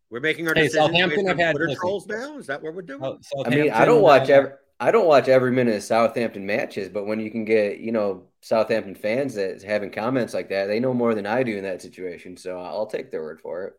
we're 0.09 0.19
making 0.19 0.47
our 0.47 0.53
hey, 0.55 0.63
decisions 0.63 0.87
Southampton 0.87 1.27
have 1.27 1.37
had 1.37 1.55
Twitter 1.55 1.75
trolls 1.75 2.07
now. 2.07 2.37
Is 2.37 2.47
that 2.47 2.61
what 2.61 2.73
we're 2.73 2.81
doing? 2.81 3.03
Oh, 3.03 3.19
I 3.45 3.49
mean, 3.49 3.71
I 3.71 3.85
don't 3.85 4.01
watch 4.01 4.29
every 4.29 4.51
I 4.79 4.91
don't 4.91 5.07
watch 5.07 5.27
every 5.27 5.51
minute 5.51 5.75
of 5.75 5.83
Southampton 5.83 6.45
matches, 6.45 6.89
but 6.89 7.05
when 7.05 7.19
you 7.19 7.29
can 7.29 7.45
get 7.45 7.79
you 7.79 7.91
know 7.91 8.23
Southampton 8.41 8.95
fans 8.95 9.35
that 9.35 9.61
having 9.61 9.91
comments 9.91 10.33
like 10.33 10.49
that, 10.49 10.67
they 10.67 10.79
know 10.79 10.93
more 10.93 11.13
than 11.13 11.25
I 11.25 11.43
do 11.43 11.57
in 11.57 11.63
that 11.63 11.81
situation. 11.81 12.37
So 12.37 12.59
I'll 12.59 12.87
take 12.87 13.11
their 13.11 13.21
word 13.21 13.41
for 13.41 13.65
it. 13.65 13.73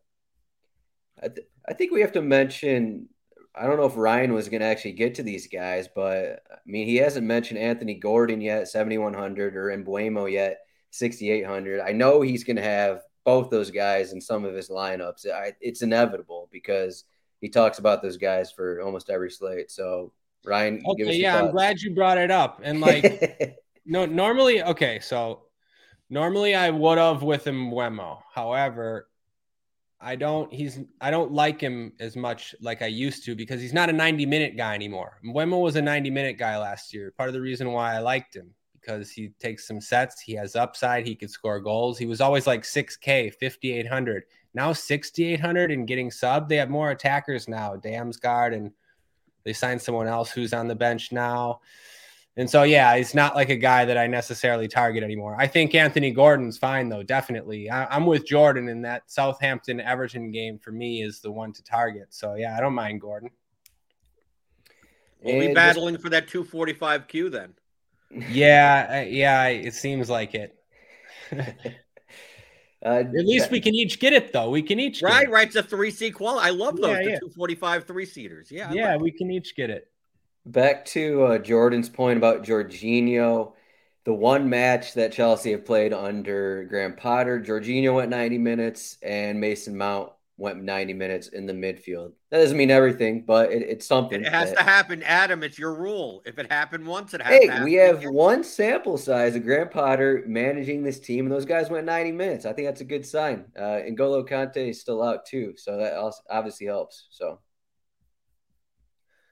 I, 1.23 1.29
th- 1.29 1.47
I 1.69 1.75
think 1.75 1.93
we 1.93 2.01
have 2.01 2.13
to 2.13 2.23
mention 2.23 3.09
I 3.55 3.67
don't 3.67 3.79
know 3.79 3.87
if 3.87 3.97
Ryan 3.97 4.33
was 4.33 4.49
going 4.49 4.61
to 4.61 4.67
actually 4.67 4.93
get 4.93 5.17
to 5.17 5.23
these 5.23 5.49
guys, 5.49 5.89
but 5.95 6.43
I 6.51 6.59
mean, 6.67 6.87
he 6.87 6.97
hasn't 6.97 7.27
mentioned 7.27 7.59
Anthony 7.59 7.95
Gordon 7.95 8.41
yet, 8.41 8.69
7,100, 8.69 9.57
or 9.57 9.77
Mbeumo 9.77 10.31
yet, 10.31 10.59
6,800. 10.91 11.81
I 11.81 11.93
know 11.93 12.21
he's 12.21 12.45
going 12.45 12.57
to 12.57 12.63
have 12.63 13.03
both 13.25 13.51
those 13.51 13.71
guys 13.71 14.13
in 14.13 14.21
some 14.21 14.45
of 14.45 14.55
his 14.55 14.69
lineups. 14.69 15.31
I, 15.31 15.53
it's 15.61 15.83
inevitable 15.83 16.49
because 16.53 17.05
he 17.41 17.49
talks 17.49 17.79
about 17.79 18.03
those 18.03 18.17
guys 18.17 18.51
for 18.51 18.81
almost 18.81 19.11
every 19.11 19.31
slate. 19.31 19.71
So, 19.71 20.13
Ryan, 20.45 20.83
okay, 20.87 21.15
yeah, 21.17 21.39
I'm 21.39 21.51
glad 21.51 21.81
you 21.81 21.95
brought 21.95 22.19
it 22.19 22.31
up. 22.31 22.61
And 22.63 22.81
like, 22.81 23.57
no, 23.87 24.07
normally, 24.07 24.63
okay, 24.63 25.01
so 25.01 25.43
normally 26.09 26.55
I 26.55 26.71
would 26.71 26.99
have 26.99 27.23
with 27.23 27.45
Mbeumo. 27.45 28.19
However, 28.35 29.09
I 30.03 30.17
don't 30.17 30.51
he's 30.51 30.79
I 30.99 31.11
don't 31.11 31.33
like 31.33 31.61
him 31.61 31.93
as 32.01 32.17
much 32.17 32.55
like 32.63 32.81
I 32.81 32.87
used 32.87 33.25
to 33.27 33.35
because 33.35 33.61
he's 33.61 33.75
not 33.75 33.91
a 33.91 33.93
90 33.93 34.25
minute 34.25 34.57
guy 34.57 34.75
anymore. 34.75 35.19
Mbeumo 35.23 35.61
was 35.61 35.77
a 35.77 35.83
90 35.83 36.09
minute 36.11 36.39
guy 36.39 36.57
last 36.57 36.95
year. 36.95 37.13
Part 37.19 37.29
of 37.29 37.35
the 37.35 37.41
reason 37.41 37.71
why 37.71 37.95
I 37.95 37.99
liked 37.99 38.35
him 38.35 38.55
because 38.81 39.11
he 39.11 39.29
takes 39.39 39.67
some 39.67 39.81
sets, 39.81 40.21
he 40.21 40.35
has 40.35 40.57
upside, 40.57 41.07
he 41.07 41.15
could 41.15 41.31
score 41.31 41.61
goals. 41.61 41.99
He 41.99 42.07
was 42.07 42.21
always 42.21 42.47
like 42.47 42.63
6K, 42.63 43.35
5800. 43.35 44.25
Now 44.55 44.73
6800 44.73 45.71
and 45.71 45.87
getting 45.87 46.11
sub. 46.11 46.49
They 46.49 46.57
have 46.57 46.71
more 46.71 46.91
attackers 46.91 47.49
now, 47.49 47.77
Damsgaard 47.77 48.55
and 48.55 48.73
they 49.45 49.53
signed 49.53 49.81
someone 49.81 50.07
else 50.07 50.31
who's 50.31 50.53
on 50.53 50.69
the 50.69 50.75
bench 50.75 51.13
now. 51.13 51.61
And 52.37 52.49
so, 52.49 52.63
yeah, 52.63 52.97
he's 52.97 53.15
not 53.15 53.35
like 53.35 53.51
a 53.51 53.57
guy 53.57 53.85
that 53.85 53.99
I 53.99 54.07
necessarily 54.07 54.69
target 54.69 55.03
anymore. 55.03 55.37
I 55.39 55.47
think 55.47 55.75
Anthony 55.75 56.11
Gordon's 56.11 56.57
fine, 56.57 56.89
though, 56.89 57.03
definitely. 57.03 57.69
I, 57.69 57.95
am 57.95 58.07
with 58.07 58.27
Jordan 58.27 58.69
in 58.69 58.83
that 58.83 59.11
Southampton 59.11 59.81
Everton 59.81 60.31
game 60.31 60.59
for 60.59 60.71
me 60.71 61.03
is 61.03 61.21
the 61.21 61.31
one 61.31 61.53
to 61.53 61.63
target. 61.63 62.07
So, 62.11 62.35
yeah, 62.37 62.57
I 62.57 62.61
don't 62.61 62.75
mind 62.75 63.01
Gordon. 63.01 63.31
We'll 65.23 65.41
be 65.41 65.53
battling 65.53 65.95
just... 65.95 66.05
for 66.05 66.11
that 66.11 66.29
245 66.29 67.09
Q 67.09 67.31
then. 67.31 67.55
Yeah, 68.11 69.03
yeah, 69.03 69.47
it 69.47 69.75
seems 69.75 70.11
like 70.11 70.35
it. 70.35 70.57
Uh, 72.83 73.05
At 73.05 73.27
least 73.27 73.51
we 73.51 73.61
can 73.61 73.75
each 73.75 74.01
get 74.01 74.15
it, 74.15 74.33
though. 74.33 74.49
We 74.49 74.63
can 74.63 74.81
each 74.81 75.03
right, 75.03 75.25
it. 75.25 75.31
right. 75.31 75.47
It's 75.47 75.55
a 75.55 75.63
three 75.63 75.91
seat 75.91 76.13
qual. 76.13 76.39
I 76.39 76.49
love 76.49 76.79
those 76.79 76.93
yeah, 76.93 77.11
yeah. 77.11 77.19
245 77.19 77.85
three 77.85 78.07
seaters. 78.07 78.51
Yeah, 78.51 78.73
yeah, 78.73 78.97
we 78.97 79.11
can 79.11 79.31
each 79.31 79.55
get 79.55 79.69
it 79.69 79.91
back 80.47 80.85
to 80.87 81.25
uh, 81.25 81.39
Jordan's 81.39 81.89
point 81.89 82.17
about 82.17 82.45
Jorginho, 82.45 83.53
the 84.05 84.15
one 84.15 84.49
match 84.49 84.95
that 84.95 85.13
Chelsea 85.13 85.53
have 85.53 85.65
played 85.65 85.93
under 85.93 86.65
Graham 86.65 86.97
Potter, 86.97 87.41
Jorginho 87.41 87.95
went 87.95 88.11
90 88.11 88.39
minutes 88.39 88.97
and 89.03 89.41
Mason 89.41 89.77
Mount 89.77 90.11
went 90.37 90.63
90 90.63 90.95
minutes 90.95 91.29
in 91.29 91.47
the 91.47 91.53
midfield. 91.53 92.13
That 92.31 92.39
doesn't 92.39 92.57
mean 92.57 92.71
everything, 92.71 93.25
but 93.27 93.51
it, 93.51 93.63
it's 93.63 93.87
something. 93.87 94.25
It 94.25 94.33
has 94.33 94.51
that, 94.51 94.59
to 94.59 94.63
happen, 94.63 95.03
Adam. 95.03 95.43
It's 95.43 95.59
your 95.59 95.75
rule. 95.75 96.23
If 96.25 96.39
it 96.39 96.51
happened 96.51 96.87
once, 96.87 97.13
it 97.13 97.23
has 97.23 97.35
hey, 97.35 97.65
we 97.65 97.75
have 97.75 97.99
again. 97.99 98.13
one 98.13 98.45
sample 98.45 98.97
size 98.97 99.35
of 99.35 99.43
Graham 99.43 99.69
Potter 99.69 100.23
managing 100.29 100.85
this 100.85 101.01
team, 101.01 101.27
and 101.27 101.33
those 101.33 101.45
guys 101.45 101.71
went 101.71 101.87
90 101.87 102.13
minutes. 102.13 102.47
I 102.47 102.53
think 102.53 102.69
that's 102.69 102.83
a 102.83 102.85
good 102.85 103.05
sign. 103.05 103.47
Uh, 103.57 103.83
N'Golo 103.83 104.29
Kante 104.29 104.69
is 104.69 104.81
still 104.81 105.03
out 105.03 105.27
too, 105.27 105.55
so 105.57 105.77
that 105.79 105.95
also 105.95 106.23
obviously 106.31 106.67
helps. 106.67 107.09
So 107.11 107.41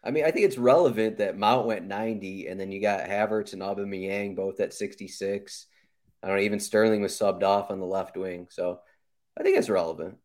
I 0.03 0.11
mean, 0.11 0.24
I 0.24 0.30
think 0.30 0.46
it's 0.46 0.59
relevant 0.59 1.18
that 1.18 1.36
Mount 1.36 1.66
went 1.66 1.86
90, 1.86 2.46
and 2.46 2.59
then 2.59 2.72
you 2.72 2.80
got 2.80 3.09
Havertz 3.09 3.53
and 3.53 3.62
Aubameyang 3.62 4.36
both 4.36 4.59
at 4.61 4.72
66. 4.72 5.66
I 6.22 6.26
don't 6.26 6.36
know, 6.36 6.42
even 6.42 6.61
Sterling 6.61 7.03
was 7.03 7.12
subbed 7.12 7.42
off 7.42 7.70
on 7.70 7.78
the 7.78 7.86
left 7.86 8.16
wing. 8.16 8.46
So 8.51 8.80
I 9.38 9.42
think 9.42 9.57
it's 9.57 9.68
relevant. 9.68 10.16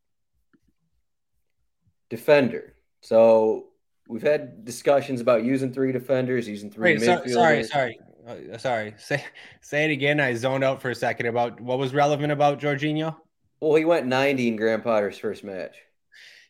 Defender. 2.14 2.76
So 3.02 3.70
we've 4.08 4.22
had 4.22 4.64
discussions 4.66 5.20
about 5.20 5.44
using 5.44 5.74
three 5.74 5.92
defenders, 5.92 6.48
using 6.48 6.70
three 6.70 6.94
Wait, 6.94 7.02
midfielders. 7.02 7.32
sorry, 7.32 7.64
sorry. 7.64 8.00
Uh, 8.28 8.56
sorry. 8.60 8.94
Say 9.00 9.26
say 9.62 9.86
it 9.86 9.92
again. 9.92 10.20
I 10.20 10.36
zoned 10.36 10.64
out 10.64 10.80
for 10.80 10.92
a 10.92 10.96
second 10.96 11.26
about 11.26 11.60
what 11.60 11.80
was 11.80 11.92
relevant 11.92 12.32
about 12.32 12.60
Jorginho. 12.60 13.16
Well, 13.60 13.74
he 13.74 13.84
went 13.84 14.06
90 14.06 14.48
in 14.48 14.56
Graham 14.56 14.84
Potter's 14.84 15.18
first 15.18 15.44
match. 15.44 15.76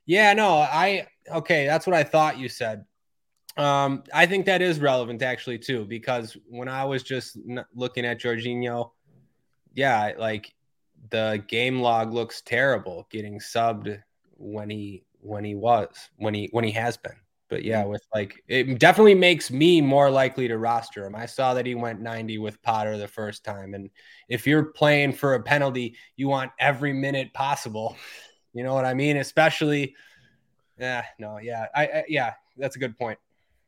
Yeah, 0.06 0.34
no, 0.34 0.58
I 0.58 1.08
okay, 1.32 1.66
that's 1.66 1.88
what 1.88 1.96
I 1.96 2.04
thought 2.04 2.38
you 2.38 2.50
said. 2.50 2.84
Um, 3.56 4.04
I 4.14 4.26
think 4.26 4.48
that 4.48 4.62
is 4.62 4.82
relevant 4.82 5.22
actually 5.22 5.60
too, 5.60 5.86
because 5.86 6.36
when 6.50 6.68
I 6.68 6.84
was 6.84 7.04
just 7.04 7.38
looking 7.74 8.04
at 8.04 8.20
Jorginho, 8.20 8.92
yeah, 9.74 10.12
like 10.18 10.54
the 11.10 11.42
game 11.48 11.80
log 11.80 12.12
looks 12.12 12.42
terrible 12.42 13.08
getting 13.10 13.40
subbed 13.40 14.02
when 14.36 14.70
he 14.70 15.06
when 15.24 15.44
he 15.44 15.56
was 15.56 15.90
when 16.18 16.34
he 16.34 16.50
when 16.52 16.64
he 16.64 16.72
has 16.72 16.98
been. 16.98 17.16
But 17.50 17.64
yeah, 17.64 17.82
mm-hmm. 17.82 17.92
with 17.92 18.04
like 18.14 18.44
it 18.48 18.80
definitely 18.80 19.16
makes 19.16 19.52
me 19.52 19.80
more 19.82 20.10
likely 20.10 20.48
to 20.48 20.58
roster 20.58 21.06
him. 21.06 21.16
I 21.16 21.26
saw 21.26 21.54
that 21.54 21.66
he 21.66 21.76
went 21.76 22.02
90 22.02 22.40
with 22.40 22.62
Potter 22.64 22.98
the 22.98 23.08
first 23.08 23.44
time, 23.44 23.74
and 23.74 23.90
if 24.28 24.48
you're 24.48 24.64
playing 24.64 25.14
for 25.14 25.36
a 25.36 25.44
penalty, 25.44 25.96
you 26.16 26.28
want 26.28 26.52
every 26.60 26.94
minute 26.94 27.34
possible. 27.34 27.96
You 28.54 28.64
know 28.64 28.74
what 28.74 28.86
I 28.86 28.94
mean? 28.94 29.18
Especially, 29.18 29.96
yeah, 30.80 31.04
no, 31.20 31.38
yeah, 31.38 31.68
I, 31.76 31.84
I 31.84 32.04
yeah, 32.08 32.34
that's 32.58 32.76
a 32.76 32.80
good 32.80 32.98
point. 32.98 33.20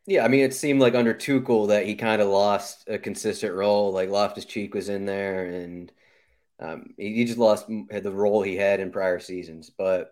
Yeah, 0.07 0.23
I 0.23 0.27
mean, 0.27 0.41
it 0.41 0.53
seemed 0.53 0.81
like 0.81 0.93
under 0.93 1.13
Tuchel 1.13 1.67
that 1.69 1.85
he 1.85 1.95
kind 1.95 2.21
of 2.21 2.27
lost 2.27 2.87
a 2.87 2.97
consistent 2.97 3.53
role. 3.53 3.91
Like 3.91 4.09
Loftus 4.09 4.45
Cheek 4.45 4.73
was 4.73 4.89
in 4.89 5.05
there, 5.05 5.45
and 5.45 5.91
um, 6.59 6.93
he, 6.97 7.15
he 7.15 7.25
just 7.25 7.39
lost 7.39 7.67
the 7.67 8.11
role 8.11 8.41
he 8.41 8.55
had 8.55 8.79
in 8.79 8.91
prior 8.91 9.19
seasons. 9.19 9.69
But 9.69 10.11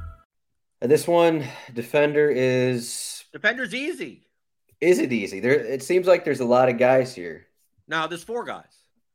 This 0.81 1.07
one, 1.07 1.45
defender 1.73 2.29
is 2.29 3.23
defender's 3.31 3.73
easy. 3.73 4.27
Is 4.79 4.97
it 4.97 5.13
easy? 5.13 5.39
There, 5.39 5.53
it 5.53 5.83
seems 5.83 6.07
like 6.07 6.25
there's 6.25 6.39
a 6.39 6.45
lot 6.45 6.69
of 6.69 6.79
guys 6.79 7.13
here. 7.13 7.45
No, 7.87 8.07
there's 8.07 8.23
four 8.23 8.43
guys. 8.43 8.65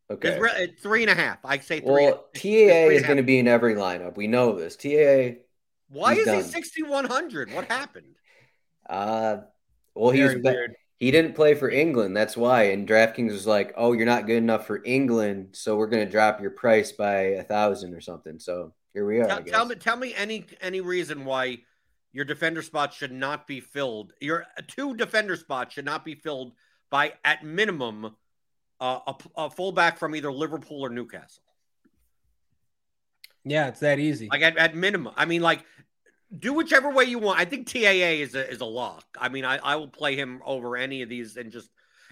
Okay, 0.09 0.39
it's 0.41 0.81
three 0.81 1.03
and 1.03 1.11
a 1.11 1.15
half. 1.15 1.39
I 1.45 1.59
say 1.59 1.81
three. 1.81 1.91
Well, 1.91 2.27
TAA 2.35 2.91
is 2.95 3.03
going 3.03 3.17
to 3.17 3.25
be 3.25 3.41
in 3.41 3.49
every 3.49 3.75
lineup. 3.75 4.17
We 4.17 4.29
know 4.29 4.57
this. 4.57 4.77
TAA. 4.77 5.41
Why 5.89 6.15
is 6.15 6.27
done. 6.27 6.37
he 6.37 6.43
6100? 6.43 7.53
What 7.53 7.65
happened? 7.65 8.15
Uh, 8.89 9.39
well, 9.97 10.13
he 10.13 10.21
Very 10.21 10.41
was. 10.41 10.43
Be- 10.45 10.75
he 10.99 11.11
didn't 11.11 11.35
play 11.35 11.55
for 11.55 11.69
England. 11.69 12.17
That's 12.17 12.37
why. 12.37 12.65
And 12.65 12.89
DraftKings 12.89 13.33
was 13.33 13.47
like, 13.47 13.75
"Oh, 13.77 13.93
you're 13.93 14.07
not 14.07 14.27
good 14.27 14.39
enough 14.39 14.67
for 14.67 14.83
England, 14.85 15.49
so 15.53 15.77
we're 15.77 15.89
going 15.89 16.07
to 16.07 16.11
drop 16.11 16.41
your 16.41 16.53
price 16.53 16.93
by 16.93 17.17
a 17.17 17.43
thousand 17.43 17.93
or 17.93 18.01
something." 18.01 18.39
So 18.39 18.73
here 18.97 19.05
we 19.05 19.21
are. 19.21 19.27
Tell, 19.27 19.43
tell, 19.43 19.67
me, 19.67 19.75
tell 19.75 19.97
me 19.97 20.15
any 20.15 20.47
any 20.63 20.81
reason 20.81 21.27
why 21.27 21.59
your 22.13 22.25
defender 22.25 22.63
spot 22.63 22.95
should 22.95 23.13
not 23.13 23.47
be 23.47 23.61
filled. 23.61 24.15
Your 24.23 24.47
two 24.69 24.97
defender 24.97 25.37
spots 25.37 25.75
should 25.75 25.85
not 25.85 26.03
be 26.03 26.15
filled 26.15 26.55
by 26.89 27.13
at 27.23 27.45
minimum 27.45 28.17
uh, 28.81 29.01
a, 29.07 29.15
a 29.37 29.51
fullback 29.51 29.99
from 29.99 30.17
either 30.17 30.33
Liverpool 30.33 30.81
or 30.81 30.89
Newcastle. 30.89 31.43
Yeah, 33.45 33.69
it's 33.69 33.81
that 33.81 33.99
easy. 33.99 34.29
Like 34.31 34.41
at, 34.41 34.57
at 34.57 34.75
minimum. 34.75 35.13
I 35.15 35.27
mean, 35.27 35.43
like 35.43 35.63
do 36.39 36.55
whichever 36.55 36.89
way 36.91 37.05
you 37.05 37.19
want. 37.19 37.39
I 37.39 37.45
think 37.45 37.71
TAA 37.71 38.23
is 38.23 38.35
a 38.35 38.51
is 38.51 38.63
a 38.63 38.65
lock. 38.65 39.05
I 39.21 39.29
mean, 39.29 39.45
I, 39.45 39.59
I 39.59 39.77
will 39.77 39.89
play 39.89 40.17
him 40.17 40.41
over 40.47 40.75
any 40.75 41.03
of 41.03 41.11
these 41.11 41.37
and 41.37 41.53
just 41.53 41.69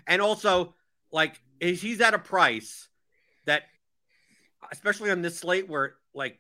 and 0.07 0.21
also 0.21 0.75
like 1.11 1.41
he's 1.61 2.03
at 2.03 2.13
a 2.13 2.19
price 2.19 2.91
that 3.47 3.63
especially 4.71 5.11
on 5.11 5.23
this 5.23 5.39
slate 5.39 5.67
where 5.67 5.95
like 6.13 6.39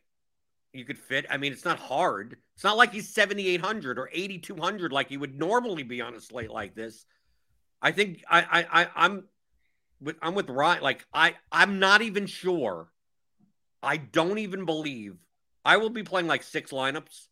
you 0.74 0.84
could 0.84 0.98
fit. 0.98 1.26
I 1.30 1.36
mean, 1.36 1.52
it's 1.52 1.64
not 1.64 1.78
hard. 1.78 2.36
It's 2.54 2.64
not 2.64 2.76
like 2.76 2.92
he's 2.92 3.08
7,800 3.08 3.98
or 3.98 4.08
8,200 4.12 4.92
like 4.92 5.08
he 5.08 5.16
would 5.16 5.38
normally 5.38 5.82
be 5.82 6.00
on 6.00 6.14
a 6.14 6.20
slate 6.20 6.50
like 6.50 6.74
this. 6.74 7.04
I 7.80 7.92
think 7.92 8.24
I, 8.28 8.40
I, 8.40 8.82
I 8.82 8.88
I'm 8.96 9.24
with 10.00 10.16
I'm 10.22 10.34
with 10.34 10.48
Ryan. 10.48 10.82
Like 10.82 11.06
I 11.12 11.34
I'm 11.52 11.78
not 11.78 12.02
even 12.02 12.26
sure. 12.26 12.88
I 13.82 13.98
don't 13.98 14.38
even 14.38 14.64
believe 14.64 15.16
I 15.64 15.76
will 15.76 15.90
be 15.90 16.02
playing 16.02 16.26
like 16.26 16.42
six 16.42 16.70
lineups 16.70 17.26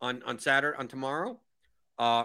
on 0.00 0.22
on 0.24 0.38
Saturday 0.38 0.76
on 0.78 0.88
tomorrow. 0.88 1.40
Uh, 1.98 2.24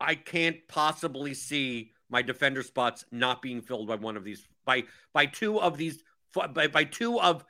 I 0.00 0.14
can't 0.14 0.56
possibly 0.68 1.34
see 1.34 1.92
my 2.10 2.22
defender 2.22 2.62
spots 2.62 3.04
not 3.10 3.42
being 3.42 3.60
filled 3.60 3.88
by 3.88 3.96
one 3.96 4.16
of 4.16 4.24
these 4.24 4.46
by 4.64 4.84
by 5.12 5.26
two 5.26 5.60
of 5.60 5.76
these 5.76 6.02
by, 6.34 6.68
by 6.68 6.84
two 6.84 7.20
of 7.20 7.44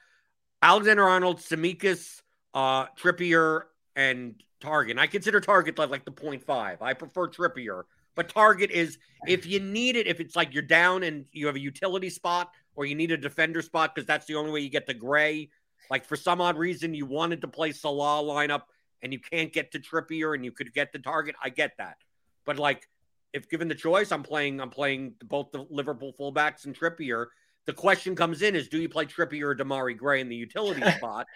Alexander 0.63 1.05
Arnold, 1.09 1.39
Tsimikas, 1.39 2.23
uh, 2.55 2.87
Trippier, 2.97 3.63
and 3.97 4.43
Targett. 4.61 4.99
I 4.99 5.07
consider 5.07 5.41
Targett 5.41 5.79
like, 5.79 5.91
like 5.91 6.05
the 6.05 6.11
point 6.11 6.43
five. 6.43 6.83
I 6.83 6.95
prefer 6.95 7.29
Trippier, 7.29 7.85
but 8.15 8.33
Targett 8.33 8.71
is 8.71 8.99
if 9.27 9.47
you 9.47 9.61
need 9.61 9.97
it, 9.97 10.07
if 10.07 10.21
it's 10.21 10.37
like 10.37 10.55
you're 10.55 10.63
down 10.63 11.03
and 11.03 11.27
you 11.33 11.47
have 11.47 11.57
a 11.57 11.61
utility 11.61 12.11
spot 12.11 12.51
or 12.75 12.87
you 12.87 12.95
need 12.95 13.13
a 13.13 13.17
defender 13.17 13.63
spot 13.63 13.95
because 13.95 14.07
that's 14.07 14.27
the 14.27 14.35
only 14.35 14.51
way 14.51 14.61
you 14.61 14.69
get 14.69 14.87
the 14.87 14.95
gray 14.95 15.51
like 15.91 16.05
for 16.05 16.17
some 16.17 16.41
odd 16.41 16.57
reason, 16.57 16.95
you 16.95 17.07
wanted 17.07 17.41
to 17.43 17.49
play 17.49 17.73
Salah 17.73 18.23
lineup 18.23 18.63
and 19.03 19.13
you 19.13 19.19
can't 19.19 19.53
get 19.53 19.73
to 19.73 19.79
Trippier 19.79 20.35
and 20.35 20.45
you 20.45 20.53
could 20.53 20.73
get 20.73 20.93
the 20.93 20.99
Targett. 20.99 21.35
I 21.43 21.49
get 21.49 21.73
that, 21.79 21.97
but 22.45 22.59
like 22.59 22.89
if 23.33 23.49
given 23.49 23.69
the 23.69 23.75
choice, 23.75 24.11
I'm 24.11 24.23
playing. 24.23 24.61
I'm 24.61 24.71
playing 24.71 25.15
both 25.23 25.53
the 25.53 25.67
Liverpool 25.71 26.15
fullbacks 26.19 26.65
and 26.65 26.79
Trippier. 26.79 27.27
The 27.69 27.75
question 27.75 28.17
comes 28.17 28.41
in 28.41 28.57
is 28.57 28.67
do 28.67 28.81
you 28.81 28.89
play 28.89 29.05
Trippier 29.05 29.51
or 29.51 29.55
Demarai 29.55 29.95
Gray 29.95 30.23
in 30.23 30.31
the 30.31 30.35
utility 30.35 30.81
spot, 30.97 31.27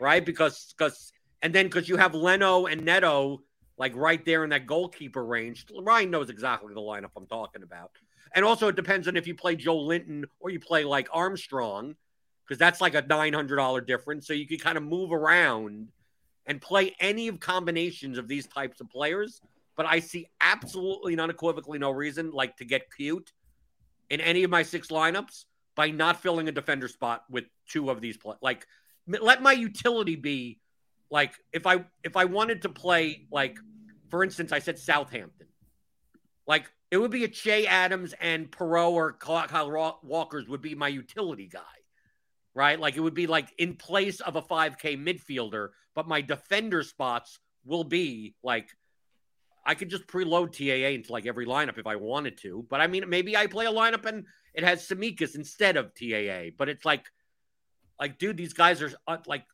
right? 0.00 0.26
Because 0.26 0.74
because 0.76 1.12
and 1.42 1.54
then 1.54 1.66
because 1.66 1.88
you 1.88 1.96
have 1.96 2.12
Leno 2.12 2.66
and 2.66 2.84
Neto 2.84 3.44
like 3.78 3.94
right 3.94 4.24
there 4.24 4.42
in 4.42 4.50
that 4.50 4.66
goalkeeper 4.66 5.24
range. 5.24 5.64
Ryan 5.80 6.10
knows 6.10 6.28
exactly 6.28 6.74
the 6.74 6.80
lineup 6.80 7.10
I'm 7.16 7.28
talking 7.28 7.62
about. 7.62 7.92
And 8.34 8.44
also, 8.44 8.66
it 8.66 8.74
depends 8.74 9.06
on 9.06 9.16
if 9.16 9.28
you 9.28 9.36
play 9.36 9.54
Joelinton 9.54 10.24
or 10.40 10.50
you 10.50 10.58
play 10.58 10.82
like 10.82 11.06
Armstrong, 11.12 11.94
because 12.44 12.58
that's 12.58 12.80
like 12.80 12.96
a 12.96 13.02
$900 13.02 13.86
difference. 13.86 14.26
So 14.26 14.32
you 14.32 14.48
can 14.48 14.58
kind 14.58 14.76
of 14.76 14.82
move 14.82 15.12
around 15.12 15.86
and 16.46 16.60
play 16.60 16.96
any 16.98 17.28
of 17.28 17.38
combinations 17.38 18.18
of 18.18 18.26
these 18.26 18.48
types 18.48 18.80
of 18.80 18.90
players. 18.90 19.40
But 19.76 19.86
I 19.86 20.00
see 20.00 20.26
absolutely 20.40 21.12
and 21.12 21.20
unequivocally 21.20 21.78
no 21.78 21.92
reason 21.92 22.32
like 22.32 22.56
to 22.56 22.64
get 22.64 22.92
cute 22.92 23.30
in 24.10 24.20
any 24.20 24.42
of 24.42 24.50
my 24.50 24.64
six 24.64 24.88
lineups 24.88 25.44
by 25.76 25.90
not 25.90 26.20
filling 26.20 26.48
a 26.48 26.52
defender 26.52 26.88
spot 26.88 27.24
with 27.30 27.44
two 27.68 27.90
of 27.90 28.00
these 28.00 28.16
play. 28.16 28.36
Like 28.42 28.66
let 29.06 29.40
my 29.40 29.52
utility 29.52 30.16
be 30.16 30.58
like 31.10 31.32
if 31.52 31.66
I 31.66 31.84
if 32.02 32.16
I 32.16 32.24
wanted 32.24 32.62
to 32.62 32.68
play 32.68 33.26
like 33.30 33.56
for 34.10 34.24
instance 34.24 34.50
I 34.50 34.58
said 34.58 34.78
Southampton. 34.78 35.46
Like 36.46 36.70
it 36.90 36.96
would 36.96 37.10
be 37.10 37.24
a 37.24 37.28
Che 37.28 37.66
Adams 37.66 38.14
and 38.20 38.50
Perraud 38.50 38.92
or 38.92 39.12
Kyle 39.12 39.98
Walker's 40.02 40.48
would 40.48 40.62
be 40.62 40.74
my 40.74 40.88
utility 40.88 41.48
guy 41.48 41.60
right? 42.56 42.80
Like 42.80 42.96
it 42.96 43.00
would 43.00 43.14
be 43.14 43.26
like 43.28 43.52
in 43.58 43.76
place 43.76 44.20
of 44.20 44.34
a 44.34 44.42
5K 44.42 44.98
midfielder, 44.98 45.68
but 45.94 46.08
my 46.08 46.22
defender 46.22 46.82
spots 46.82 47.38
will 47.66 47.84
be 47.84 48.34
like 48.42 48.70
I 49.64 49.74
could 49.74 49.90
just 49.90 50.06
preload 50.06 50.52
TAA 50.52 50.94
into 50.94 51.12
like 51.12 51.26
every 51.26 51.44
lineup 51.44 51.76
if 51.76 51.86
I 51.86 51.96
wanted 51.96 52.38
to. 52.38 52.64
But 52.70 52.80
I 52.80 52.86
mean, 52.86 53.08
maybe 53.08 53.36
I 53.36 53.46
play 53.46 53.66
a 53.66 53.72
lineup 53.72 54.06
and 54.06 54.24
it 54.56 54.64
has 54.64 54.86
Tsimikas 54.88 55.36
instead 55.36 55.76
of 55.76 55.92
TAA. 55.94 56.50
But 56.56 56.68
it's 56.68 56.84
like, 56.84 57.04
like, 58.00 58.18
dude, 58.18 58.36
these 58.36 58.54
guys 58.54 58.82
are 58.82 58.90
uh, 59.06 59.18
like, 59.26 59.44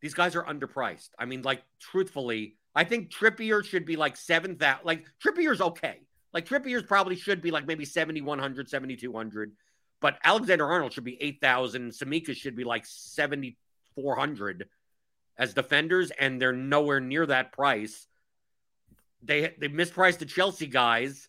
these 0.00 0.14
guys 0.14 0.36
are 0.36 0.44
underpriced. 0.44 1.10
I 1.18 1.24
mean, 1.24 1.42
like, 1.42 1.62
truthfully, 1.80 2.56
I 2.74 2.84
think 2.84 3.10
Trippier 3.10 3.64
should 3.64 3.84
be 3.84 3.96
like 3.96 4.16
seven 4.16 4.56
thousand. 4.56 4.86
Like 4.86 5.04
Trippier's 5.24 5.60
okay. 5.60 6.00
Like 6.32 6.46
Trippier's 6.46 6.84
probably 6.84 7.16
should 7.16 7.42
be 7.42 7.50
like 7.50 7.66
maybe 7.66 7.84
7,100, 7.84 8.68
7,200. 8.68 9.52
But 10.00 10.18
Alexander 10.22 10.66
Arnold 10.66 10.92
should 10.92 11.04
be 11.04 11.20
8,000. 11.20 11.90
Tsimikas 11.90 12.36
should 12.36 12.54
be 12.54 12.64
like 12.64 12.86
7,400 12.86 14.68
as 15.36 15.54
defenders, 15.54 16.12
and 16.12 16.40
they're 16.40 16.52
nowhere 16.52 17.00
near 17.00 17.26
that 17.26 17.52
price. 17.52 18.06
They 19.22 19.54
they 19.58 19.68
mispriced 19.68 20.18
the 20.18 20.26
Chelsea 20.26 20.66
guys. 20.66 21.28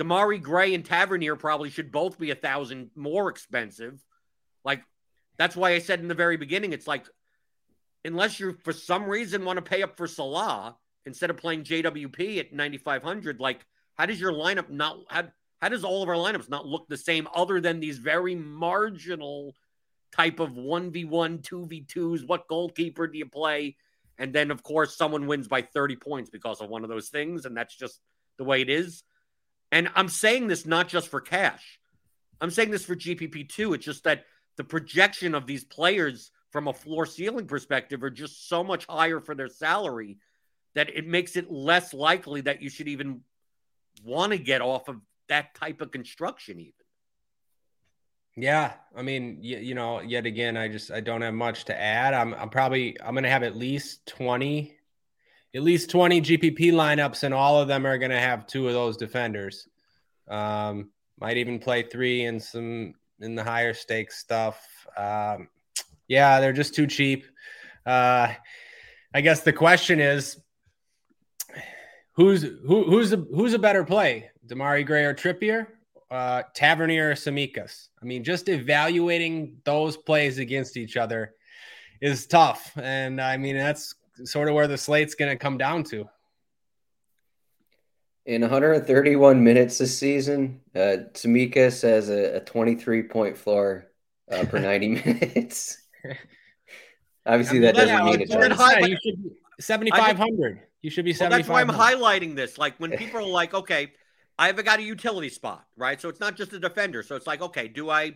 Demarai 0.00 0.40
Gray 0.40 0.74
and 0.74 0.84
Tavernier 0.84 1.36
probably 1.36 1.68
should 1.68 1.92
both 1.92 2.18
be 2.18 2.30
a 2.30 2.34
thousand 2.34 2.90
more 2.96 3.28
expensive. 3.28 4.02
Like 4.64 4.82
that's 5.36 5.54
why 5.54 5.72
I 5.72 5.78
said 5.78 6.00
in 6.00 6.08
the 6.08 6.14
very 6.14 6.36
beginning, 6.36 6.72
it's 6.72 6.86
like 6.86 7.06
unless 8.04 8.40
you 8.40 8.56
for 8.64 8.72
some 8.72 9.04
reason 9.04 9.44
want 9.44 9.58
to 9.58 9.62
pay 9.62 9.82
up 9.82 9.96
for 9.96 10.06
Salah 10.06 10.76
instead 11.04 11.28
of 11.28 11.36
playing 11.36 11.64
JWP 11.64 12.38
at 12.38 12.52
9,500, 12.52 13.40
like 13.40 13.66
how 13.94 14.06
does 14.06 14.20
your 14.20 14.32
lineup 14.32 14.70
not 14.70 14.98
how 15.08 15.24
how 15.60 15.68
does 15.68 15.84
all 15.84 16.02
of 16.02 16.08
our 16.08 16.14
lineups 16.14 16.48
not 16.48 16.66
look 16.66 16.88
the 16.88 16.96
same 16.96 17.28
other 17.34 17.60
than 17.60 17.80
these 17.80 17.98
very 17.98 18.34
marginal 18.34 19.54
type 20.12 20.40
of 20.40 20.52
1v1, 20.52 21.42
2v2s? 21.42 22.26
What 22.26 22.48
goalkeeper 22.48 23.06
do 23.06 23.18
you 23.18 23.26
play? 23.26 23.76
And 24.18 24.32
then, 24.32 24.50
of 24.50 24.62
course, 24.62 24.96
someone 24.96 25.26
wins 25.26 25.48
by 25.48 25.62
30 25.62 25.96
points 25.96 26.30
because 26.30 26.60
of 26.62 26.70
one 26.70 26.82
of 26.82 26.88
those 26.88 27.08
things. 27.10 27.44
And 27.44 27.54
that's 27.56 27.76
just 27.76 28.00
the 28.38 28.44
way 28.44 28.62
it 28.62 28.70
is. 28.70 29.02
And 29.72 29.88
I'm 29.94 30.08
saying 30.08 30.48
this 30.48 30.66
not 30.66 30.88
just 30.88 31.08
for 31.08 31.20
cash, 31.20 31.80
I'm 32.40 32.50
saying 32.50 32.70
this 32.70 32.84
for 32.84 32.96
GPP 32.96 33.48
too. 33.48 33.74
It's 33.74 33.84
just 33.84 34.04
that 34.04 34.24
the 34.56 34.64
projection 34.64 35.34
of 35.34 35.46
these 35.46 35.64
players 35.64 36.30
from 36.50 36.68
a 36.68 36.72
floor 36.72 37.06
ceiling 37.06 37.46
perspective 37.46 38.02
are 38.02 38.10
just 38.10 38.48
so 38.48 38.64
much 38.64 38.86
higher 38.86 39.20
for 39.20 39.34
their 39.34 39.48
salary 39.48 40.18
that 40.74 40.90
it 40.94 41.06
makes 41.06 41.36
it 41.36 41.50
less 41.50 41.94
likely 41.94 42.42
that 42.42 42.62
you 42.62 42.70
should 42.70 42.88
even 42.88 43.20
want 44.04 44.32
to 44.32 44.38
get 44.38 44.60
off 44.60 44.88
of 44.88 45.00
that 45.28 45.54
type 45.54 45.80
of 45.80 45.90
construction 45.90 46.60
even. 46.60 46.72
Yeah 48.36 48.72
i 48.96 49.02
mean 49.02 49.38
you, 49.40 49.58
you 49.58 49.74
know 49.74 50.00
yet 50.00 50.24
again 50.24 50.56
i 50.56 50.68
just 50.68 50.90
i 50.90 51.00
don't 51.00 51.22
have 51.22 51.34
much 51.34 51.64
to 51.66 51.78
add. 51.78 52.14
I'm, 52.14 52.32
I'm 52.34 52.48
probably 52.48 52.96
i'm 53.02 53.14
going 53.14 53.24
to 53.24 53.30
have 53.30 53.42
at 53.42 53.56
least 53.56 54.06
20 54.06 54.76
at 55.54 55.62
least 55.62 55.90
20 55.90 56.20
gpp 56.22 56.72
lineups 56.72 57.22
and 57.24 57.34
all 57.34 57.60
of 57.60 57.68
them 57.68 57.86
are 57.86 57.98
going 57.98 58.10
to 58.10 58.18
have 58.18 58.46
two 58.46 58.68
of 58.68 58.74
those 58.74 58.96
defenders 58.96 59.68
um, 60.28 60.90
might 61.20 61.36
even 61.36 61.58
play 61.58 61.82
three 61.82 62.24
in 62.24 62.38
some 62.38 62.94
in 63.20 63.34
the 63.34 63.44
higher 63.44 63.74
stakes 63.74 64.18
stuff 64.18 64.86
um, 64.96 65.48
yeah 66.08 66.40
they're 66.40 66.52
just 66.52 66.74
too 66.74 66.86
cheap 66.86 67.26
uh, 67.86 68.32
i 69.14 69.20
guess 69.20 69.40
the 69.40 69.52
question 69.52 70.00
is 70.00 70.40
who's 72.12 72.42
who, 72.42 72.84
who's 72.84 73.12
a 73.12 73.16
who's 73.16 73.54
a 73.54 73.58
better 73.58 73.84
play 73.84 74.30
Demarai 74.50 74.84
Gray 74.84 75.04
or 75.04 75.14
Trippier, 75.14 75.66
uh, 76.10 76.42
Tavernier 76.54 77.10
or 77.10 77.14
Tsimikas. 77.14 77.88
I 78.02 78.04
mean, 78.04 78.24
just 78.24 78.48
evaluating 78.48 79.58
those 79.64 79.96
plays 79.96 80.38
against 80.38 80.76
each 80.76 80.96
other 80.96 81.34
is 82.00 82.26
tough. 82.26 82.72
And 82.76 83.20
I 83.20 83.36
mean, 83.36 83.56
that's 83.56 83.94
sort 84.24 84.48
of 84.48 84.54
where 84.54 84.66
the 84.66 84.78
slate's 84.78 85.14
going 85.14 85.30
to 85.30 85.36
come 85.36 85.58
down 85.58 85.84
to. 85.84 86.08
In 88.26 88.42
131 88.42 89.42
minutes 89.42 89.78
this 89.78 89.98
season, 89.98 90.60
uh, 90.74 91.08
Tsimikas 91.12 91.82
has 91.82 92.10
a, 92.10 92.36
a 92.36 92.40
23 92.40 93.04
point 93.04 93.36
floor 93.36 93.86
uh, 94.30 94.44
per 94.44 94.58
90 94.60 94.88
minutes. 94.88 95.78
Obviously, 97.26 97.58
that 97.60 97.74
doesn't 97.74 98.04
mean 98.04 98.20
it's 98.20 98.34
high, 98.34 98.80
you 98.80 98.96
should 99.02 99.22
be 99.22 99.30
7,500. 99.60 100.60
You 100.82 100.90
should 100.90 101.04
be 101.04 101.12
7,500. 101.12 101.20
Well, 101.20 101.38
that's 101.38 101.48
why 101.48 101.60
I'm 101.60 101.98
highlighting 102.20 102.34
this. 102.34 102.56
Like 102.56 102.76
when 102.78 102.92
people 102.92 103.20
are 103.20 103.26
like, 103.26 103.52
okay, 103.52 103.92
I've 104.38 104.62
got 104.64 104.78
a 104.78 104.82
utility 104.82 105.28
spot, 105.28 105.66
right? 105.76 106.00
So 106.00 106.08
it's 106.08 106.20
not 106.20 106.34
just 106.34 106.52
a 106.54 106.58
defender. 106.58 107.02
So 107.02 107.14
it's 107.16 107.26
like, 107.26 107.42
okay, 107.42 107.68
do 107.68 107.90
I 107.90 108.14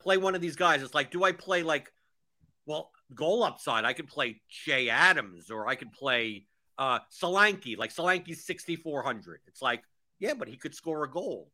play 0.00 0.18
one 0.18 0.34
of 0.34 0.42
these 0.42 0.56
guys? 0.56 0.82
It's 0.82 0.94
like, 0.94 1.10
do 1.10 1.24
I 1.24 1.32
play 1.32 1.62
like, 1.62 1.90
well, 2.66 2.90
goal 3.14 3.42
upside? 3.42 3.84
I 3.84 3.92
could 3.92 4.08
play 4.08 4.40
Che 4.48 4.88
Adams 4.88 5.50
or 5.50 5.68
I 5.68 5.74
could 5.74 5.92
play 5.92 6.46
uh 6.78 7.00
Solanke. 7.10 7.78
Like 7.78 7.94
Solanke's 7.94 8.46
6,400. 8.46 9.40
It's 9.46 9.62
like, 9.62 9.82
Yeah, 10.18 10.34
but 10.34 10.48
he 10.48 10.56
could 10.56 10.74
score 10.74 11.04
a 11.04 11.10
goal. 11.10 11.50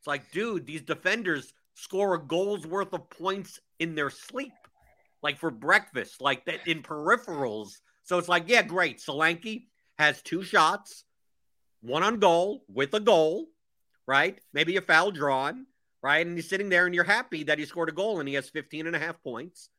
It's 0.00 0.06
like, 0.06 0.30
dude, 0.32 0.66
these 0.66 0.82
defenders 0.82 1.52
score 1.74 2.14
a 2.14 2.18
goal's 2.22 2.66
worth 2.66 2.92
of 2.92 3.08
points 3.10 3.58
in 3.78 3.94
their 3.94 4.10
sleep, 4.10 4.52
like 5.22 5.38
for 5.38 5.50
breakfast, 5.50 6.20
like 6.20 6.44
that 6.44 6.66
in 6.66 6.82
peripherals. 6.82 7.70
So 8.02 8.18
it's 8.18 8.28
like, 8.28 8.44
yeah, 8.46 8.62
great. 8.62 8.98
Solanke 9.00 9.64
has 9.98 10.22
two 10.22 10.42
shots, 10.42 11.04
one 11.80 12.02
on 12.02 12.18
goal 12.18 12.64
with 12.68 12.92
a 12.94 13.00
goal, 13.00 13.46
right? 14.06 14.38
Maybe 14.52 14.76
a 14.76 14.82
foul 14.82 15.10
drawn, 15.10 15.66
right? 16.02 16.26
And 16.26 16.36
he's 16.36 16.48
sitting 16.48 16.68
there 16.68 16.86
and 16.86 16.94
you're 16.94 17.04
happy 17.04 17.44
that 17.44 17.58
he 17.58 17.64
scored 17.64 17.88
a 17.88 17.92
goal 17.92 18.20
and 18.20 18.28
he 18.28 18.34
has 18.34 18.50
15 18.50 18.86
and 18.86 18.94
a 18.94 18.98
half 18.98 19.22
points. 19.22 19.70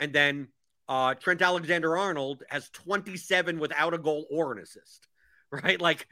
And 0.00 0.12
then 0.12 0.48
uh, 0.88 1.14
Trent 1.14 1.42
Alexander 1.42 1.96
Arnold 1.96 2.42
has 2.48 2.70
27 2.70 3.58
without 3.58 3.94
a 3.94 3.98
goal 3.98 4.26
or 4.30 4.52
an 4.52 4.58
assist, 4.58 5.06
right? 5.50 5.80
Like, 5.80 6.06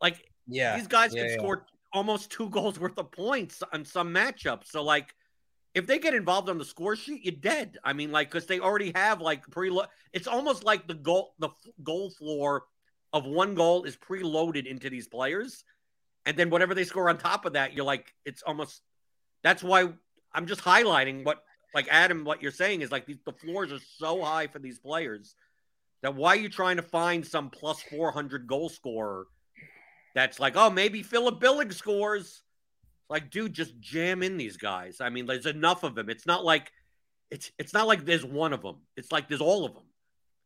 like 0.00 0.24
yeah, 0.46 0.76
these 0.76 0.88
guys 0.88 1.14
yeah, 1.14 1.22
can 1.22 1.30
yeah. 1.30 1.36
score 1.36 1.66
almost 1.92 2.30
two 2.30 2.48
goals 2.50 2.78
worth 2.78 2.98
of 2.98 3.10
points 3.12 3.62
on 3.72 3.84
some 3.84 4.12
matchups. 4.12 4.66
So, 4.66 4.82
like, 4.82 5.14
if 5.74 5.86
they 5.86 5.98
get 5.98 6.14
involved 6.14 6.48
on 6.48 6.58
the 6.58 6.64
score 6.64 6.96
sheet, 6.96 7.24
you're 7.24 7.34
dead. 7.34 7.78
I 7.84 7.92
mean, 7.92 8.10
like, 8.10 8.30
because 8.30 8.46
they 8.46 8.60
already 8.60 8.92
have 8.94 9.20
like 9.20 9.46
pre. 9.50 9.70
It's 10.12 10.26
almost 10.26 10.64
like 10.64 10.88
the 10.88 10.94
goal, 10.94 11.34
the 11.38 11.48
f- 11.48 11.72
goal 11.84 12.10
floor 12.10 12.64
of 13.12 13.26
one 13.26 13.54
goal 13.54 13.84
is 13.84 13.96
preloaded 13.96 14.66
into 14.66 14.90
these 14.90 15.06
players, 15.06 15.64
and 16.24 16.36
then 16.36 16.50
whatever 16.50 16.74
they 16.74 16.84
score 16.84 17.08
on 17.08 17.18
top 17.18 17.44
of 17.44 17.52
that, 17.52 17.74
you're 17.74 17.84
like, 17.84 18.12
it's 18.24 18.42
almost. 18.42 18.82
That's 19.42 19.62
why 19.62 19.90
I'm 20.32 20.46
just 20.46 20.62
highlighting 20.62 21.24
what, 21.24 21.42
like 21.74 21.88
Adam, 21.90 22.24
what 22.24 22.42
you're 22.42 22.50
saying 22.52 22.80
is 22.80 22.90
like 22.90 23.06
these, 23.06 23.18
the 23.24 23.32
floors 23.32 23.72
are 23.72 23.80
so 23.98 24.22
high 24.22 24.46
for 24.46 24.58
these 24.58 24.78
players 24.78 25.34
that 26.02 26.14
why 26.14 26.30
are 26.30 26.40
you 26.40 26.48
trying 26.48 26.76
to 26.76 26.82
find 26.82 27.26
some 27.26 27.50
plus 27.50 27.82
400 27.82 28.46
goal 28.46 28.68
scorer 28.68 29.26
that's 30.16 30.40
like, 30.40 30.56
oh, 30.56 30.70
maybe 30.70 31.02
Philip 31.02 31.38
Billing 31.38 31.70
scores. 31.70 32.42
Like, 33.10 33.30
dude, 33.30 33.52
just 33.52 33.78
jam 33.78 34.22
in 34.22 34.38
these 34.38 34.56
guys. 34.56 35.02
I 35.02 35.10
mean, 35.10 35.26
there's 35.26 35.44
enough 35.44 35.84
of 35.84 35.94
them. 35.94 36.08
It's 36.08 36.26
not 36.26 36.42
like 36.42 36.72
it's 37.30 37.52
it's 37.58 37.74
not 37.74 37.86
like 37.86 38.06
there's 38.06 38.24
one 38.24 38.54
of 38.54 38.62
them. 38.62 38.76
It's 38.96 39.12
like 39.12 39.28
there's 39.28 39.42
all 39.42 39.66
of 39.66 39.74
them. 39.74 39.84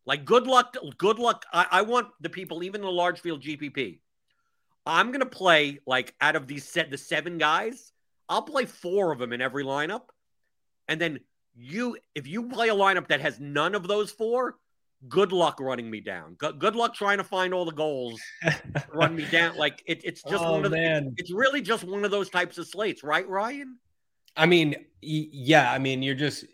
Like, 0.04 0.24
good 0.24 0.48
luck. 0.48 0.76
Good 0.98 1.20
luck. 1.20 1.46
I, 1.52 1.66
I 1.70 1.82
want 1.82 2.08
the 2.20 2.28
people, 2.28 2.64
even 2.64 2.80
the 2.80 2.90
large 2.90 3.20
field 3.20 3.42
GPP. 3.42 4.00
I'm 4.84 5.12
gonna 5.12 5.24
play 5.24 5.78
like 5.86 6.14
out 6.20 6.34
of 6.34 6.48
these 6.48 6.64
set 6.64 6.90
the 6.90 6.98
seven 6.98 7.38
guys. 7.38 7.92
I'll 8.28 8.42
play 8.42 8.64
four 8.64 9.12
of 9.12 9.20
them 9.20 9.32
in 9.32 9.40
every 9.40 9.62
lineup, 9.62 10.08
and 10.90 11.00
then 11.00 11.20
you, 11.54 11.96
if 12.14 12.26
you 12.26 12.48
play 12.48 12.68
a 12.68 12.74
lineup 12.74 13.08
that 13.08 13.20
has 13.20 13.40
none 13.40 13.74
of 13.74 13.88
those 13.88 14.10
four, 14.10 14.56
good 15.08 15.32
luck 15.32 15.58
running 15.60 15.90
me 15.90 16.00
down. 16.00 16.34
Good, 16.34 16.58
good 16.58 16.76
luck 16.76 16.94
trying 16.94 17.18
to 17.18 17.24
find 17.24 17.54
all 17.54 17.64
the 17.64 17.72
goals, 17.72 18.20
run 18.92 19.16
me 19.16 19.24
down. 19.30 19.56
Like 19.56 19.82
it, 19.86 20.02
it's 20.04 20.22
just 20.22 20.44
Oh, 20.44 20.52
one 20.52 20.64
of 20.64 20.70
the, 20.70 20.76
man. 20.76 21.14
it's 21.16 21.32
really 21.32 21.62
just 21.62 21.84
one 21.84 22.04
of 22.04 22.10
those 22.10 22.28
types 22.28 22.58
of 22.58 22.66
slates, 22.66 23.02
right, 23.02 23.26
Ryan? 23.28 23.78
I 24.36 24.46
mean, 24.46 24.74
yeah, 25.00 25.72
I 25.72 25.78
mean, 25.78 26.02
you're 26.02 26.14
just 26.14 26.44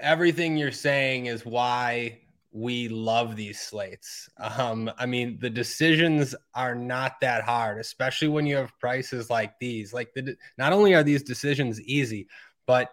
everything 0.00 0.56
you're 0.56 0.72
saying 0.72 1.26
is 1.26 1.44
why 1.44 2.20
we 2.52 2.88
love 2.88 3.36
these 3.36 3.60
slates. 3.60 4.28
Um, 4.38 4.90
I 4.98 5.04
mean, 5.06 5.38
the 5.40 5.50
decisions 5.50 6.34
are 6.54 6.74
not 6.74 7.20
that 7.20 7.44
hard, 7.44 7.78
especially 7.78 8.28
when 8.28 8.46
you 8.46 8.56
have 8.56 8.78
prices 8.80 9.28
like 9.28 9.58
these. 9.58 9.92
Like, 9.92 10.14
the, 10.14 10.36
not 10.56 10.72
only 10.72 10.94
are 10.94 11.02
these 11.02 11.22
decisions 11.22 11.80
easy, 11.82 12.28
but 12.66 12.90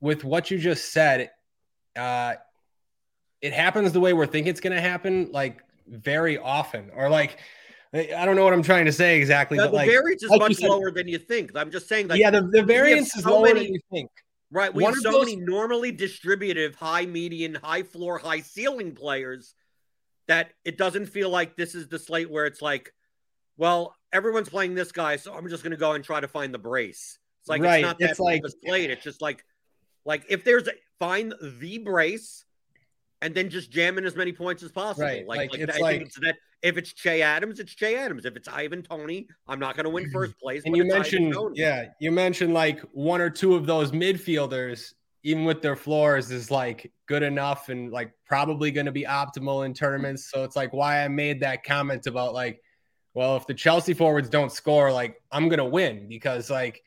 with 0.00 0.24
what 0.24 0.50
you 0.50 0.58
just 0.58 0.92
said, 0.92 1.30
uh, 1.96 2.34
it 3.40 3.52
happens 3.52 3.92
the 3.92 4.00
way 4.00 4.12
we're 4.12 4.26
thinking 4.26 4.50
it's 4.50 4.60
going 4.60 4.74
to 4.74 4.80
happen, 4.80 5.30
like 5.32 5.62
very 5.86 6.38
often, 6.38 6.90
or 6.94 7.08
like. 7.08 7.38
I 7.94 8.24
don't 8.24 8.36
know 8.36 8.44
what 8.44 8.54
I'm 8.54 8.62
trying 8.62 8.86
to 8.86 8.92
say 8.92 9.18
exactly, 9.18 9.58
but 9.58 9.66
the 9.66 9.76
like, 9.76 9.90
variance 9.90 10.22
is 10.22 10.30
like 10.30 10.40
much 10.40 10.54
said- 10.54 10.70
lower 10.70 10.90
than 10.90 11.08
you 11.08 11.18
think. 11.18 11.54
I'm 11.54 11.70
just 11.70 11.88
saying, 11.88 12.08
like, 12.08 12.18
yeah, 12.18 12.30
the, 12.30 12.40
the 12.40 12.62
variance 12.62 13.14
is 13.14 13.22
so 13.22 13.34
lower 13.34 13.48
many- 13.48 13.64
than 13.66 13.74
you 13.74 13.80
think. 13.90 14.10
Right. 14.50 14.72
We 14.72 14.82
One 14.82 14.94
have 14.94 15.02
so 15.02 15.10
those- 15.12 15.26
many 15.26 15.36
normally 15.36 15.92
distributive, 15.92 16.74
high 16.74 17.04
median, 17.04 17.54
high 17.54 17.82
floor, 17.82 18.16
high 18.16 18.40
ceiling 18.40 18.94
players 18.94 19.54
that 20.26 20.52
it 20.64 20.78
doesn't 20.78 21.04
feel 21.04 21.28
like 21.28 21.54
this 21.54 21.74
is 21.74 21.86
the 21.88 21.98
slate 21.98 22.30
where 22.30 22.46
it's 22.46 22.62
like, 22.62 22.94
well, 23.58 23.94
everyone's 24.10 24.48
playing 24.48 24.74
this 24.74 24.90
guy, 24.90 25.16
so 25.16 25.34
I'm 25.34 25.46
just 25.50 25.62
going 25.62 25.72
to 25.72 25.76
go 25.76 25.92
and 25.92 26.02
try 26.02 26.18
to 26.18 26.28
find 26.28 26.54
the 26.54 26.58
brace. 26.58 27.18
It's 27.42 27.48
like 27.48 27.60
Right, 27.62 27.80
it's 27.80 27.86
not 27.86 27.98
that 27.98 28.10
it's 28.10 28.20
like- 28.20 28.42
slate. 28.64 28.90
It's 28.90 29.02
just 29.02 29.20
like, 29.20 29.44
like 30.04 30.24
if 30.28 30.44
there's 30.44 30.68
a, 30.68 30.72
find 30.98 31.34
the 31.42 31.78
brace, 31.78 32.44
and 33.20 33.34
then 33.34 33.50
just 33.50 33.70
jam 33.70 33.98
in 33.98 34.04
as 34.04 34.16
many 34.16 34.32
points 34.32 34.62
as 34.62 34.70
possible. 34.72 35.06
Right, 35.06 35.26
Like, 35.26 35.38
like, 35.38 35.50
like, 35.52 35.60
it's 35.60 35.76
I 35.76 35.80
like- 35.80 35.96
think 35.98 36.06
it's 36.08 36.20
that 36.20 36.36
if 36.62 36.76
it's 36.76 36.92
Che 36.92 37.22
Adams, 37.22 37.58
it's 37.58 37.74
Che 37.74 37.96
Adams. 37.96 38.24
If 38.24 38.36
it's 38.36 38.46
Ivan 38.48 38.82
Toney, 38.82 39.26
I'm 39.48 39.58
not 39.58 39.74
going 39.76 39.84
to 39.84 39.90
win 39.90 40.08
first 40.12 40.38
place. 40.38 40.62
And 40.64 40.76
you 40.76 40.84
mentioned, 40.84 41.34
yeah, 41.54 41.86
you 42.00 42.12
mentioned 42.12 42.54
like 42.54 42.80
one 42.92 43.20
or 43.20 43.30
two 43.30 43.56
of 43.56 43.66
those 43.66 43.90
midfielders, 43.90 44.92
even 45.24 45.44
with 45.44 45.60
their 45.62 45.74
floors, 45.74 46.30
is 46.30 46.52
like 46.52 46.92
good 47.06 47.24
enough 47.24 47.68
and 47.68 47.90
like 47.90 48.12
probably 48.26 48.70
going 48.70 48.86
to 48.86 48.92
be 48.92 49.02
optimal 49.04 49.66
in 49.66 49.74
tournaments. 49.74 50.30
So 50.30 50.44
it's 50.44 50.54
like 50.54 50.72
why 50.72 51.04
I 51.04 51.08
made 51.08 51.40
that 51.40 51.64
comment 51.64 52.06
about 52.06 52.32
like, 52.32 52.60
well, 53.14 53.36
if 53.36 53.46
the 53.48 53.54
Chelsea 53.54 53.92
forwards 53.94 54.28
don't 54.28 54.52
score, 54.52 54.92
like 54.92 55.20
I'm 55.32 55.48
going 55.48 55.58
to 55.58 55.64
win 55.64 56.06
because 56.08 56.48
like, 56.48 56.82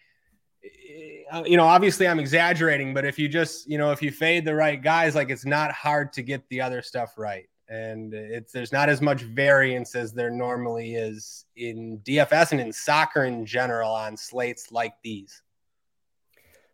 Uh, 1.32 1.44
you 1.46 1.58
know, 1.58 1.66
obviously 1.66 2.08
I'm 2.08 2.20
exaggerating, 2.20 2.94
but 2.94 3.06
if 3.06 3.18
you 3.18 3.28
just, 3.28 3.70
you 3.70 3.78
know, 3.78 3.92
if 3.92 4.02
you 4.02 4.12
fade 4.12 4.46
the 4.46 4.56
right 4.56 4.82
guys, 4.82 5.16
like 5.16 5.30
it's 5.30 5.46
not 5.46 5.72
hard 5.72 6.14
to 6.14 6.22
get 6.22 6.48
the 6.50 6.62
other 6.62 6.82
stuff 6.82 7.18
right. 7.18 7.50
And 7.68 8.14
it's 8.14 8.52
there's 8.52 8.72
not 8.72 8.90
as 8.90 9.02
much 9.02 9.24
variance 9.24 9.96
as 9.96 10.14
there 10.14 10.30
normally 10.30 10.96
is 10.96 11.46
in 11.56 12.00
DFS 12.06 12.52
and 12.52 12.62
in 12.62 12.72
soccer 12.72 13.26
in 13.26 13.46
general 13.46 13.92
on 13.92 14.16
slates 14.16 14.72
like 14.72 14.94
these. 15.04 15.42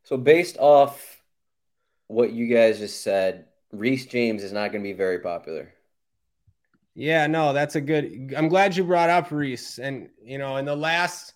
So 0.04 0.18
based 0.18 0.58
off 0.58 1.22
what 2.08 2.34
you 2.34 2.48
guys 2.48 2.80
just 2.80 3.02
said, 3.02 3.46
Reece 3.72 4.06
James 4.06 4.44
is 4.44 4.52
not 4.52 4.72
going 4.72 4.84
to 4.84 4.90
be 4.90 4.94
very 4.94 5.20
popular. 5.20 5.74
Yeah, 6.94 7.28
no, 7.28 7.54
that's 7.54 7.76
a 7.76 7.82
good. 7.82 8.34
I'm 8.36 8.50
glad 8.50 8.76
you 8.76 8.84
brought 8.84 9.10
up 9.10 9.32
Reece. 9.32 9.80
And 9.80 10.10
you 10.22 10.38
know, 10.38 10.58
in 10.58 10.66
the 10.66 10.76
last 10.76 11.34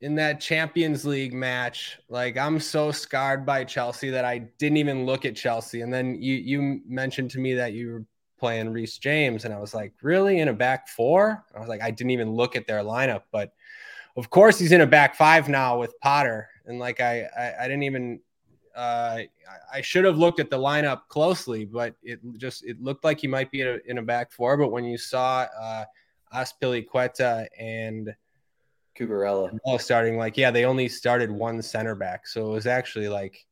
in 0.00 0.14
that 0.14 0.40
Champions 0.40 1.04
League 1.04 1.34
match, 1.34 1.98
like 2.08 2.38
I'm 2.38 2.58
so 2.58 2.90
scarred 2.90 3.44
by 3.44 3.64
Chelsea 3.64 4.10
that 4.10 4.24
I 4.24 4.38
didn't 4.38 4.78
even 4.78 5.04
look 5.04 5.24
at 5.24 5.36
Chelsea. 5.36 5.82
And 5.82 5.92
then 5.92 6.20
you 6.20 6.34
you 6.36 6.80
mentioned 6.86 7.30
to 7.32 7.38
me 7.38 7.54
that 7.54 7.74
you 7.74 7.92
were 7.92 8.04
playing 8.38 8.70
Reece 8.72 8.98
James, 8.98 9.44
and 9.44 9.52
I 9.52 9.60
was 9.60 9.74
like, 9.74 9.92
really 10.02 10.40
in 10.40 10.48
a 10.48 10.54
back 10.54 10.88
four? 10.88 11.44
I 11.54 11.60
was 11.60 11.68
like, 11.68 11.82
I 11.82 11.90
didn't 11.90 12.12
even 12.12 12.32
look 12.32 12.56
at 12.56 12.66
their 12.66 12.82
lineup, 12.82 13.24
but 13.30 13.52
of 14.16 14.30
course 14.30 14.58
he's 14.58 14.72
in 14.72 14.80
a 14.80 14.86
back 14.86 15.14
five 15.14 15.48
now 15.48 15.78
with 15.78 15.94
Potter. 16.00 16.48
And 16.64 16.78
like 16.78 17.00
I 17.00 17.28
I, 17.38 17.54
I 17.60 17.62
didn't 17.64 17.82
even 17.82 18.20
uh, 18.74 19.20
I- 19.72 19.80
should 19.82 20.04
have 20.06 20.16
looked 20.16 20.40
at 20.40 20.48
the 20.48 20.58
lineup 20.58 21.08
closely, 21.08 21.66
but 21.66 21.94
it 22.02 22.20
just 22.38 22.64
it 22.64 22.80
looked 22.80 23.04
like 23.04 23.20
he 23.20 23.26
might 23.26 23.50
be 23.50 23.60
in 23.60 23.68
a, 23.68 23.78
in 23.84 23.98
a 23.98 24.02
back 24.02 24.32
four. 24.32 24.56
But 24.56 24.72
when 24.72 24.84
you 24.84 24.96
saw 24.96 25.46
uh, 25.60 25.84
Azpilicueta 26.34 27.48
and 27.58 28.14
Cucurella. 28.98 29.50
Melo 29.64 29.78
starting, 29.78 30.16
like 30.18 30.36
yeah, 30.36 30.50
they 30.50 30.64
only 30.64 30.88
started 30.88 31.30
one 31.30 31.62
center 31.62 31.94
back, 31.94 32.26
so 32.26 32.48
it 32.48 32.52
was 32.52 32.66
actually 32.66 33.08
like 33.08 33.44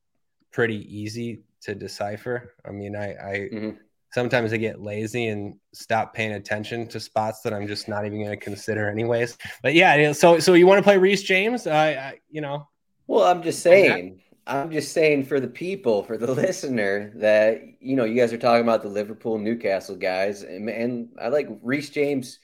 pretty 0.51 0.87
easy 0.95 1.43
to 1.63 1.75
decipher. 1.75 2.55
I 2.67 2.71
mean, 2.71 2.95
I, 2.97 3.13
I 3.13 3.49
Mhm. 3.53 3.79
sometimes 4.13 4.53
I 4.53 4.57
get 4.57 4.81
lazy 4.81 5.27
and 5.29 5.55
stop 5.73 6.15
paying 6.15 6.33
attention 6.33 6.87
to 6.89 7.01
spots 7.01 7.41
that 7.43 7.53
I'm 7.53 7.67
just 7.67 7.89
not 7.89 8.07
even 8.07 8.19
going 8.19 8.31
to 8.31 8.37
consider 8.37 8.89
anyways. 8.89 9.37
But 9.63 9.75
yeah, 9.75 10.13
so 10.13 10.39
so 10.39 10.55
you 10.55 10.67
want 10.67 10.79
to 10.79 10.83
play 10.85 10.99
Reece 10.99 11.23
James? 11.23 11.67
I, 11.67 11.91
I 11.93 12.21
you 12.31 12.41
know 12.41 12.69
Well, 13.07 13.25
I'm 13.25 13.43
just 13.43 13.61
saying. 13.61 14.21
I'm 14.47 14.71
just 14.71 14.93
saying 14.93 15.27
for 15.27 15.41
the 15.41 15.49
people, 15.49 16.03
for 16.05 16.17
the 16.17 16.33
listener, 16.47 17.13
that 17.17 17.61
you 17.81 17.97
know, 17.97 18.05
you 18.05 18.15
guys 18.19 18.33
are 18.33 18.39
talking 18.39 18.63
about 18.63 18.83
the 18.83 18.89
Liverpool, 18.89 19.37
Newcastle 19.39 19.97
guys, 19.97 20.43
and, 20.43 20.71
and 20.71 21.11
I 21.21 21.29
like 21.29 21.49
Reece 21.63 21.91
James. 21.91 22.39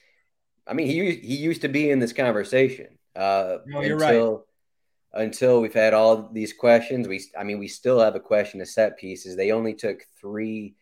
I 0.67 0.73
mean, 0.73 0.87
he 0.87 0.93
used- 0.95 1.23
he 1.23 1.35
used 1.35 1.61
to 1.61 1.67
be 1.67 1.89
in 1.89 1.99
this 1.99 2.13
conversation. 2.13 2.97
Uh, 3.15 3.59
No, 3.65 3.81
you're 3.81 3.97
right. 3.97 4.13
until 4.15 4.45
until 5.13 5.61
we've 5.61 5.73
had 5.73 5.93
all 5.93 6.27
these 6.33 6.51
questions. 6.51 7.07
We, 7.07 7.21
I 7.37 7.45
mean, 7.45 7.57
we 7.57 7.69
still 7.69 8.01
have 8.01 8.15
a 8.15 8.19
question 8.19 8.59
of 8.59 8.67
set 8.67 8.97
pieces. 8.97 9.37
They 9.37 9.51
only 9.51 9.73
took 9.73 10.03
three 10.19 10.75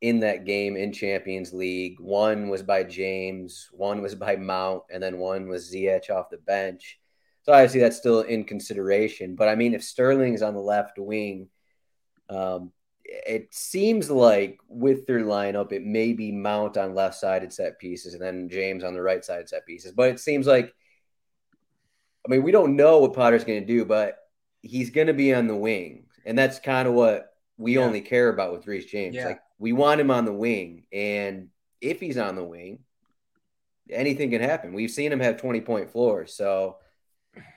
in 0.00 0.20
that 0.20 0.46
game 0.46 0.74
in 0.76 0.90
Champions 0.90 1.52
League. 1.52 2.00
One 2.00 2.48
was 2.48 2.62
by 2.62 2.84
James, 2.84 3.68
one 3.72 4.00
was 4.00 4.14
by 4.14 4.36
Mount, 4.36 4.84
and 4.90 5.02
then 5.02 5.18
one 5.18 5.48
was 5.48 5.70
Ziyech 5.70 6.08
off 6.08 6.30
the 6.30 6.38
bench. 6.38 6.98
So 7.42 7.52
obviously 7.52 7.80
that's 7.80 7.98
still 7.98 8.22
in 8.22 8.44
consideration. 8.44 9.34
But 9.34 9.48
I 9.48 9.54
mean, 9.54 9.74
if 9.74 9.84
Sterling's 9.84 10.40
on 10.40 10.54
the 10.54 10.60
left 10.60 10.98
wing, 10.98 11.48
um, 12.30 12.72
it 13.04 13.52
seems 13.54 14.10
like 14.10 14.58
with 14.68 15.06
their 15.06 15.20
lineup, 15.20 15.72
it 15.72 15.84
may 15.84 16.12
be 16.12 16.32
Mount 16.32 16.76
on 16.76 16.94
left 16.94 17.16
sided 17.16 17.52
set 17.52 17.78
pieces 17.78 18.14
and 18.14 18.22
then 18.22 18.48
James 18.48 18.82
on 18.82 18.94
the 18.94 19.02
right 19.02 19.24
side 19.24 19.48
set 19.48 19.66
pieces. 19.66 19.92
But 19.92 20.10
it 20.10 20.20
seems 20.20 20.46
like, 20.46 20.72
I 22.26 22.30
mean, 22.30 22.42
we 22.42 22.52
don't 22.52 22.76
know 22.76 23.00
what 23.00 23.12
Potter's 23.12 23.44
going 23.44 23.60
to 23.60 23.66
do, 23.66 23.84
but 23.84 24.16
he's 24.62 24.90
going 24.90 25.08
to 25.08 25.12
be 25.12 25.34
on 25.34 25.46
the 25.46 25.56
wing. 25.56 26.06
And 26.24 26.38
that's 26.38 26.58
kind 26.58 26.88
of 26.88 26.94
what 26.94 27.34
we 27.58 27.74
Yeah. 27.74 27.80
only 27.84 28.00
care 28.00 28.30
about 28.30 28.52
with 28.52 28.66
Reece 28.66 28.86
James. 28.86 29.14
Yeah. 29.14 29.26
Like, 29.26 29.40
we 29.58 29.72
want 29.72 30.00
him 30.00 30.10
on 30.10 30.24
the 30.24 30.32
wing. 30.32 30.86
And 30.90 31.50
if 31.82 32.00
he's 32.00 32.16
on 32.16 32.36
the 32.36 32.44
wing, 32.44 32.78
anything 33.90 34.30
can 34.30 34.40
happen. 34.40 34.72
We've 34.72 34.90
seen 34.90 35.12
him 35.12 35.20
have 35.20 35.36
20 35.36 35.60
point 35.60 35.90
floors. 35.90 36.34
So, 36.34 36.78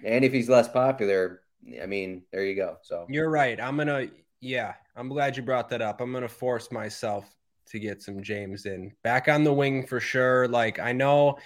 and 0.03 0.25
if 0.25 0.33
he's 0.33 0.49
less 0.49 0.67
popular, 0.67 1.41
I 1.81 1.85
mean, 1.85 2.23
there 2.31 2.43
you 2.43 2.55
go. 2.55 2.77
So 2.81 3.07
you're 3.09 3.29
right. 3.29 3.59
I'm 3.59 3.77
going 3.77 3.87
to, 3.87 4.09
yeah, 4.41 4.73
I'm 4.95 5.09
glad 5.09 5.38
you 5.38 5.43
brought 5.43 5.69
that 5.69 5.81
up. 5.81 6.01
I'm 6.01 6.11
going 6.11 6.23
to 6.23 6.29
force 6.29 6.71
myself 6.71 7.25
to 7.67 7.79
get 7.79 8.01
some 8.01 8.21
James 8.21 8.65
in 8.65 8.93
back 9.03 9.27
on 9.27 9.43
the 9.43 9.53
wing 9.53 9.85
for 9.85 9.99
sure. 9.99 10.47
Like, 10.47 10.79
I 10.79 10.93
know 10.93 11.38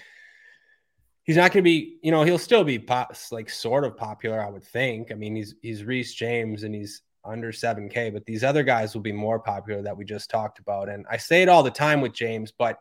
he's 1.23 1.37
not 1.37 1.51
going 1.51 1.63
to 1.63 1.69
be, 1.69 1.97
you 2.03 2.11
know, 2.11 2.23
he'll 2.23 2.37
still 2.37 2.63
be 2.63 2.79
pop, 2.79 3.15
like 3.31 3.49
sort 3.49 3.85
of 3.85 3.97
popular, 3.97 4.45
I 4.45 4.49
would 4.49 4.63
think. 4.63 5.11
I 5.11 5.15
mean, 5.15 5.35
he's, 5.35 5.55
he's 5.61 5.83
Reece 5.83 6.13
James 6.13 6.63
and 6.63 6.75
he's, 6.75 7.01
under 7.23 7.51
7K, 7.51 8.13
but 8.13 8.25
these 8.25 8.43
other 8.43 8.63
guys 8.63 8.93
will 8.93 9.01
be 9.01 9.11
more 9.11 9.39
popular 9.39 9.81
that 9.81 9.95
we 9.95 10.05
just 10.05 10.29
talked 10.29 10.59
about. 10.59 10.89
And 10.89 11.05
I 11.09 11.17
say 11.17 11.41
it 11.41 11.49
all 11.49 11.63
the 11.63 11.71
time 11.71 12.01
with 12.01 12.13
James, 12.13 12.51
but 12.51 12.79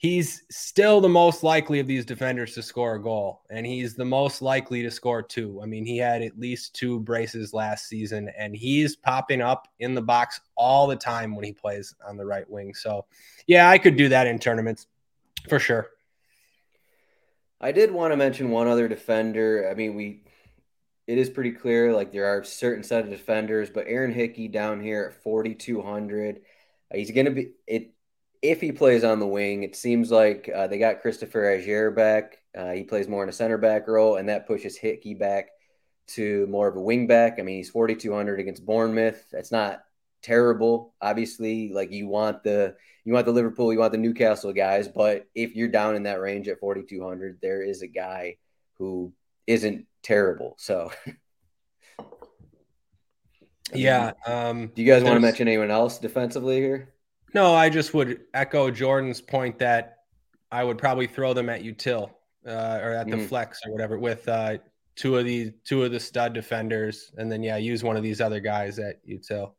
he's 0.00 0.44
still 0.50 0.98
the 1.02 1.08
most 1.10 1.42
likely 1.42 1.78
of 1.78 1.86
these 1.86 2.06
defenders 2.06 2.54
to 2.54 2.62
score 2.62 2.94
a 2.94 3.02
goal, 3.02 3.42
and 3.50 3.66
he's 3.66 3.94
the 3.94 4.04
most 4.04 4.40
likely 4.40 4.82
to 4.82 4.90
score 4.90 5.22
two. 5.22 5.60
I 5.62 5.66
mean, 5.66 5.84
he 5.84 5.98
had 5.98 6.22
at 6.22 6.38
least 6.38 6.74
two 6.74 7.00
braces 7.00 7.52
last 7.52 7.86
season, 7.86 8.30
and 8.36 8.56
he's 8.56 8.96
popping 8.96 9.42
up 9.42 9.68
in 9.78 9.94
the 9.94 10.00
box 10.00 10.40
all 10.56 10.86
the 10.86 10.96
time 10.96 11.36
when 11.36 11.44
he 11.44 11.52
plays 11.52 11.94
on 12.08 12.16
the 12.16 12.24
right 12.24 12.48
wing. 12.48 12.72
So, 12.72 13.04
yeah, 13.46 13.68
I 13.68 13.76
could 13.76 13.96
do 13.96 14.08
that 14.08 14.26
in 14.26 14.38
tournaments 14.38 14.86
for 15.50 15.58
sure. 15.58 15.90
I 17.60 17.70
did 17.70 17.90
want 17.90 18.14
to 18.14 18.16
mention 18.16 18.48
one 18.48 18.68
other 18.68 18.88
defender. 18.88 19.68
I 19.70 19.74
mean, 19.74 19.94
we 19.94 20.22
it 21.06 21.18
is 21.18 21.28
pretty 21.28 21.50
clear 21.50 21.92
like 21.92 22.10
there 22.10 22.24
are 22.24 22.42
certain 22.42 22.84
set 22.84 23.04
of 23.04 23.10
defenders, 23.10 23.68
but 23.68 23.84
Aaron 23.86 24.14
Hickey 24.14 24.48
down 24.48 24.80
here 24.80 25.12
at 25.12 25.22
4200, 25.22 26.36
uh, 26.36 26.96
he's 26.96 27.10
going 27.10 27.26
to 27.26 27.32
be 27.32 27.50
it 27.66 27.92
if 28.42 28.60
he 28.60 28.72
plays 28.72 29.04
on 29.04 29.20
the 29.20 29.26
wing, 29.26 29.62
it 29.62 29.76
seems 29.76 30.10
like 30.10 30.50
uh, 30.54 30.66
they 30.66 30.78
got 30.78 31.02
Christopher 31.02 31.50
Aguirre 31.50 31.90
back. 31.90 32.38
Uh, 32.56 32.72
he 32.72 32.84
plays 32.84 33.06
more 33.08 33.22
in 33.22 33.28
a 33.28 33.32
center 33.32 33.58
back 33.58 33.86
role, 33.86 34.16
and 34.16 34.28
that 34.28 34.46
pushes 34.46 34.76
Hickey 34.76 35.14
back 35.14 35.50
to 36.08 36.46
more 36.46 36.68
of 36.68 36.76
a 36.76 36.80
wing 36.80 37.06
back. 37.06 37.38
I 37.38 37.42
mean, 37.42 37.56
he's 37.56 37.70
4,200 37.70 38.40
against 38.40 38.64
Bournemouth. 38.64 39.24
That's 39.30 39.52
not 39.52 39.82
terrible. 40.22 40.94
Obviously, 41.00 41.72
like 41.72 41.92
you 41.92 42.08
want 42.08 42.42
the 42.42 42.76
you 43.04 43.12
want 43.12 43.26
the 43.26 43.32
Liverpool, 43.32 43.72
you 43.72 43.78
want 43.78 43.92
the 43.92 43.98
Newcastle 43.98 44.52
guys, 44.52 44.88
but 44.88 45.26
if 45.34 45.54
you're 45.54 45.68
down 45.68 45.96
in 45.96 46.02
that 46.04 46.20
range 46.20 46.48
at 46.48 46.60
4,200, 46.60 47.38
there 47.40 47.62
is 47.62 47.82
a 47.82 47.86
guy 47.86 48.36
who 48.74 49.12
isn't 49.46 49.86
terrible. 50.02 50.54
So. 50.58 50.92
yeah. 53.74 54.12
Um, 54.26 54.68
do 54.74 54.82
you 54.82 54.90
guys 54.90 55.02
want 55.02 55.16
to 55.16 55.20
mention 55.20 55.48
anyone 55.48 55.70
else 55.70 55.98
defensively 55.98 56.56
here? 56.58 56.92
No, 57.32 57.54
I 57.54 57.68
just 57.68 57.94
would 57.94 58.22
echo 58.34 58.70
Jordan's 58.70 59.20
point 59.20 59.58
that 59.60 59.98
I 60.50 60.64
would 60.64 60.78
probably 60.78 61.06
throw 61.06 61.32
them 61.32 61.48
at 61.48 61.62
util 61.62 62.10
uh, 62.46 62.78
or 62.82 62.92
at 62.92 63.08
the 63.08 63.16
mm. 63.16 63.26
flex 63.26 63.60
or 63.64 63.72
whatever 63.72 63.98
with 63.98 64.28
uh, 64.28 64.58
two 64.96 65.16
of 65.16 65.24
these 65.24 65.52
two 65.64 65.84
of 65.84 65.92
the 65.92 66.00
stud 66.00 66.32
defenders, 66.32 67.12
and 67.16 67.30
then 67.30 67.42
yeah, 67.42 67.56
use 67.56 67.84
one 67.84 67.96
of 67.96 68.02
these 68.02 68.20
other 68.20 68.40
guys 68.40 68.78
at 68.78 69.04
util. 69.06 69.52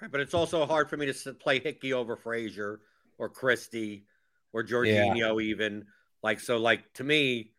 Right, 0.00 0.10
but 0.10 0.20
it's 0.20 0.34
also 0.34 0.64
hard 0.66 0.88
for 0.88 0.96
me 0.96 1.12
to 1.12 1.34
play 1.34 1.60
Hickey 1.60 1.92
over 1.92 2.16
Fraser 2.16 2.80
or 3.18 3.28
Christie 3.28 4.04
or 4.52 4.64
Jorginho 4.64 5.16
yeah. 5.16 5.38
even 5.38 5.84
like 6.22 6.40
so. 6.40 6.56
Like 6.56 6.92
to 6.94 7.04
me, 7.04 7.52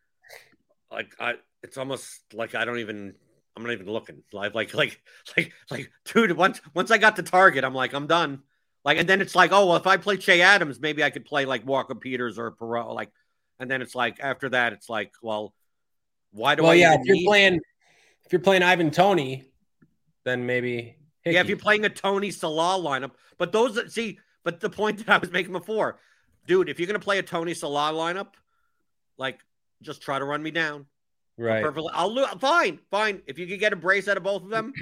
like 0.91 1.13
I, 1.19 1.36
it's 1.61 1.78
almost 1.78 2.22
like 2.34 2.55
I 2.55 2.65
don't 2.65 2.80
even. 2.80 3.15
I'm 3.55 3.63
not 3.63 3.74
even 3.74 3.88
looking. 3.88 4.24
Like 4.34 4.55
like 4.55 4.74
like 4.74 5.01
like 5.38 5.51
like 5.69 5.91
dude. 6.05 6.32
Once 6.32 6.61
once 6.74 6.89
I 6.89 6.97
got 6.97 7.15
the 7.15 7.24
Targett, 7.24 7.63
I'm 7.63 7.76
like 7.76 7.93
I'm 7.93 8.07
done. 8.07 8.41
Like, 8.84 8.97
and 8.97 9.07
then 9.07 9.21
it's 9.21 9.36
like, 9.36 9.51
oh, 9.51 9.67
well, 9.67 9.75
if 9.75 9.86
I 9.86 9.97
play 9.97 10.17
Che 10.17 10.41
Adams, 10.41 10.79
maybe 10.79 11.03
I 11.03 11.09
could 11.09 11.25
play 11.25 11.45
like 11.45 11.65
Walker 11.65 11.95
Peters 11.95 12.39
or 12.39 12.51
Perot. 12.51 12.93
Like, 12.93 13.11
and 13.59 13.69
then 13.69 13.82
it's 13.82 13.93
like 13.93 14.17
after 14.19 14.49
that, 14.49 14.73
it's 14.73 14.89
like, 14.89 15.13
well, 15.21 15.53
why 16.32 16.55
do 16.55 16.63
well, 16.63 16.71
I? 16.71 16.75
yeah, 16.75 16.95
if 16.95 17.01
you're 17.05 17.23
playing, 17.23 17.59
if 18.25 18.32
you're 18.32 18.41
playing 18.41 18.63
Ivan 18.63 18.89
Toney, 18.89 19.45
then 20.23 20.45
maybe. 20.45 20.97
Hickey. 21.21 21.36
Yeah, 21.36 21.41
if 21.41 21.49
you're 21.49 21.57
playing 21.57 21.86
a 21.86 21.89
Toney 21.89 22.32
Salah 22.32 22.82
lineup, 22.82 23.11
but 23.38 23.51
those 23.51 23.93
see, 23.93 24.17
but 24.43 24.59
the 24.59 24.69
point 24.69 24.97
that 25.05 25.09
I 25.09 25.17
was 25.19 25.32
making 25.32 25.51
before, 25.51 25.99
dude, 26.47 26.69
if 26.69 26.79
you're 26.79 26.88
gonna 26.88 26.99
play 26.99 27.19
a 27.19 27.23
Toney 27.23 27.53
Salah 27.53 27.91
lineup, 27.93 28.34
like, 29.17 29.39
just 29.84 30.01
try 30.01 30.17
to 30.17 30.25
run 30.25 30.41
me 30.41 30.49
down. 30.49 30.88
Right. 31.38 31.63
Perfectly. 31.63 31.91
I'll 31.93 32.13
do 32.13 32.25
fine, 32.39 32.79
fine. 32.89 33.21
If 33.27 33.38
you 33.38 33.45
could 33.45 33.59
get 33.59 33.73
a 33.73 33.75
brace 33.75 34.07
out 34.07 34.17
of 34.17 34.23
both 34.23 34.43
of 34.43 34.49
them, 34.49 34.73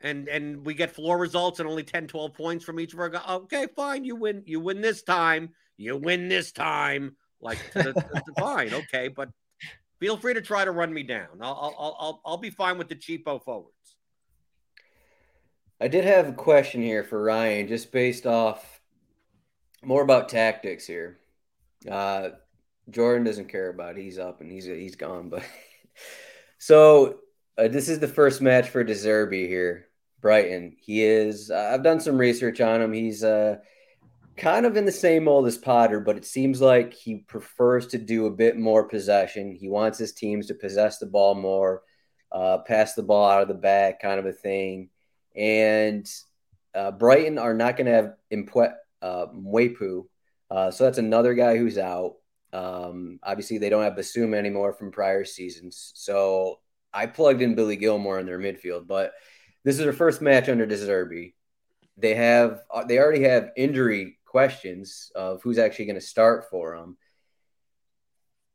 and 0.00 0.28
and 0.28 0.64
we 0.64 0.74
get 0.74 0.94
floor 0.94 1.18
results 1.18 1.58
and 1.58 1.68
only 1.68 1.82
10 1.82 2.06
12 2.06 2.34
points 2.34 2.64
from 2.64 2.78
each 2.78 2.94
of 2.94 3.00
our 3.00 3.08
guys 3.08 3.24
okay 3.28 3.66
fine 3.74 4.04
you 4.04 4.14
win 4.14 4.42
you 4.46 4.60
win 4.60 4.80
this 4.80 5.02
time 5.02 5.50
you 5.76 5.96
win 5.96 6.28
this 6.28 6.52
time 6.52 7.16
like 7.40 7.58
fine 8.38 8.72
okay 8.74 9.08
but 9.08 9.28
feel 10.00 10.16
free 10.16 10.34
to 10.34 10.42
try 10.42 10.64
to 10.64 10.70
run 10.70 10.92
me 10.92 11.02
down. 11.02 11.28
I'll, 11.40 11.74
I'll 11.78 11.96
i'll 11.98 12.20
i'll 12.24 12.36
be 12.36 12.50
fine 12.50 12.78
with 12.78 12.88
the 12.88 12.94
cheapo 12.94 13.42
forwards. 13.42 13.74
I 15.80 15.88
did 15.88 16.04
have 16.04 16.28
a 16.28 16.32
question 16.32 16.82
here 16.82 17.04
for 17.04 17.22
ryan 17.22 17.68
just 17.68 17.92
based 17.92 18.26
off 18.26 18.80
more 19.82 20.02
about 20.02 20.28
tactics 20.28 20.86
here. 20.86 21.18
Uh 21.90 22.30
jordan 22.90 23.24
doesn't 23.24 23.48
care 23.48 23.68
about 23.68 23.98
it. 23.98 24.02
he's 24.02 24.18
up 24.18 24.40
and 24.40 24.50
he's 24.50 24.64
he's 24.64 24.96
gone 24.96 25.28
but 25.28 25.42
so 26.58 27.18
uh, 27.58 27.68
this 27.68 27.88
is 27.88 27.98
the 27.98 28.08
first 28.08 28.40
match 28.40 28.70
for 28.70 28.82
De 28.82 28.94
Zerbi 28.94 29.46
here 29.46 29.87
Brighton. 30.20 30.76
He 30.78 31.02
is. 31.02 31.50
Uh, 31.50 31.70
I've 31.72 31.84
done 31.84 32.00
some 32.00 32.18
research 32.18 32.60
on 32.60 32.82
him. 32.82 32.92
He's 32.92 33.22
uh, 33.22 33.56
kind 34.36 34.66
of 34.66 34.76
in 34.76 34.84
the 34.84 34.92
same 34.92 35.24
mold 35.24 35.46
as 35.46 35.58
Potter, 35.58 36.00
but 36.00 36.16
it 36.16 36.24
seems 36.24 36.60
like 36.60 36.94
he 36.94 37.16
prefers 37.16 37.88
to 37.88 37.98
do 37.98 38.26
a 38.26 38.30
bit 38.30 38.56
more 38.56 38.88
possession. 38.88 39.54
He 39.54 39.68
wants 39.68 39.98
his 39.98 40.12
teams 40.12 40.46
to 40.46 40.54
possess 40.54 40.98
the 40.98 41.06
ball 41.06 41.34
more, 41.34 41.82
uh, 42.32 42.58
pass 42.58 42.94
the 42.94 43.02
ball 43.02 43.28
out 43.28 43.42
of 43.42 43.48
the 43.48 43.54
back, 43.54 44.00
kind 44.00 44.18
of 44.18 44.26
a 44.26 44.32
thing. 44.32 44.90
And 45.36 46.08
uh, 46.74 46.92
Brighton 46.92 47.38
are 47.38 47.54
not 47.54 47.76
going 47.76 47.86
to 47.86 47.92
have 47.92 48.14
Impwe, 48.32 48.74
uh, 49.02 49.26
Mwepu, 49.34 50.06
uh, 50.50 50.70
so 50.70 50.84
that's 50.84 50.98
another 50.98 51.34
guy 51.34 51.56
who's 51.56 51.78
out. 51.78 52.14
Um, 52.52 53.20
obviously, 53.22 53.58
they 53.58 53.68
don't 53.68 53.82
have 53.82 53.94
Bissouma 53.94 54.36
anymore 54.36 54.72
from 54.72 54.90
prior 54.90 55.24
seasons, 55.24 55.92
so 55.94 56.60
I 56.92 57.06
plugged 57.06 57.42
in 57.42 57.54
Billy 57.54 57.76
Gilmour 57.76 58.18
in 58.18 58.26
their 58.26 58.38
midfield, 58.38 58.86
but 58.86 59.12
this 59.68 59.78
is 59.78 59.84
their 59.84 59.92
first 59.92 60.22
match 60.22 60.48
under 60.48 60.64
De 60.64 60.76
Zerbi. 60.78 61.34
They 61.98 62.14
have 62.14 62.62
uh, 62.72 62.84
they 62.84 62.98
already 62.98 63.24
have 63.24 63.50
injury 63.54 64.18
questions 64.24 65.12
of 65.14 65.42
who's 65.42 65.58
actually 65.58 65.84
going 65.84 66.00
to 66.00 66.00
start 66.00 66.48
for 66.50 66.74
them. 66.74 66.96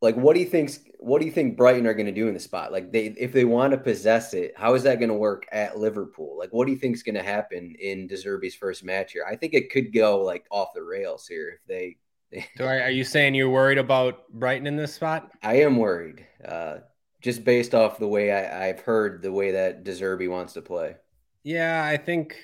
Like, 0.01 0.15
what 0.15 0.33
do 0.33 0.39
you 0.39 0.47
think? 0.47 0.71
What 0.97 1.19
do 1.19 1.27
you 1.27 1.31
think 1.31 1.55
Brighton 1.55 1.85
are 1.85 1.93
going 1.93 2.07
to 2.07 2.11
do 2.11 2.27
in 2.27 2.33
the 2.33 2.39
spot? 2.39 2.71
Like, 2.71 2.91
they 2.91 3.13
if 3.15 3.31
they 3.31 3.45
want 3.45 3.73
to 3.73 3.77
possess 3.77 4.33
it, 4.33 4.53
how 4.57 4.73
is 4.73 4.81
that 4.83 4.97
going 4.97 5.09
to 5.09 5.15
work 5.15 5.45
at 5.51 5.77
Liverpool? 5.77 6.35
Like, 6.35 6.49
what 6.49 6.65
do 6.65 6.73
you 6.73 6.79
think 6.79 6.95
is 6.95 7.03
going 7.03 7.13
to 7.13 7.21
happen 7.21 7.75
in 7.79 8.07
De 8.07 8.15
Zerbi's 8.15 8.55
first 8.55 8.83
match 8.83 9.11
here? 9.11 9.23
I 9.29 9.35
think 9.35 9.53
it 9.53 9.71
could 9.71 9.93
go 9.93 10.23
like 10.23 10.47
off 10.49 10.69
the 10.73 10.81
rails 10.81 11.27
here 11.27 11.59
if 11.59 11.67
they. 11.67 11.97
so 12.57 12.65
are, 12.65 12.81
are 12.81 12.89
you 12.89 13.03
saying 13.03 13.35
you're 13.35 13.51
worried 13.51 13.77
about 13.77 14.27
Brighton 14.31 14.65
in 14.65 14.77
this 14.77 14.95
spot? 14.95 15.29
I 15.43 15.57
am 15.57 15.77
worried. 15.77 16.25
Uh, 16.43 16.77
just 17.23 17.45
based 17.45 17.73
off 17.73 17.97
the 17.97 18.07
way 18.07 18.31
I, 18.31 18.67
have 18.67 18.81
heard 18.81 19.21
the 19.21 19.31
way 19.31 19.51
that 19.51 19.85
De 19.85 19.91
Zerbi 19.93 20.29
wants 20.29 20.53
to 20.53 20.61
play. 20.61 20.97
Yeah, 21.43 21.83
I 21.85 21.97
think, 21.97 22.37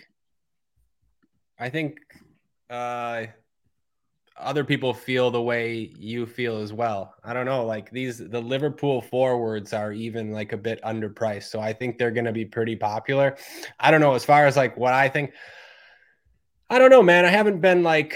I 1.58 1.70
think, 1.70 2.00
uh, 2.70 3.28
other 4.39 4.64
people 4.64 4.93
feel 4.93 5.32
the 5.32 5.41
way 5.41 5.91
you 5.97 6.26
feel 6.26 6.58
as 6.58 6.72
well. 6.72 7.14
I 7.24 7.34
don't 7.34 7.45
know, 7.45 7.66
like 7.66 7.91
these 7.91 8.18
the 8.18 8.41
Liverpool 8.41 9.02
forwards 9.02 9.74
are 9.74 9.91
even 9.91 10.32
like 10.32 10.54
a 10.54 10.58
bit 10.58 10.82
underpriced, 10.84 11.43
so 11.43 11.60
I 11.60 11.74
think 11.74 11.97
they're 11.97 12.12
going 12.12 12.26
to 12.26 12.32
be 12.32 12.45
pretty 12.45 12.76
popular. 12.76 13.38
I 13.80 13.91
don't 13.91 14.02
know 14.02 14.14
as 14.16 14.26
far 14.26 14.47
as 14.47 14.56
like 14.56 14.78
what 14.78 14.93
I 14.93 15.10
think. 15.10 15.34
I 16.70 16.80
don't 16.80 16.89
know, 16.89 17.04
man. 17.04 17.26
I 17.26 17.30
haven't 17.30 17.60
been 17.60 17.84
like 17.84 18.16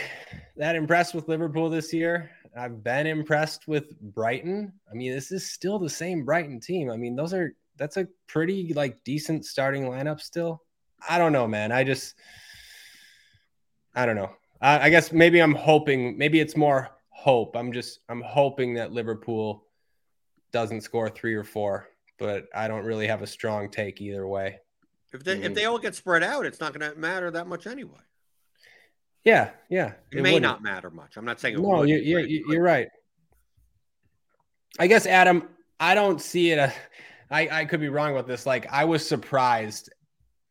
that 0.58 0.76
impressed 0.76 1.14
with 1.14 1.28
Liverpool 1.28 1.70
this 1.70 1.92
year. 1.92 2.32
I've 2.56 2.84
been 2.84 3.08
impressed 3.08 3.68
with 3.68 4.00
Brighton. 4.00 4.72
I 4.90 4.94
mean, 4.94 5.12
this 5.12 5.32
is 5.32 5.52
still 5.52 5.80
the 5.80 5.90
same 5.90 6.24
Brighton 6.24 6.60
team. 6.60 6.92
I 6.92 6.98
mean, 6.98 7.16
those 7.16 7.34
are 7.34 7.54
that's 7.78 7.98
a 7.98 8.08
pretty 8.28 8.74
like 8.74 9.04
decent 9.04 9.46
starting 9.46 9.84
lineup 9.84 10.22
still. 10.22 10.63
I 11.08 11.18
don't 11.18 11.34
know, 11.34 11.48
man. 11.48 11.72
I 11.72 11.84
just 11.84 12.16
I 13.96 14.06
don't 14.06 14.16
know. 14.16 14.32
I, 14.62 14.88
I 14.88 14.90
guess 14.90 15.12
maybe 15.12 15.42
I'm 15.42 15.56
hoping 15.56 16.18
maybe 16.18 16.40
it's 16.40 16.56
more 16.56 16.90
hope. 17.10 17.56
I'm 17.56 17.72
just 17.72 18.00
I'm 18.10 18.22
hoping 18.22 18.74
that 18.76 18.92
Liverpool 18.92 19.66
doesn't 20.52 20.82
score 20.82 21.10
three 21.10 21.36
or 21.36 21.44
four, 21.44 21.90
but 22.18 22.46
I 22.56 22.68
don't 22.68 22.86
really 22.86 23.08
have 23.08 23.22
a 23.22 23.28
strong 23.28 23.70
take 23.70 24.02
either 24.02 24.28
way. 24.28 24.60
If 25.14 25.24
they 25.24 25.36
mm-hmm. 25.36 25.44
if 25.44 25.54
they 25.54 25.66
all 25.66 25.80
get 25.80 25.96
spread 25.96 26.24
out, 26.24 26.46
it's 26.46 26.60
not 26.60 26.78
going 26.78 26.92
to 26.92 26.98
matter 27.00 27.30
that 27.32 27.48
much 27.48 27.68
anyway. 27.68 28.00
Yeah, 29.24 29.52
yeah. 29.70 29.94
It, 30.12 30.20
it 30.20 30.22
may 30.22 30.34
wouldn't. 30.34 30.44
not 30.44 30.64
matter 30.64 30.90
much. 30.90 31.18
I'm 31.18 31.26
not 31.26 31.40
saying 31.40 31.56
it. 31.56 31.62
no. 31.62 31.84
You, 31.84 31.98
you, 31.98 32.20
you, 32.20 32.46
you're 32.50 32.64
right. 32.64 32.90
I 34.80 34.88
guess 34.88 35.06
Adam, 35.06 35.48
I 35.80 35.96
don't 35.96 36.22
see 36.22 36.52
it. 36.52 36.58
A, 36.58 36.74
I 37.30 37.62
I 37.62 37.66
could 37.66 37.80
be 37.80 37.90
wrong 37.90 38.12
about 38.12 38.28
this. 38.28 38.46
Like 38.46 38.68
I 38.72 38.86
was 38.86 39.08
surprised 39.08 39.90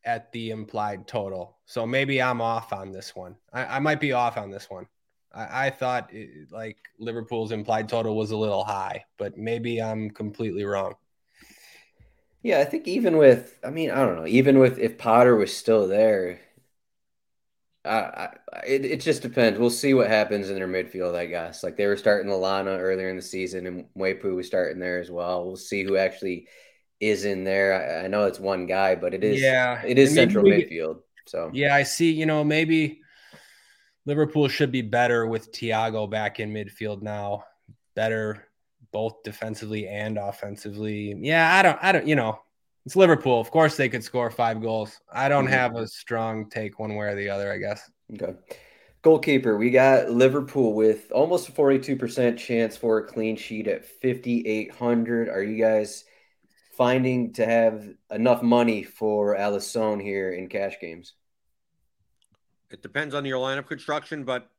at 0.04 0.32
the 0.32 0.50
implied 0.50 1.06
total, 1.06 1.58
so 1.64 1.86
maybe 1.86 2.20
I'm 2.20 2.40
off 2.40 2.72
on 2.72 2.90
this 2.90 3.14
one. 3.14 3.36
I, 3.52 3.76
I 3.76 3.78
might 3.78 4.00
be 4.00 4.12
off 4.12 4.36
on 4.36 4.50
this 4.50 4.68
one. 4.68 4.86
I, 5.32 5.66
I 5.66 5.70
thought 5.70 6.12
it, 6.12 6.50
like 6.50 6.78
Liverpool's 6.98 7.52
implied 7.52 7.88
total 7.88 8.16
was 8.16 8.30
a 8.30 8.36
little 8.36 8.64
high, 8.64 9.04
but 9.16 9.38
maybe 9.38 9.80
I'm 9.80 10.10
completely 10.10 10.64
wrong. 10.64 10.94
Yeah, 12.42 12.58
I 12.58 12.64
think 12.64 12.88
even 12.88 13.16
with, 13.16 13.58
I 13.64 13.70
mean, 13.70 13.90
I 13.90 14.04
don't 14.04 14.16
know, 14.16 14.26
even 14.26 14.58
with 14.58 14.78
if 14.78 14.98
Potter 14.98 15.36
was 15.36 15.56
still 15.56 15.86
there, 15.86 16.40
I, 17.84 17.90
I, 17.90 18.28
it, 18.66 18.84
it 18.84 19.00
just 19.00 19.22
depends. 19.22 19.58
We'll 19.58 19.70
see 19.70 19.94
what 19.94 20.08
happens 20.08 20.50
in 20.50 20.56
their 20.56 20.68
midfield, 20.68 21.14
I 21.14 21.26
guess. 21.26 21.62
Like 21.62 21.76
they 21.76 21.86
were 21.86 21.96
starting 21.96 22.30
Lallana 22.30 22.78
earlier 22.78 23.08
in 23.08 23.16
the 23.16 23.22
season, 23.22 23.66
and 23.66 23.84
Mwepu 23.96 24.34
was 24.34 24.46
starting 24.46 24.80
there 24.80 25.00
as 25.00 25.10
well. 25.10 25.44
We'll 25.44 25.56
see 25.56 25.82
who 25.84 25.96
actually 25.96 26.48
is 27.02 27.24
in 27.24 27.42
there. 27.42 28.04
I, 28.04 28.06
know 28.06 28.24
it's 28.24 28.38
one 28.38 28.64
guy, 28.64 28.94
but 28.94 29.12
it 29.12 29.24
is 29.24 29.42
yeah, 29.42 29.82
it 29.84 29.98
is 29.98 30.14
central 30.14 30.44
midfield. 30.44 31.00
So 31.26 31.50
yeah, 31.52 31.74
I 31.74 31.82
see. 31.82 32.12
You 32.12 32.26
know, 32.26 32.44
maybe 32.44 33.00
Liverpool 34.06 34.46
should 34.46 34.70
be 34.70 34.82
better 34.82 35.26
with 35.26 35.52
Thiago 35.52 36.08
back 36.08 36.38
in 36.38 36.54
midfield 36.54 37.02
now. 37.02 37.44
Better 37.96 38.46
both 38.92 39.24
defensively 39.24 39.88
and 39.88 40.16
offensively. 40.16 41.14
Yeah, 41.18 41.52
I 41.52 41.62
don't, 41.62 41.78
I 41.82 41.92
don't, 41.92 42.06
you 42.06 42.14
know, 42.14 42.38
it's 42.86 42.94
Liverpool. 42.94 43.40
Of 43.40 43.50
course, 43.50 43.76
they 43.76 43.88
could 43.88 44.04
score 44.04 44.30
five 44.30 44.62
goals. 44.62 45.00
I 45.12 45.28
don't 45.28 45.44
mm-hmm. 45.44 45.54
have 45.54 45.74
a 45.74 45.88
strong 45.88 46.48
take 46.50 46.78
one 46.78 46.94
way 46.94 47.06
or 47.06 47.16
the 47.16 47.30
other, 47.30 47.52
I 47.52 47.58
guess. 47.58 47.90
Okay. 48.14 48.34
Goalkeeper, 49.02 49.58
we 49.58 49.70
got 49.70 50.10
Liverpool 50.10 50.74
with 50.74 51.10
almost 51.10 51.48
a 51.48 51.52
42% 51.52 52.38
chance 52.38 52.76
for 52.76 52.98
a 52.98 53.04
clean 53.04 53.34
sheet 53.34 53.66
at 53.66 53.84
5,800. 53.84 55.28
Are 55.28 55.42
you 55.42 55.60
guys 55.60 56.04
finding 56.72 57.32
to 57.34 57.46
have 57.46 57.88
enough 58.10 58.42
money 58.42 58.82
for 58.82 59.36
Alisson 59.36 60.02
here 60.02 60.32
in 60.32 60.48
cash 60.48 60.80
games? 60.80 61.14
It 62.70 62.82
depends 62.82 63.14
on 63.14 63.24
your 63.24 63.38
lineup 63.38 63.66
construction, 63.66 64.24
but 64.24 64.50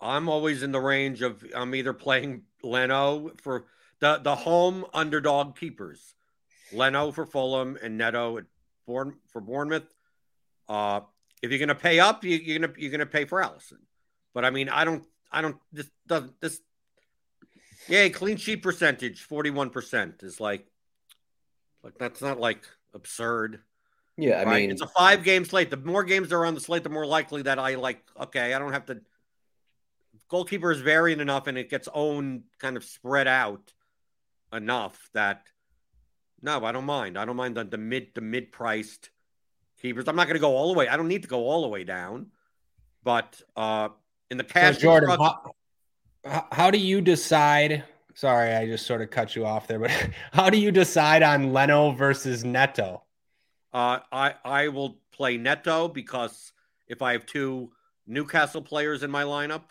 I'm 0.00 0.28
always 0.28 0.62
in 0.62 0.72
the 0.72 0.80
range 0.80 1.22
of 1.22 1.44
I'm 1.54 1.74
either 1.74 1.92
playing 1.92 2.42
Leno 2.62 3.32
for 3.42 3.66
the, 3.98 4.20
the 4.22 4.34
home 4.34 4.84
underdog 4.94 5.56
keepers. 5.56 6.14
Leno 6.72 7.12
for 7.12 7.26
Fulham 7.26 7.76
and 7.82 7.98
Neto 7.98 8.38
at 8.38 8.44
Bourne, 8.86 9.16
for 9.28 9.40
Bournemouth. 9.40 9.92
Uh, 10.68 11.00
if 11.42 11.50
you're 11.50 11.58
going 11.58 11.68
to 11.68 11.74
pay 11.74 12.00
up, 12.00 12.24
you, 12.24 12.36
are 12.36 12.58
going 12.58 12.72
to 12.72 12.80
you're 12.80 12.90
going 12.90 13.00
to 13.00 13.06
pay 13.06 13.24
for 13.24 13.40
Alisson. 13.40 13.80
But 14.32 14.44
I 14.44 14.50
mean, 14.50 14.68
I 14.68 14.84
don't, 14.84 15.04
I 15.30 15.42
don't. 15.42 15.56
This 15.72 15.90
doesn't 16.06 16.40
this. 16.40 16.60
Yeah, 17.88 18.08
clean 18.08 18.36
sheet 18.36 18.62
percentage, 18.62 19.22
forty 19.22 19.50
one 19.50 19.70
percent 19.70 20.22
is 20.22 20.40
like, 20.40 20.66
like 21.82 21.98
that's 21.98 22.20
not 22.22 22.38
like 22.38 22.66
absurd. 22.94 23.60
Yeah, 24.16 24.40
I 24.40 24.44
right? 24.44 24.60
mean, 24.62 24.70
it's 24.70 24.82
a 24.82 24.86
five 24.86 25.24
game 25.24 25.44
slate. 25.44 25.70
The 25.70 25.76
more 25.76 26.04
games 26.04 26.28
there 26.28 26.40
are 26.40 26.46
on 26.46 26.54
the 26.54 26.60
slate, 26.60 26.82
the 26.82 26.90
more 26.90 27.06
likely 27.06 27.42
that 27.42 27.58
I 27.58 27.76
like. 27.76 28.02
Okay, 28.20 28.52
I 28.54 28.58
don't 28.58 28.72
have 28.72 28.86
to. 28.86 29.00
Goalkeeper 30.28 30.70
is 30.70 30.80
variant 30.80 31.20
enough, 31.20 31.46
and 31.46 31.56
it 31.58 31.70
gets 31.70 31.88
owned 31.92 32.44
kind 32.58 32.76
of 32.76 32.84
spread 32.84 33.26
out 33.26 33.72
enough 34.52 35.08
that 35.14 35.42
no, 36.42 36.64
I 36.64 36.72
don't 36.72 36.84
mind. 36.84 37.16
I 37.16 37.24
don't 37.24 37.36
mind 37.36 37.56
the, 37.56 37.64
the 37.64 37.78
mid 37.78 38.08
the 38.14 38.20
mid 38.20 38.52
priced 38.52 39.10
keepers. 39.80 40.08
I'm 40.08 40.16
not 40.16 40.26
going 40.26 40.36
to 40.36 40.40
go 40.40 40.56
all 40.56 40.72
the 40.72 40.78
way. 40.78 40.88
I 40.88 40.96
don't 40.96 41.08
need 41.08 41.22
to 41.22 41.28
go 41.28 41.48
all 41.48 41.62
the 41.62 41.68
way 41.68 41.84
down, 41.84 42.26
but 43.04 43.40
uh, 43.56 43.90
in 44.30 44.36
the 44.38 44.44
cash, 44.44 44.76
so 44.76 44.80
Jordan, 44.82 45.10
how, 45.10 46.46
how 46.50 46.70
do 46.70 46.78
you 46.78 47.00
decide? 47.00 47.84
Sorry, 48.14 48.52
I 48.52 48.66
just 48.66 48.86
sort 48.86 49.02
of 49.02 49.10
cut 49.10 49.34
you 49.34 49.46
off 49.46 49.66
there, 49.66 49.78
but 49.78 49.90
how 50.32 50.50
do 50.50 50.58
you 50.58 50.70
decide 50.70 51.22
on 51.22 51.52
Leno 51.52 51.92
versus 51.92 52.44
Neto? 52.44 53.02
Uh, 53.72 54.00
I 54.10 54.34
I 54.44 54.68
will 54.68 54.98
play 55.12 55.36
Neto 55.36 55.88
because 55.88 56.52
if 56.88 57.02
I 57.02 57.12
have 57.12 57.26
two 57.26 57.72
Newcastle 58.06 58.62
players 58.62 59.02
in 59.02 59.10
my 59.10 59.22
lineup, 59.22 59.62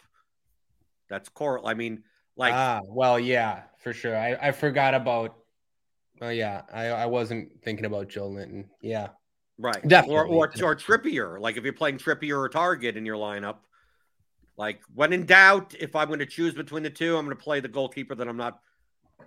that's 1.08 1.30
core. 1.30 1.66
I 1.66 1.76
mean, 1.76 2.04
like, 2.36 2.54
ah, 2.54 2.82
well, 2.88 3.20
yeah, 3.20 3.64
for 3.78 3.94
sure. 3.94 4.18
I, 4.18 4.38
I 4.42 4.52
forgot 4.52 4.96
about 4.96 5.36
Oh 6.22 6.30
yeah, 6.30 6.62
I, 6.72 6.86
I 6.86 7.06
wasn't 7.08 7.50
thinking 7.64 7.86
about 7.86 8.08
Joelinton. 8.08 8.66
Yeah, 8.80 9.08
right. 9.58 9.86
Definitely. 9.88 10.16
Or, 10.16 10.28
or 10.28 10.46
or 10.64 10.76
Trippier. 10.76 11.40
Like 11.40 11.58
if 11.58 11.64
you're 11.64 11.74
playing 11.74 11.98
Trippier 11.98 12.38
or 12.38 12.48
Targett 12.50 12.96
in 12.96 13.06
your 13.06 13.18
lineup, 13.18 13.58
like 14.58 14.82
when 14.94 15.14
in 15.14 15.26
doubt, 15.26 15.76
if 15.80 15.96
I'm 15.96 16.08
going 16.08 16.20
to 16.20 16.26
choose 16.26 16.54
between 16.54 16.84
the 16.84 16.90
two, 16.90 17.18
I'm 17.18 17.26
going 17.26 17.36
to 17.36 17.44
play 17.44 17.60
the 17.60 17.68
goalkeeper 17.68 18.16
that 18.16 18.28
I'm 18.28 18.38
not. 18.38 18.60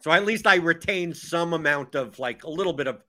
So 0.01 0.11
at 0.11 0.25
least 0.25 0.47
I 0.47 0.57
retain 0.57 1.15
some 1.15 1.53
amount 1.53 1.95
of 1.95 2.19
like 2.19 2.45
a 2.45 2.51
little 2.51 2.73
bit 2.73 2.87
of 2.87 3.03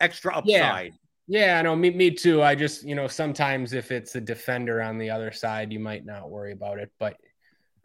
extra 0.00 0.34
upside. 0.34 0.92
Yeah. 0.92 0.98
Yeah, 1.28 1.62
no, 1.62 1.74
me, 1.74 1.90
me 1.90 2.12
too. 2.12 2.40
I 2.40 2.54
just, 2.54 2.84
you 2.84 2.94
know, 2.94 3.08
sometimes 3.08 3.72
if 3.72 3.90
it's 3.90 4.14
a 4.14 4.20
defender 4.20 4.80
on 4.80 4.96
the 4.96 5.10
other 5.10 5.32
side, 5.32 5.72
you 5.72 5.80
might 5.80 6.06
not 6.06 6.30
worry 6.30 6.52
about 6.52 6.78
it. 6.78 6.92
But 7.00 7.16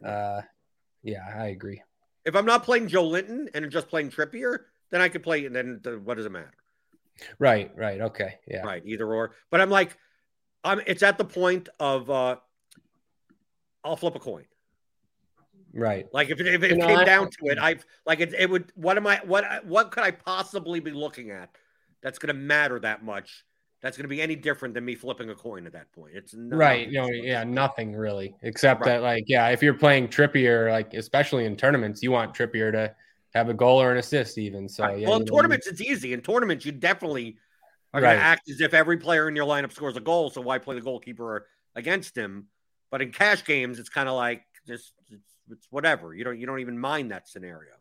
uh 0.06 0.42
yeah, 1.04 1.26
I 1.36 1.48
agree. 1.48 1.82
If 2.24 2.36
I'm 2.36 2.46
not 2.46 2.64
playing 2.64 2.88
Joelinton 2.88 3.48
and 3.56 3.72
just 3.72 3.88
playing 3.88 4.12
Trippier, 4.12 4.60
then 4.92 5.02
I 5.02 5.10
could 5.10 5.24
play. 5.24 5.46
And 5.46 5.56
then 5.56 5.80
the, 5.82 6.00
what 6.00 6.18
does 6.18 6.28
it 6.28 6.32
matter? 6.32 6.54
Right. 7.40 7.72
Right. 7.76 8.02
Okay. 8.02 8.36
Yeah. 8.48 8.62
Right. 8.62 8.84
Either 8.86 9.12
or. 9.12 9.36
But 9.50 9.62
I'm 9.62 9.70
like, 9.70 9.98
I'm. 10.64 10.82
It's 10.86 11.04
at 11.04 11.18
the 11.18 11.26
point 11.26 11.70
of 11.80 12.10
uh, 12.10 12.36
I'll 13.84 13.96
flip 13.96 14.16
a 14.16 14.20
coin. 14.20 14.46
Right. 15.74 16.08
Like 16.14 16.30
if 16.30 16.40
it, 16.40 16.48
if 16.48 16.64
it 16.64 16.80
came 16.80 16.98
know, 16.98 17.06
down 17.06 17.30
to 17.30 17.46
it, 17.48 17.58
I've 17.58 17.86
like 18.06 18.20
it, 18.20 18.34
it 18.34 18.50
would. 18.50 18.72
What 18.76 18.98
am 18.98 19.08
I? 19.08 19.22
What 19.24 19.66
what 19.66 19.92
could 19.92 20.04
I 20.04 20.12
possibly 20.12 20.80
be 20.80 20.92
looking 20.92 21.32
at 21.32 21.50
that's 22.02 22.20
going 22.20 22.34
to 22.36 22.40
matter 22.40 22.80
that 22.80 23.04
much? 23.04 23.46
That's 23.82 23.98
going 23.98 24.04
to 24.04 24.10
be 24.10 24.22
any 24.22 24.36
different 24.36 24.76
than 24.76 24.86
me 24.86 24.94
flipping 24.94 25.30
a 25.32 25.36
coin 25.36 25.66
at 25.66 25.74
that 25.74 25.92
point. 25.92 26.12
It's 26.14 26.36
right. 26.38 26.88
You 26.88 27.02
know, 27.02 27.08
yeah, 27.08 27.44
nothing 27.44 27.96
really, 27.96 28.36
except 28.44 28.82
right. 28.82 28.88
that 28.88 29.02
like, 29.02 29.24
yeah, 29.28 29.48
if 29.48 29.64
you're 29.64 29.74
playing 29.74 30.10
Trippier, 30.10 30.70
like 30.72 30.94
especially 30.94 31.46
in 31.46 31.56
tournaments, 31.56 32.04
you 32.04 32.12
want 32.12 32.36
Trippier 32.36 32.72
to 32.74 32.94
have 33.34 33.50
a 33.50 33.54
goal 33.54 33.82
or 33.82 33.92
an 33.92 33.98
assist, 33.98 34.38
even. 34.38 34.68
So, 34.70 34.84
right. 34.84 35.00
yeah, 35.00 35.08
well, 35.08 35.20
in 35.20 35.26
tournaments, 35.26 35.68
it's 35.68 35.82
easy. 35.82 36.14
In 36.14 36.22
tournaments, 36.22 36.66
you 36.66 36.72
definitely 36.74 37.38
are 37.94 38.02
going 38.02 38.16
to 38.16 38.22
act 38.22 38.50
as 38.50 38.62
if 38.62 38.74
every 38.74 38.98
player 38.98 39.28
in 39.28 39.36
your 39.36 39.46
lineup 39.46 39.72
scores 39.72 39.98
a 39.98 40.02
goal. 40.02 40.30
So, 40.30 40.42
why 40.42 40.58
play 40.60 40.76
the 40.76 40.82
goalkeeper 40.82 41.48
against 41.76 42.16
him? 42.16 42.48
But 42.92 43.02
in 43.02 43.12
cash 43.12 43.44
games, 43.46 43.80
it's 43.80 43.90
kind 43.90 44.08
of 44.08 44.16
like 44.16 44.44
just 44.68 44.94
it's, 45.10 45.32
it's, 45.50 45.68
whatever. 45.72 46.14
You 46.14 46.24
don't 46.24 46.40
you 46.40 46.46
don't 46.46 46.60
even 46.60 46.78
mind 46.78 47.12
that 47.12 47.28
scenario. 47.28 47.72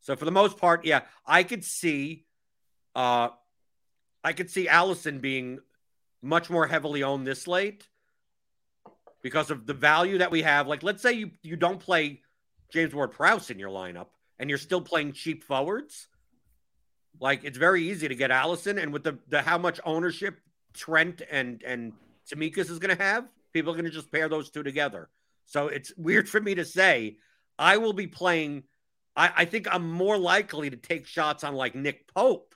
So, 0.00 0.14
for 0.16 0.24
the 0.24 0.30
most 0.30 0.56
part, 0.56 0.84
yeah, 0.84 1.02
I 1.26 1.42
could 1.42 1.64
see, 1.64 2.24
uh, 2.94 3.30
I 4.22 4.32
could 4.32 4.50
see 4.50 4.66
Alisson 4.66 5.20
being 5.20 5.58
much 6.22 6.48
more 6.48 6.66
heavily 6.66 7.02
owned 7.02 7.26
this 7.26 7.46
late 7.46 7.88
because 9.22 9.50
of 9.50 9.66
the 9.66 9.74
value 9.74 10.18
that 10.18 10.30
we 10.30 10.42
have. 10.42 10.66
Like, 10.66 10.82
let's 10.82 11.02
say 11.02 11.12
you 11.14 11.30
you 11.42 11.56
don't 11.56 11.80
play 11.80 12.20
James 12.72 12.94
Ward 12.94 13.12
Prowse 13.12 13.50
in 13.50 13.58
your 13.58 13.70
lineup 13.70 14.06
and 14.38 14.48
you're 14.48 14.58
still 14.58 14.80
playing 14.80 15.12
cheap 15.12 15.44
forwards, 15.44 16.08
like 17.20 17.44
it's 17.44 17.58
very 17.58 17.90
easy 17.90 18.08
to 18.08 18.14
get 18.14 18.30
Alisson, 18.30 18.82
And 18.82 18.92
with 18.92 19.04
the, 19.04 19.18
the 19.28 19.42
how 19.42 19.58
much 19.58 19.80
ownership 19.84 20.40
Trent 20.72 21.22
and 21.30 21.62
and 21.62 21.92
Tsimikas 22.26 22.70
is 22.70 22.78
going 22.78 22.96
to 22.96 23.02
have, 23.02 23.28
people 23.52 23.72
are 23.72 23.76
going 23.76 23.84
to 23.84 23.90
just 23.90 24.12
pair 24.12 24.28
those 24.28 24.50
two 24.50 24.62
together. 24.62 25.08
So 25.46 25.68
it's 25.68 25.92
weird 25.96 26.28
for 26.28 26.40
me 26.40 26.54
to 26.54 26.64
say. 26.64 27.16
I 27.58 27.76
will 27.76 27.92
be 27.92 28.06
playing. 28.06 28.64
I, 29.16 29.32
I 29.38 29.44
think 29.44 29.66
I'm 29.70 29.90
more 29.90 30.16
likely 30.16 30.70
to 30.70 30.76
take 30.76 31.06
shots 31.06 31.44
on 31.44 31.54
like 31.54 31.74
Nick 31.74 32.12
Pope, 32.14 32.54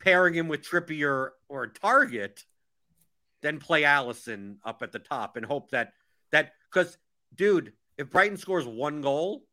pairing 0.00 0.34
him 0.34 0.48
with 0.48 0.62
Trippier 0.62 1.30
or 1.48 1.68
Targett, 1.68 2.44
than 3.42 3.58
play 3.58 3.82
Alisson 3.82 4.56
up 4.64 4.82
at 4.82 4.92
the 4.92 4.98
top 4.98 5.36
and 5.36 5.44
hope 5.44 5.70
that 5.72 5.92
that 6.30 6.52
because 6.72 6.96
dude, 7.34 7.72
if 7.98 8.10
Brighton 8.10 8.36
scores 8.36 8.66
one 8.66 9.00
goal, 9.00 9.44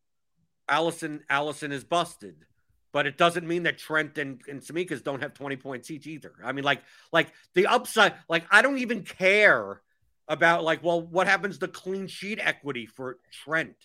Alisson 0.70 1.22
Alisson 1.30 1.72
is 1.72 1.84
busted. 1.84 2.45
But 2.91 3.05
it 3.05 3.18
doesn't 3.18 3.47
mean 3.47 3.64
that 3.64 3.78
Trent 3.78 4.18
and, 4.18 4.41
and 4.49 4.62
Tsimikas 4.62 5.03
don't 5.03 5.22
have 5.22 5.36
20 5.36 5.57
points 5.57 5.91
each 5.91 6.07
either. 6.07 6.34
I 6.43 6.53
mean, 6.53 6.64
like, 6.64 6.82
like 7.12 7.32
the 7.53 7.68
upside, 7.68 8.16
like 8.28 8.45
I 8.49 8.64
don't 8.64 8.80
even 8.80 9.03
care 9.03 9.82
about 10.30 10.64
like, 10.64 10.84
well, 10.84 11.02
what 11.02 11.28
happens 11.28 11.58
to 11.58 11.68
clean 11.68 12.08
sheet 12.08 12.40
equity 12.42 12.86
for 12.86 13.18
Trent? 13.32 13.76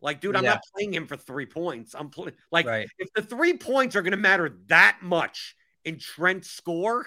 Like, 0.00 0.20
dude, 0.20 0.36
I'm 0.36 0.44
yeah. 0.44 0.50
not 0.50 0.62
playing 0.76 0.94
him 0.94 1.06
for 1.06 1.16
three 1.16 1.46
points. 1.46 1.94
I'm 1.94 2.10
playing 2.10 2.34
like 2.52 2.66
right. 2.66 2.88
if 2.98 3.12
the 3.14 3.22
three 3.22 3.56
points 3.56 3.96
are 3.96 4.02
gonna 4.02 4.16
matter 4.16 4.56
that 4.68 4.98
much 5.02 5.56
in 5.84 5.98
Trent's 5.98 6.50
score, 6.50 7.06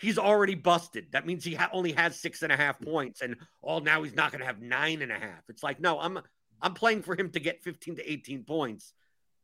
he's 0.00 0.18
already 0.18 0.56
busted. 0.56 1.06
That 1.12 1.26
means 1.26 1.44
he 1.44 1.54
ha- 1.54 1.70
only 1.72 1.92
has 1.92 2.18
six 2.18 2.42
and 2.42 2.50
a 2.50 2.56
half 2.56 2.80
points, 2.80 3.20
and 3.20 3.36
all 3.62 3.76
oh, 3.76 3.82
now 3.82 4.02
he's 4.02 4.16
not 4.16 4.32
gonna 4.32 4.46
have 4.46 4.60
nine 4.60 5.02
and 5.02 5.12
a 5.12 5.18
half. 5.18 5.42
It's 5.48 5.62
like, 5.62 5.80
no, 5.80 6.00
I'm 6.00 6.18
I'm 6.60 6.74
playing 6.74 7.02
for 7.02 7.14
him 7.14 7.30
to 7.30 7.40
get 7.40 7.62
15 7.62 7.96
to 7.96 8.12
18 8.12 8.44
points. 8.44 8.92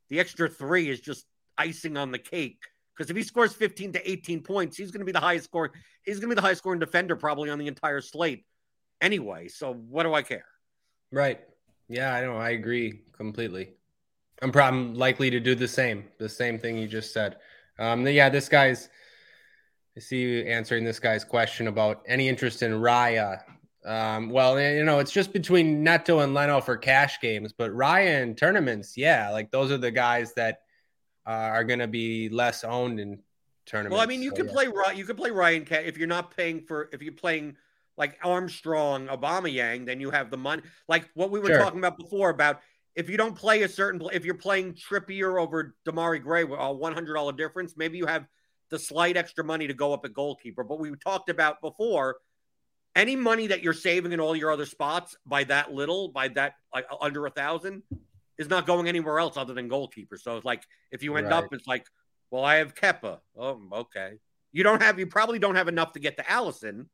The 0.08 0.18
extra 0.18 0.48
three 0.48 0.88
is 0.88 1.00
just 1.00 1.24
icing 1.56 1.96
on 1.96 2.10
the 2.10 2.18
cake. 2.18 2.62
Because 2.96 3.10
if 3.10 3.16
he 3.16 3.22
scores 3.22 3.52
15 3.52 3.92
to 3.92 4.10
18 4.10 4.42
points, 4.42 4.76
he's 4.76 4.90
going 4.90 5.00
to 5.00 5.06
be 5.06 5.12
the 5.12 5.20
highest 5.20 5.44
score. 5.44 5.72
He's 6.04 6.18
going 6.18 6.30
to 6.30 6.34
be 6.34 6.40
the 6.40 6.42
highest 6.42 6.62
scoring 6.62 6.80
defender 6.80 7.16
probably 7.16 7.50
on 7.50 7.58
the 7.58 7.66
entire 7.66 8.00
slate 8.00 8.44
anyway. 9.00 9.48
So 9.48 9.74
what 9.74 10.04
do 10.04 10.14
I 10.14 10.22
care? 10.22 10.46
Right. 11.12 11.40
Yeah, 11.88 12.14
I 12.14 12.22
know. 12.22 12.36
I 12.36 12.50
agree 12.50 13.02
completely. 13.12 13.74
I'm 14.42 14.52
probably 14.52 14.94
likely 14.94 15.30
to 15.30 15.40
do 15.40 15.54
the 15.54 15.68
same, 15.68 16.04
the 16.18 16.28
same 16.28 16.58
thing 16.58 16.78
you 16.78 16.88
just 16.88 17.12
said. 17.12 17.36
Um, 17.78 18.06
yeah, 18.06 18.28
this 18.28 18.48
guy's. 18.48 18.88
I 19.96 20.00
see 20.00 20.20
you 20.20 20.40
answering 20.44 20.84
this 20.84 20.98
guy's 20.98 21.24
question 21.24 21.68
about 21.68 22.02
any 22.06 22.28
interest 22.28 22.62
in 22.62 22.72
Raya 22.72 23.40
Um, 23.86 24.28
well, 24.28 24.60
you 24.60 24.84
know, 24.84 24.98
it's 24.98 25.12
just 25.12 25.32
between 25.32 25.82
Neto 25.82 26.18
and 26.18 26.34
Leno 26.34 26.60
for 26.60 26.76
cash 26.76 27.18
games, 27.20 27.54
but 27.56 27.74
Ryan 27.74 28.34
tournaments, 28.34 28.96
yeah, 28.96 29.30
like 29.30 29.50
those 29.50 29.70
are 29.70 29.78
the 29.78 29.90
guys 29.90 30.34
that 30.34 30.58
uh, 31.26 31.30
are 31.30 31.64
going 31.64 31.80
to 31.80 31.88
be 31.88 32.28
less 32.28 32.64
owned 32.64 33.00
in 33.00 33.18
tournaments. 33.66 33.92
Well, 33.92 34.02
I 34.02 34.06
mean, 34.06 34.22
you 34.22 34.30
so, 34.30 34.36
can 34.36 34.46
yeah. 34.46 34.52
play 34.52 34.96
you 34.96 35.04
can 35.04 35.16
play 35.16 35.30
Ryan 35.30 35.64
Cat 35.64 35.84
if 35.84 35.98
you're 35.98 36.06
not 36.06 36.36
paying 36.36 36.60
for 36.60 36.88
if 36.92 37.02
you're 37.02 37.12
playing 37.12 37.56
like 37.96 38.18
Armstrong, 38.22 39.08
Aubameyang, 39.08 39.86
then 39.86 40.00
you 40.00 40.10
have 40.10 40.30
the 40.30 40.36
money. 40.36 40.62
Like 40.88 41.08
what 41.14 41.30
we 41.30 41.40
were 41.40 41.48
Sure. 41.48 41.58
talking 41.58 41.78
about 41.78 41.98
before 41.98 42.30
about 42.30 42.60
if 42.94 43.10
you 43.10 43.16
don't 43.16 43.34
play 43.34 43.62
a 43.62 43.68
certain 43.68 44.00
if 44.12 44.24
you're 44.24 44.34
playing 44.34 44.74
Trippier 44.74 45.40
over 45.40 45.74
Demarai 45.86 46.22
Gray, 46.22 46.44
with 46.44 46.60
a 46.60 46.72
one 46.72 46.92
hundred 46.94 47.14
dollar 47.14 47.32
difference, 47.32 47.74
maybe 47.76 47.98
you 47.98 48.06
have 48.06 48.26
the 48.70 48.78
slight 48.78 49.16
extra 49.16 49.44
money 49.44 49.66
to 49.66 49.74
go 49.74 49.92
up 49.92 50.04
at 50.04 50.12
goalkeeper. 50.12 50.64
But 50.64 50.78
we 50.78 50.92
talked 50.96 51.28
about 51.28 51.60
before. 51.60 52.16
Any 52.94 53.14
money 53.14 53.46
that 53.48 53.62
you're 53.62 53.74
saving 53.74 54.12
in 54.12 54.20
all 54.20 54.34
your 54.34 54.50
other 54.50 54.64
spots 54.64 55.18
by 55.26 55.44
that 55.44 55.70
little, 55.70 56.08
by 56.08 56.28
that 56.28 56.54
like 56.72 56.86
under 56.98 57.26
a 57.26 57.30
thousand, 57.30 57.82
is 58.38 58.48
not 58.48 58.66
going 58.66 58.88
anywhere 58.88 59.18
else 59.18 59.36
other 59.36 59.54
than 59.54 59.68
goalkeeper. 59.68 60.16
So 60.16 60.36
it's 60.36 60.44
like 60.44 60.62
if 60.90 61.02
you 61.02 61.16
end 61.16 61.28
Right. 61.28 61.44
up, 61.44 61.52
it's 61.52 61.66
like, 61.66 61.86
well, 62.30 62.44
I 62.44 62.56
have 62.56 62.74
Kepa. 62.74 63.20
Oh, 63.36 63.60
okay. 63.72 64.14
You 64.52 64.62
don't 64.62 64.82
have, 64.82 64.98
you 64.98 65.06
probably 65.06 65.38
don't 65.38 65.54
have 65.56 65.68
enough 65.68 65.92
to 65.92 66.00
get 66.00 66.16
to 66.16 66.22
Alisson. 66.24 66.86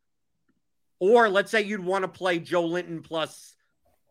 Or 1.00 1.28
let's 1.28 1.50
say 1.50 1.62
you'd 1.62 1.84
want 1.84 2.02
to 2.04 2.08
play 2.08 2.38
Joelinton 2.38 3.02
plus 3.02 3.54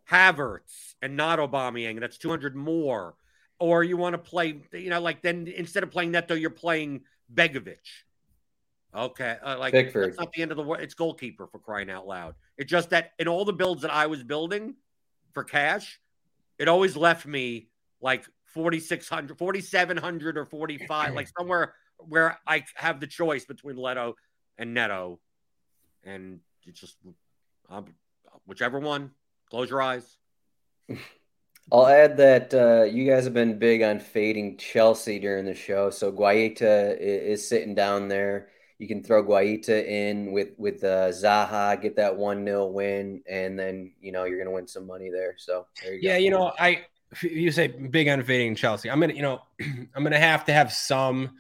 Havertz 0.09 0.95
and 1.01 1.15
not 1.15 1.39
Aubameyang. 1.39 1.99
That's 1.99 2.17
200 2.17 2.55
more. 2.55 3.15
Or 3.59 3.84
you 3.84 3.95
want 3.95 4.13
to 4.13 4.17
play, 4.17 4.61
you 4.73 4.89
know, 4.89 4.99
like 4.99 5.21
then 5.21 5.47
instead 5.47 5.84
of 5.84 5.91
playing 5.91 6.11
Neto, 6.11 6.34
you're 6.34 6.49
playing 6.49 7.01
Begovic. 7.34 7.77
Okay. 8.93 9.38
Uh, 9.41 9.57
like 9.57 9.71
Pickford. 9.71 10.09
that's 10.09 10.19
not 10.19 10.34
the 10.34 10.41
end 10.41 10.51
of 10.51 10.57
the 10.57 10.63
world. 10.63 10.82
It's 10.82 10.95
goalkeeper 10.95 11.47
for 11.47 11.59
crying 11.59 11.89
out 11.89 12.07
loud. 12.07 12.36
It's 12.57 12.69
just 12.69 12.89
that 12.89 13.11
in 13.19 13.27
all 13.27 13.45
the 13.45 13.53
builds 13.53 13.84
that 13.84 13.91
I 13.93 14.07
was 14.07 14.23
building 14.23 14.75
for 15.34 15.43
cash, 15.45 15.99
it 16.62 16.68
always 16.68 16.95
left 16.95 17.26
me 17.26 17.70
like 18.01 18.24
4,600, 18.53 19.36
4,700 19.36 20.38
or 20.38 20.45
45, 20.45 21.16
like 21.16 21.28
somewhere 21.39 21.74
where 21.97 22.38
I 22.45 22.64
have 22.76 22.99
the 22.99 23.07
choice 23.07 23.45
between 23.45 23.78
Leno 23.78 24.14
and 24.59 24.76
Neto. 24.76 25.20
And 26.03 26.39
it's 26.68 26.80
just 26.80 26.97
um, 27.68 27.95
whichever 28.45 28.80
one, 28.80 29.09
close 29.49 29.72
your 29.72 29.82
eyes. 29.82 30.18
I'll 31.72 31.88
add 31.88 32.18
that 32.18 32.53
uh, 32.53 32.84
you 32.84 33.09
guys 33.09 33.24
have 33.24 33.34
been 33.34 33.57
big 33.57 33.82
on 33.82 33.99
fading 33.99 34.57
Chelsea 34.57 35.18
during 35.18 35.45
the 35.45 35.55
show. 35.55 35.89
So 35.89 36.12
Guaita 36.12 36.95
is, 36.99 37.39
is 37.39 37.47
sitting 37.47 37.74
down 37.74 38.07
there. 38.07 38.49
You 38.82 38.88
can 38.88 39.03
throw 39.03 39.23
Guaita 39.23 39.86
in 39.88 40.32
with 40.32 40.49
with 40.57 40.84
uh, 40.84 41.09
Zaha, 41.09 41.79
get 41.79 41.95
that 41.97 42.17
one 42.17 42.43
0 42.43 42.65
win, 42.65 43.21
and 43.29 43.57
then 43.57 43.91
you 44.01 44.11
know 44.11 44.23
you're 44.23 44.39
gonna 44.39 44.49
win 44.49 44.67
some 44.67 44.88
money 44.88 45.11
there. 45.11 45.36
So 45.38 45.67
there 45.84 45.93
you 45.93 45.99
Yeah, 46.01 46.17
go. 46.17 46.23
you 46.23 46.32
know, 46.32 46.51
I 46.57 46.86
you 47.21 47.51
say 47.51 47.67
big 47.67 48.07
on 48.07 48.23
fading 48.23 48.55
Chelsea. 48.55 48.89
I'm 48.89 48.99
gonna, 48.99 49.13
you 49.13 49.21
know, 49.21 49.43
I'm 49.95 50.01
gonna 50.01 50.17
have 50.17 50.45
to 50.45 50.53
have 50.53 50.73
some 50.73 51.36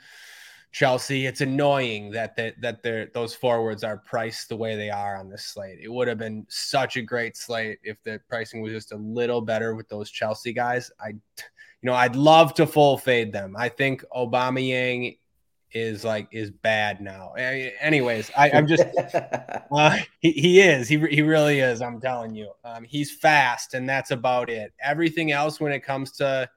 Chelsea. 0.71 1.25
It's 1.25 1.41
annoying 1.41 2.11
that 2.11 2.35
that 2.35 2.61
that 2.61 2.83
they're, 2.83 3.07
those 3.11 3.33
forwards 3.33 3.83
are 3.83 3.97
priced 3.97 4.49
the 4.49 4.55
way 4.55 4.75
they 4.75 4.91
are 4.91 5.17
on 5.17 5.27
this 5.27 5.45
slate. 5.45 5.79
It 5.81 5.91
would 5.91 6.07
have 6.07 6.19
been 6.19 6.45
such 6.47 6.95
a 6.95 7.01
great 7.01 7.35
slate 7.35 7.79
if 7.83 7.97
the 8.03 8.21
pricing 8.29 8.61
was 8.61 8.71
just 8.71 8.91
a 8.91 8.97
little 8.97 9.41
better 9.41 9.73
with 9.73 9.89
those 9.89 10.11
Chelsea 10.11 10.53
guys. 10.53 10.91
I, 10.99 11.07
you 11.07 11.15
know, 11.81 11.95
I'd 11.95 12.15
love 12.15 12.53
to 12.53 12.67
full 12.67 12.99
fade 12.99 13.33
them. 13.33 13.55
I 13.57 13.67
think 13.67 14.05
Aubameyang 14.15 15.17
is 15.73 16.03
like 16.03 16.27
is 16.31 16.51
bad 16.51 17.01
now. 17.01 17.33
Anyways, 17.33 18.29
I, 18.37 18.51
I'm 18.51 18.67
just 18.67 18.83
uh, 19.71 19.97
he, 20.19 20.31
he 20.31 20.61
is. 20.61 20.87
He, 20.87 20.97
he 21.07 21.21
really 21.21 21.59
is. 21.59 21.81
I'm 21.81 21.99
telling 22.01 22.35
you. 22.35 22.51
Um, 22.63 22.83
he's 22.83 23.11
fast, 23.11 23.73
and 23.73 23.87
that's 23.87 24.11
about 24.11 24.49
it. 24.49 24.73
Everything 24.81 25.31
else, 25.31 25.59
when 25.59 25.71
it 25.71 25.81
comes 25.81 26.11
to, 26.13 26.49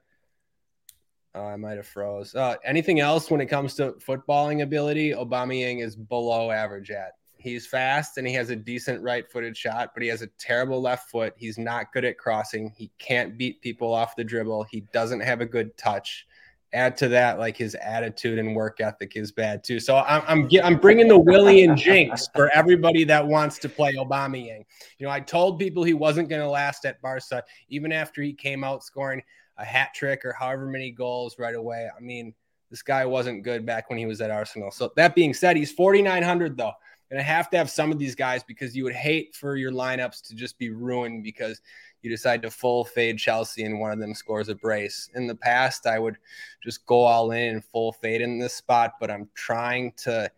oh, 1.33 1.45
I 1.45 1.55
might 1.55 1.77
have 1.77 1.87
froze. 1.87 2.35
Uh, 2.35 2.55
anything 2.63 2.99
else 2.99 3.31
when 3.31 3.41
it 3.41 3.47
comes 3.47 3.75
to 3.75 3.93
footballing 3.93 4.63
ability, 4.63 5.11
Aubameyang 5.11 5.81
is 5.81 5.95
below 5.95 6.51
average 6.51 6.91
at. 6.91 7.13
He's 7.37 7.67
fast 7.67 8.17
and 8.17 8.27
he 8.27 8.33
has 8.33 8.49
a 8.49 8.55
decent 8.55 9.03
right-footed 9.03 9.55
shot, 9.55 9.91
but 9.93 10.01
he 10.01 10.09
has 10.09 10.23
a 10.23 10.27
terrible 10.39 10.81
left 10.81 11.11
foot. 11.11 11.33
He's 11.37 11.59
not 11.59 11.93
good 11.93 12.03
at 12.03 12.17
crossing. 12.17 12.73
He 12.75 12.89
can't 12.97 13.37
beat 13.37 13.61
people 13.61 13.93
off 13.93 14.15
the 14.15 14.23
dribble. 14.23 14.63
He 14.63 14.81
doesn't 14.91 15.19
have 15.19 15.41
a 15.41 15.45
good 15.45 15.77
touch 15.77 16.25
add 16.75 16.97
to 16.97 17.07
that 17.07 17.39
like 17.39 17.55
his 17.55 17.75
attitude 17.75 18.37
and 18.37 18.55
work 18.55 18.81
ethic 18.81 19.15
is 19.15 19.31
bad 19.31 19.63
too. 19.63 19.79
So 19.79 19.97
I'm 19.97 20.21
I'm, 20.27 20.49
I'm 20.63 20.77
bringing 20.77 21.07
the 21.07 21.17
Willian 21.17 21.75
Jinx 21.75 22.27
for 22.35 22.49
everybody 22.55 23.03
that 23.05 23.25
wants 23.25 23.57
to 23.59 23.69
play 23.69 23.93
Aubameyang. 23.93 24.65
You 24.99 25.07
know, 25.07 25.09
I 25.09 25.19
told 25.19 25.57
people 25.57 25.83
he 25.83 25.93
wasn't 25.93 26.29
going 26.29 26.41
to 26.41 26.49
last 26.49 26.85
at 26.85 27.01
Barca 27.01 27.43
even 27.69 27.91
after 27.91 28.21
he 28.21 28.33
came 28.33 28.63
out 28.63 28.83
scoring 28.83 29.23
a 29.57 29.65
hat 29.65 29.93
trick 29.95 30.25
or 30.25 30.33
however 30.33 30.65
many 30.65 30.91
goals 30.91 31.39
right 31.39 31.55
away. 31.55 31.89
I 31.95 32.01
mean, 32.01 32.33
this 32.69 32.81
guy 32.81 33.05
wasn't 33.05 33.43
good 33.43 33.65
back 33.65 33.89
when 33.89 33.97
he 33.97 34.05
was 34.05 34.21
at 34.21 34.31
Arsenal. 34.31 34.71
So 34.71 34.91
that 34.95 35.15
being 35.15 35.33
said, 35.33 35.55
he's 35.55 35.71
4900 35.71 36.57
though. 36.57 36.73
And 37.11 37.19
I 37.19 37.23
have 37.23 37.49
to 37.51 37.57
have 37.57 37.69
some 37.69 37.91
of 37.91 37.99
these 37.99 38.15
guys 38.15 38.43
because 38.43 38.75
you 38.75 38.83
would 38.83 38.95
hate 38.95 39.35
for 39.35 39.55
your 39.55 39.71
lineups 39.71 40.27
to 40.27 40.35
just 40.35 40.57
be 40.57 40.71
ruined 40.71 41.23
because 41.23 41.61
you 42.05 42.11
decide 42.11 42.41
to 42.43 42.51
full 42.51 42.85
fade 42.85 43.17
Chelsea 43.17 43.63
and 43.63 43.79
one 43.79 43.91
of 43.91 43.99
them 43.99 44.13
scores 44.13 44.47
a 44.47 44.55
brace. 44.55 45.09
In 45.15 45.27
the 45.27 45.35
past, 45.35 45.87
I 45.87 45.99
would 45.99 46.17
just 46.63 46.85
go 46.85 47.01
all 47.01 47.31
in 47.31 47.55
and 47.55 47.65
full 47.65 47.91
fade 47.91 48.21
in 48.21 48.39
this 48.39 48.53
spot, 48.53 48.93
but 48.99 49.11
I'm 49.11 49.27
trying 49.33 49.91
to 50.03 50.31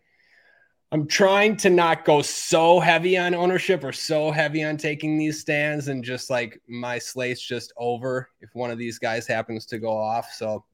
I'm 0.90 1.06
trying 1.06 1.58
to 1.58 1.68
not 1.68 2.06
go 2.06 2.22
so 2.22 2.80
heavy 2.80 3.18
on 3.18 3.34
ownership 3.34 3.84
or 3.84 3.92
so 3.92 4.30
heavy 4.30 4.64
on 4.64 4.78
taking 4.78 5.18
these 5.18 5.38
stands 5.38 5.88
and 5.88 6.02
just 6.02 6.30
like 6.30 6.62
my 6.66 6.98
slate's 6.98 7.42
just 7.42 7.74
over 7.76 8.30
if 8.40 8.48
one 8.54 8.70
of 8.70 8.78
these 8.78 8.98
guys 8.98 9.26
happens 9.26 9.66
to 9.66 9.78
go 9.78 9.94
off. 9.94 10.32
So 10.32 10.64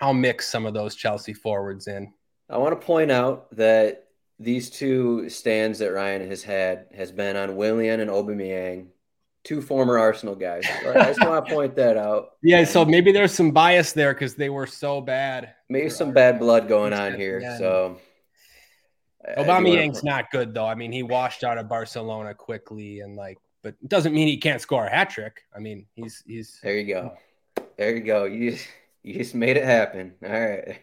I'll 0.00 0.14
mix 0.14 0.48
some 0.48 0.66
of 0.66 0.74
those 0.74 0.94
Chelsea 0.94 1.32
forwards 1.32 1.88
in. 1.88 2.12
I 2.48 2.58
want 2.58 2.80
to 2.80 2.86
point 2.86 3.10
out 3.10 3.50
that 3.56 4.06
these 4.38 4.70
two 4.70 5.28
stands 5.28 5.80
that 5.80 5.92
Ryan 5.92 6.28
has 6.28 6.44
had 6.44 6.86
has 6.94 7.10
been 7.10 7.36
on 7.36 7.56
Willian 7.56 8.00
and 8.00 8.10
Aubameyang, 8.10 8.88
two 9.46 9.62
former 9.62 9.96
Arsenal 9.96 10.34
guys. 10.34 10.64
I 10.86 11.04
just 11.04 11.20
want 11.24 11.46
to 11.46 11.54
point 11.54 11.76
that 11.76 11.96
out. 11.96 12.32
Yeah, 12.42 12.64
so 12.64 12.84
maybe 12.84 13.12
there's 13.12 13.32
some 13.32 13.52
bias 13.52 13.92
there 13.92 14.12
because 14.12 14.34
they 14.34 14.48
were 14.50 14.66
so 14.66 15.00
bad. 15.00 15.54
Maybe 15.68 15.88
some 15.88 16.08
Arsenal. 16.08 16.14
bad 16.14 16.38
blood 16.40 16.68
going 16.68 16.92
on 16.92 17.12
Yeah. 17.12 17.16
here. 17.16 17.56
So 17.58 17.98
I 19.26 19.40
Obama 19.42 19.46
wanna 19.64 19.70
Yang's 19.70 20.02
not 20.04 20.30
good 20.30 20.52
though. 20.52 20.66
I 20.66 20.74
mean, 20.74 20.90
he 20.92 21.02
washed 21.04 21.44
out 21.44 21.58
of 21.58 21.68
Barcelona 21.68 22.34
quickly 22.34 23.00
and 23.00 23.14
like, 23.16 23.38
but 23.62 23.74
it 23.82 23.88
doesn't 23.88 24.12
mean 24.12 24.26
he 24.28 24.36
can't 24.36 24.60
score 24.60 24.84
a 24.86 24.90
hat 24.90 25.10
trick. 25.10 25.42
I 25.54 25.60
mean, 25.60 25.86
he's 25.94 26.22
he's 26.26 26.58
There 26.62 26.76
you 26.76 26.86
go. 26.92 27.16
There 27.76 27.94
you 27.94 28.02
go. 28.02 28.24
You 28.24 28.52
just, 28.52 28.66
you 29.02 29.14
just 29.14 29.34
made 29.34 29.56
it 29.56 29.64
happen. 29.64 30.14
All 30.24 30.30
right. 30.30 30.78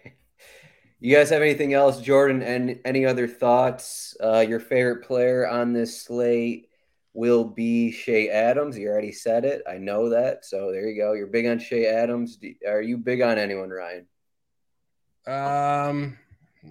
You 1.00 1.14
guys 1.14 1.30
have 1.32 1.42
anything 1.42 1.74
else, 1.74 2.00
Jordan? 2.00 2.42
And 2.42 2.80
any 2.86 3.06
other 3.06 3.28
thoughts? 3.28 4.16
Uh, 4.24 4.40
your 4.40 4.62
favorite 4.62 5.04
player 5.04 5.46
on 5.46 5.74
this 5.74 6.02
slate 6.02 6.70
will 7.14 7.44
be 7.46 7.92
Che 7.92 8.30
Adams. 8.30 8.78
You 8.78 8.90
already 8.90 9.12
said 9.12 9.46
it. 9.46 9.62
I 9.70 9.78
know 9.78 10.10
that. 10.10 10.46
So 10.46 10.72
there 10.72 10.88
you 10.88 11.00
go. 11.00 11.14
You're 11.14 11.28
big 11.28 11.46
on 11.46 11.60
Che 11.60 11.86
Adams. 11.88 12.40
Are 12.68 12.82
you 12.82 12.98
big 12.98 13.22
on 13.22 13.38
anyone, 13.38 13.70
Ryan? 13.70 14.08
um 15.26 16.18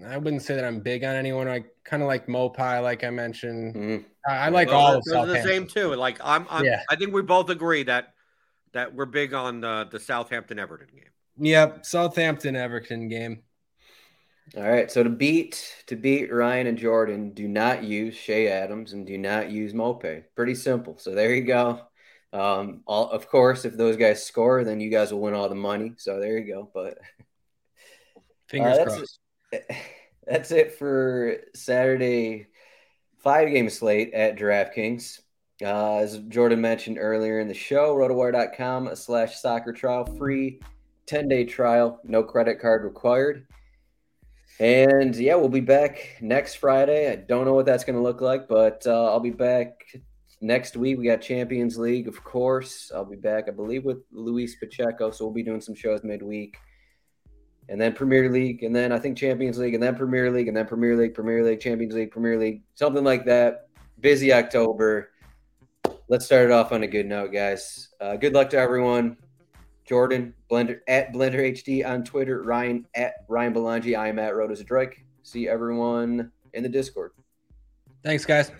I 0.08 0.16
wouldn't 0.16 0.42
say 0.42 0.54
that 0.54 0.64
I'm 0.64 0.80
big 0.80 1.04
on 1.04 1.14
anyone. 1.14 1.48
I 1.48 1.64
kind 1.84 2.02
of 2.02 2.06
like 2.06 2.26
Maupay, 2.26 2.82
like 2.82 3.04
I 3.04 3.10
mentioned. 3.10 3.74
Mhm. 3.74 4.04
I, 4.26 4.36
I 4.36 4.48
like 4.48 4.68
Those 4.68 4.74
all 4.74 4.92
are- 4.94 4.96
of 4.96 5.04
those 5.04 5.36
the 5.36 5.42
same 5.42 5.66
too. 5.66 5.94
Like 5.94 6.18
I'm, 6.24 6.46
I'm 6.50 6.64
Yeah. 6.64 6.82
I 6.88 6.96
think 6.96 7.12
we 7.12 7.22
both 7.22 7.50
agree 7.50 7.82
that 7.84 8.14
that 8.72 8.94
we're 8.94 9.04
big 9.06 9.34
on 9.34 9.60
the 9.60 9.86
the 9.90 10.00
Southampton 10.00 10.58
Everton 10.58 10.88
game. 10.94 11.10
Yep, 11.38 11.84
Southampton 11.86 12.56
Everton 12.56 13.08
game. 13.08 13.42
All 14.56 14.68
right. 14.68 14.90
So 14.90 15.02
to 15.02 15.08
beat 15.10 15.82
to 15.86 15.96
beat 15.96 16.32
Ryan 16.32 16.66
and 16.66 16.76
Jordan, 16.78 17.30
do 17.32 17.48
not 17.48 17.84
use 17.84 18.16
Che 18.18 18.48
Adams 18.48 18.92
and 18.92 19.06
do 19.06 19.16
not 19.16 19.50
use 19.50 19.72
Mope. 19.72 20.04
Pretty 20.34 20.54
simple. 20.54 20.98
So 20.98 21.14
there 21.14 21.34
you 21.34 21.42
go. 21.44 21.80
Um, 22.32 22.82
all, 22.86 23.10
of 23.10 23.28
course, 23.28 23.64
if 23.64 23.76
those 23.76 23.96
guys 23.96 24.24
score, 24.24 24.64
then 24.64 24.80
you 24.80 24.90
guys 24.90 25.12
will 25.12 25.20
win 25.20 25.34
all 25.34 25.48
the 25.48 25.54
money. 25.54 25.92
So 25.96 26.18
there 26.20 26.38
you 26.38 26.52
go. 26.52 26.70
But 26.74 26.98
Fingers 28.48 28.72
Uh, 28.72 28.76
that's- 28.76 28.96
crossed. 28.98 29.18
That's 30.26 30.52
it 30.52 30.74
for 30.78 31.38
Saturday 31.52 32.46
five 33.18 33.50
game 33.50 33.68
slate 33.68 34.14
at 34.14 34.36
DraftKings. 34.38 35.18
Uh, 35.60 35.96
as 35.96 36.18
Jordan 36.28 36.60
mentioned 36.60 36.96
earlier 37.00 37.40
in 37.40 37.48
the 37.48 37.54
show, 37.54 37.94
rotowire.com 37.96 38.94
slash 38.94 39.40
soccer 39.40 39.72
trial 39.72 40.04
free 40.16 40.60
10 41.06 41.26
day 41.28 41.44
trial, 41.44 41.98
no 42.04 42.22
credit 42.22 42.60
card 42.60 42.84
required. 42.84 43.46
And 44.60 45.16
yeah, 45.16 45.34
we'll 45.34 45.48
be 45.48 45.60
back 45.60 46.18
next 46.20 46.56
Friday. 46.56 47.10
I 47.10 47.16
don't 47.16 47.44
know 47.44 47.54
what 47.54 47.66
that's 47.66 47.84
going 47.84 47.96
to 47.96 48.02
look 48.02 48.20
like, 48.20 48.48
but 48.48 48.86
uh, 48.86 49.06
I'll 49.06 49.20
be 49.20 49.30
back 49.30 49.84
next 50.40 50.76
week. 50.76 50.98
We 50.98 51.06
got 51.06 51.20
Champions 51.20 51.78
League, 51.78 52.08
of 52.08 52.22
course. 52.22 52.92
I'll 52.94 53.04
be 53.04 53.16
back, 53.16 53.44
I 53.48 53.50
believe, 53.50 53.84
with 53.84 53.98
Luis 54.10 54.56
Pacheco. 54.56 55.10
So 55.10 55.24
we'll 55.24 55.34
be 55.34 55.42
doing 55.42 55.60
some 55.60 55.74
shows 55.74 56.04
midweek 56.04 56.56
and 57.68 57.80
then 57.80 57.92
Premier 57.92 58.30
League, 58.30 58.62
and 58.64 58.74
then 58.74 58.92
I 58.92 58.98
think 58.98 59.16
Champions 59.16 59.58
League, 59.58 59.74
and 59.74 59.82
then 59.82 59.94
Premier 59.94 60.30
League, 60.30 60.48
and 60.48 60.56
then 60.56 60.66
Premier 60.66 60.96
League, 60.96 61.14
Premier 61.14 61.44
League, 61.44 61.60
Champions 61.60 61.94
League, 61.94 62.10
Premier 62.10 62.38
League, 62.38 62.62
something 62.74 63.04
like 63.04 63.24
that. 63.26 63.68
Busy 64.00 64.32
October. 64.32 65.10
let's 66.08 66.26
start 66.26 66.46
it 66.46 66.50
off 66.50 66.72
on 66.72 66.82
a 66.82 66.86
good 66.86 67.06
note, 67.06 67.32
guys. 67.32 67.88
Uh, 68.00 68.16
good 68.16 68.34
luck 68.34 68.50
to 68.50 68.58
everyone. 68.58 69.16
Jordan 69.84 70.34
Blender 70.50 70.80
at 70.88 71.12
Blender 71.12 71.40
HD 71.52 71.86
on 71.86 72.04
Twitter. 72.04 72.42
Ryan 72.42 72.86
at 72.94 73.24
Ryan 73.28 73.54
Belangi. 73.54 73.98
I 73.98 74.08
am 74.08 74.18
at 74.18 74.32
Rotos 74.32 74.64
Drake. 74.64 75.04
See 75.22 75.48
everyone 75.48 76.30
in 76.52 76.62
the 76.62 76.68
Discord. 76.68 77.12
Thanks, 78.04 78.24
guys. 78.24 78.50